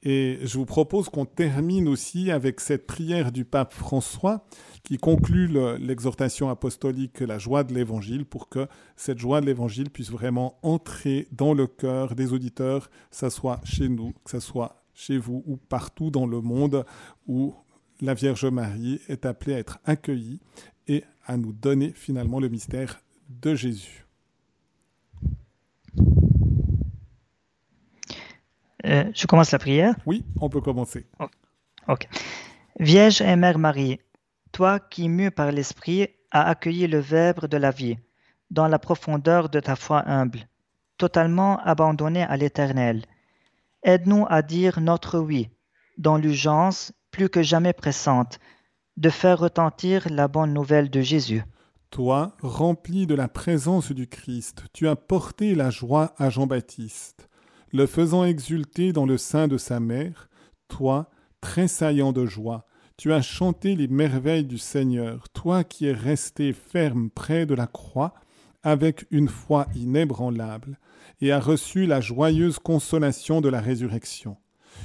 Et 0.03 0.39
je 0.43 0.59
vous 0.59 0.67
propose 0.67 1.09
qu'on 1.09 1.25
termine 1.25 1.89
aussi 1.89 2.31
avec 2.31 2.61
cette 2.61 2.87
prière 2.87 3.33
du 3.33 3.45
pape 3.45 3.73
François 3.73 4.45
qui 4.83 4.99
conclut 4.99 5.49
l'exhortation 5.79 6.49
apostolique 6.49 7.21
La 7.21 7.39
joie 7.39 7.65
de 7.65 7.73
l'évangile 7.73 8.25
pour 8.25 8.49
que 8.49 8.67
cette 8.97 9.19
joie 9.19 9.41
de 9.41 9.47
l'évangile 9.47 9.91
puisse 9.91 10.11
vraiment 10.11 10.59
entrer 10.63 11.29
dans 11.33 11.55
le 11.55 11.67
cœur 11.67 12.15
des 12.15 12.33
auditeurs, 12.33 12.91
que 12.91 13.17
ce 13.17 13.31
soit 13.31 13.61
chez 13.65 13.89
nous, 13.89 14.13
que 14.25 14.31
ce 14.31 14.41
soit 14.41 14.83
chez 14.95 15.19
vous 15.19 15.43
ou 15.47 15.57
partout 15.57 16.11
dans 16.11 16.27
le 16.27 16.41
monde 16.41 16.85
où 17.27 17.55
la 18.01 18.15
Vierge 18.15 18.47
Marie 18.47 19.01
est 19.09 19.25
appelée 19.25 19.55
à 19.55 19.59
être 19.59 19.79
accueillie 19.85 20.41
et 20.93 21.05
à 21.27 21.37
nous 21.37 21.53
donner 21.53 21.93
finalement 21.95 22.39
le 22.39 22.49
mystère 22.49 23.01
de 23.29 23.55
Jésus. 23.55 24.05
Euh, 28.85 29.05
je 29.15 29.27
commence 29.27 29.53
la 29.53 29.59
prière 29.59 29.95
Oui, 30.07 30.25
on 30.41 30.49
peut 30.49 30.61
commencer. 30.61 31.07
Ok. 31.89 32.09
Vierge 32.79 33.23
et 33.23 33.37
Mère 33.37 33.59
Marie, 33.59 34.01
toi 34.51 34.81
qui, 34.81 35.09
mue 35.09 35.31
par 35.31 35.53
l'Esprit, 35.53 36.09
as 36.31 36.49
accueilli 36.49 36.87
le 36.87 36.99
Verbe 36.99 37.47
de 37.47 37.57
la 37.57 37.71
vie, 37.71 37.97
dans 38.51 38.69
la 38.69 38.79
profondeur 38.79 39.49
de 39.49 39.61
ta 39.61 39.77
foi 39.77 40.03
humble, 40.07 40.49
totalement 40.99 41.59
abandonnée 41.61 42.25
à 42.25 42.37
l'Éternel, 42.37 43.05
aide-nous 43.83 44.27
à 44.29 44.43
dire 44.43 44.81
notre 44.81 45.19
oui, 45.19 45.49
dans 45.97 46.17
l'urgence 46.17 46.93
plus 47.11 47.29
que 47.29 47.43
jamais 47.43 47.73
pressante, 47.73 48.41
de 48.97 49.11
faire 49.11 49.39
retentir 49.39 50.07
la 50.11 50.29
bonne 50.29 50.53
nouvelle 50.53 50.91
de 50.91 51.01
Jésus. 51.01 51.43
Toi, 51.91 52.35
rempli 52.41 53.07
de 53.07 53.15
la 53.15 53.29
présence 53.29 53.93
du 53.93 54.07
Christ, 54.07 54.65
tu 54.73 54.89
as 54.89 54.97
porté 54.97 55.55
la 55.55 55.71
joie 55.71 56.15
à 56.17 56.31
Jean-Baptiste, 56.31 57.29
le 57.73 57.87
faisant 57.87 58.25
exulter 58.25 58.93
dans 58.93 59.07
le 59.07 59.19
sein 59.19 59.49
de 59.49 59.59
sa 59.59 59.81
mère, 59.81 60.29
toi, 60.69 61.11
tressaillant 61.41 62.13
de 62.13 62.25
joie, 62.25 62.67
tu 62.97 63.13
as 63.13 63.23
chanté 63.23 63.75
les 63.75 63.89
merveilles 63.89 64.45
du 64.45 64.59
Seigneur, 64.59 65.29
toi 65.31 65.65
qui 65.65 65.87
es 65.87 65.93
resté 65.93 66.53
ferme 66.53 67.11
près 67.11 67.47
de 67.47 67.55
la 67.55 67.67
croix, 67.67 68.15
avec 68.63 69.07
une 69.11 69.29
foi 69.29 69.67
inébranlable, 69.75 70.79
et 71.21 71.33
as 71.33 71.41
reçu 71.41 71.87
la 71.87 72.01
joyeuse 72.01 72.59
consolation 72.59 73.41
de 73.41 73.49
la 73.49 73.61
résurrection. 73.61 74.37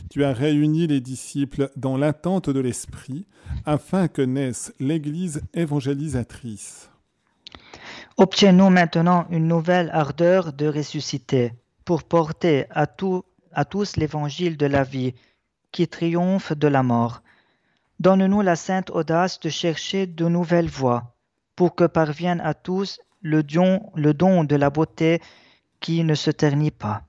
Tu 0.10 0.24
as 0.24 0.34
réuni 0.34 0.88
les 0.88 1.02
disciples 1.02 1.70
dans 1.76 1.98
l'attente 1.98 2.50
de 2.50 2.60
l'Esprit, 2.60 3.26
afin 3.66 4.08
que 4.08 4.22
naisse 4.22 4.74
l'Église 4.80 5.41
évangélisatrice. 5.54 6.89
Obtiens-nous 8.18 8.70
maintenant 8.70 9.28
une 9.30 9.48
nouvelle 9.48 9.89
ardeur 9.93 10.54
de 10.54 10.68
ressusciter, 10.68 11.54
pour 11.86 12.04
porter 12.04 12.66
à, 12.72 12.86
tous 12.88 13.98
l'évangile 13.98 14.58
de 14.58 14.66
la 14.66 14.84
vie, 14.84 15.14
qui 15.72 15.88
triomphe 15.88 16.54
de 16.54 16.68
la 16.68 16.84
mort. 16.84 17.22
Donne-nous 18.00 18.41
la 18.41 18.56
sainte 18.56 18.89
audace 18.89 19.39
de 19.39 19.50
chercher 19.50 20.08
de 20.08 20.28
nouvelles 20.28 20.70
voies 20.70 21.16
pour 21.56 21.76
que 21.76 21.86
parvienne 21.86 22.41
à 22.41 22.54
tous 22.54 23.00
le 23.22 23.43
don 23.43 24.43
de 24.43 24.56
la 24.56 24.70
beauté 24.70 25.22
qui 25.80 26.04
ne 26.04 26.16
se 26.16 26.32
ternit 26.32 26.72
pas. 26.72 27.07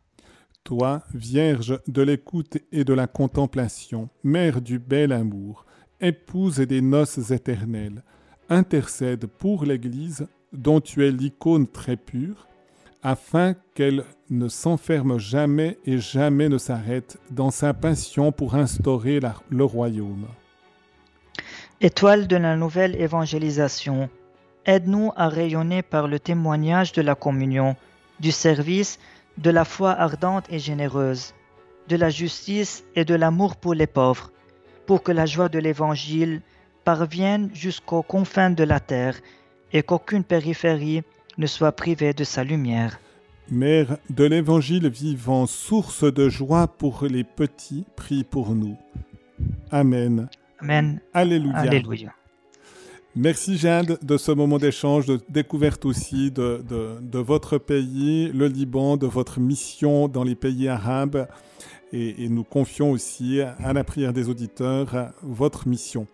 Toi, 0.65 1.03
Vierge 1.15 1.79
de 1.87 2.03
l'écoute 2.03 2.59
et 2.73 2.85
de 2.85 2.93
la 2.93 3.07
contemplation, 3.07 4.09
Mère 4.23 4.61
du 4.61 4.79
bel 4.79 5.13
amour, 5.13 5.65
épouse 6.01 6.59
des 6.59 6.83
noces 6.83 7.31
éternelles, 7.31 8.03
intercède 8.49 9.27
pour 9.27 9.65
l'Église 9.65 10.27
dont 10.53 10.81
tu 10.81 11.07
es 11.07 11.11
l'icône 11.11 11.67
très 11.67 11.97
pure, 11.97 12.47
afin 13.03 13.55
qu'elle 13.75 14.05
ne 14.31 14.49
s'enferme 14.49 15.19
jamais 15.19 15.79
et 15.85 15.99
jamais 15.99 16.49
ne 16.49 16.59
s'arrête 16.59 17.19
dans 17.31 17.51
sa 17.51 17.73
passion 17.75 18.33
pour 18.33 18.55
instaurer 18.55 19.21
le 19.51 19.65
royaume. 19.65 20.27
Étoile 21.81 22.27
de 22.27 22.37
la 22.37 22.57
nouvelle 22.57 23.01
évangélisation, 23.01 24.11
aide-nous 24.67 25.13
à 25.17 25.29
rayonner 25.29 25.83
par 25.83 26.09
le 26.09 26.19
témoignage 26.19 26.93
de 26.93 27.03
la 27.03 27.15
communion, 27.15 27.77
du 28.19 28.33
service, 28.33 28.99
de 29.39 29.51
la 29.51 29.65
foi 29.65 29.93
ardente 29.93 30.47
et 30.51 30.59
généreuse, 30.59 31.35
de 31.89 31.97
la 31.97 32.11
justice 32.11 32.85
et 32.95 33.05
de 33.05 33.15
l'amour 33.15 33.57
pour 33.57 33.75
les 33.75 33.87
pauvres, 33.87 34.33
pour 34.87 35.03
que 35.03 35.13
la 35.13 35.27
joie 35.27 35.49
de 35.49 35.59
l'Évangile 35.59 36.43
parvienne 36.85 37.51
jusqu'aux 37.55 38.03
confins 38.03 38.51
de 38.51 38.65
la 38.65 38.81
terre 38.81 39.17
et 39.73 39.83
qu'aucune 39.83 40.25
périphérie 40.25 41.03
ne 41.37 41.47
soit 41.47 41.73
privée 41.73 42.13
de 42.13 42.25
sa 42.25 42.43
lumière. 42.43 42.99
Mère 43.51 43.97
de 44.11 44.25
l'Évangile 44.25 44.89
vivant, 44.89 45.47
source 45.47 46.05
de 46.05 46.29
joie 46.29 46.67
pour 46.67 47.05
les 47.05 47.25
petits, 47.25 47.87
prie 47.97 48.25
pour 48.25 48.55
nous. 48.55 48.77
Amen. 49.71 50.29
Amen. 50.61 51.01
Alléluia. 51.15 51.57
Alléluia. 51.57 52.13
Merci 53.21 53.59
Jade 53.59 53.99
de 54.01 54.17
ce 54.17 54.31
moment 54.31 54.59
d'échange, 54.59 55.07
de 55.07 55.19
découverte 55.29 55.85
aussi 55.85 56.31
de, 56.31 56.63
de, 57.01 57.19
votre 57.19 57.59
pays, 57.59 58.31
le 58.33 58.47
Liban, 58.47 58.97
de 58.97 59.09
votre 59.09 59.41
mission 59.41 60.07
dans 60.07 60.23
les 60.23 60.37
pays 60.37 60.69
arabes. 60.69 61.27
Et, 61.93 62.29
nous 62.29 62.45
confions 62.45 62.93
aussi 62.93 63.41
à 63.41 63.73
la 63.73 63.83
prière 63.83 64.13
des 64.13 64.29
auditeurs 64.29 65.11
votre 65.21 65.67
mission 65.67 66.07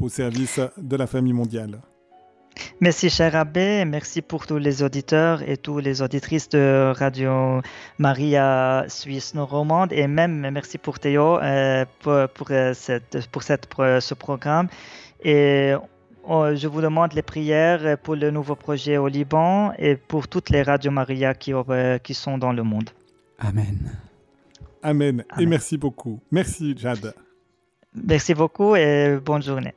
au 0.00 0.08
service 0.08 0.58
de 0.76 0.96
la 0.96 1.06
famille 1.06 1.32
mondiale. 1.32 1.80
Merci 2.80 3.08
cher 3.08 3.36
Abbé, 3.36 3.84
merci 3.84 4.20
pour 4.20 4.48
tous 4.48 4.58
les 4.58 4.82
auditeurs 4.82 5.48
et 5.48 5.58
toutes 5.58 5.84
les 5.84 6.02
auditrices 6.02 6.48
de 6.48 6.92
Radio 6.92 7.60
Maria 7.98 8.84
Suisse 8.88 9.32
Normande 9.34 9.92
et 9.92 10.08
même 10.08 10.50
merci 10.50 10.76
pour 10.76 10.98
Théo 10.98 11.38
euh, 11.38 11.84
pour, 12.00 12.48
euh, 12.50 12.74
cette, 12.74 13.28
pour, 13.30 13.44
cette, 13.44 13.68
ce 14.00 14.14
programme. 14.14 14.66
Et 15.22 15.74
je 16.28 16.66
vous 16.66 16.80
demande 16.80 17.14
les 17.14 17.22
prières 17.22 17.96
pour 17.98 18.14
le 18.14 18.30
nouveau 18.30 18.54
projet 18.54 18.98
au 18.98 19.08
Liban 19.08 19.72
et 19.78 19.96
pour 19.96 20.28
toutes 20.28 20.50
les 20.50 20.62
Radio 20.62 20.90
Maria 20.90 21.34
qui, 21.34 21.52
euh, 21.54 21.98
qui 21.98 22.14
sont 22.14 22.38
dans 22.38 22.52
le 22.52 22.62
monde. 22.62 22.90
Amen. 23.38 23.78
Amen. 24.82 25.22
Amen. 25.22 25.24
Et 25.38 25.46
merci 25.46 25.76
beaucoup. 25.76 26.20
Merci 26.30 26.74
Jade. 26.76 27.14
Merci 27.94 28.34
beaucoup 28.34 28.76
et 28.76 29.18
bonne 29.24 29.42
journée. 29.42 29.74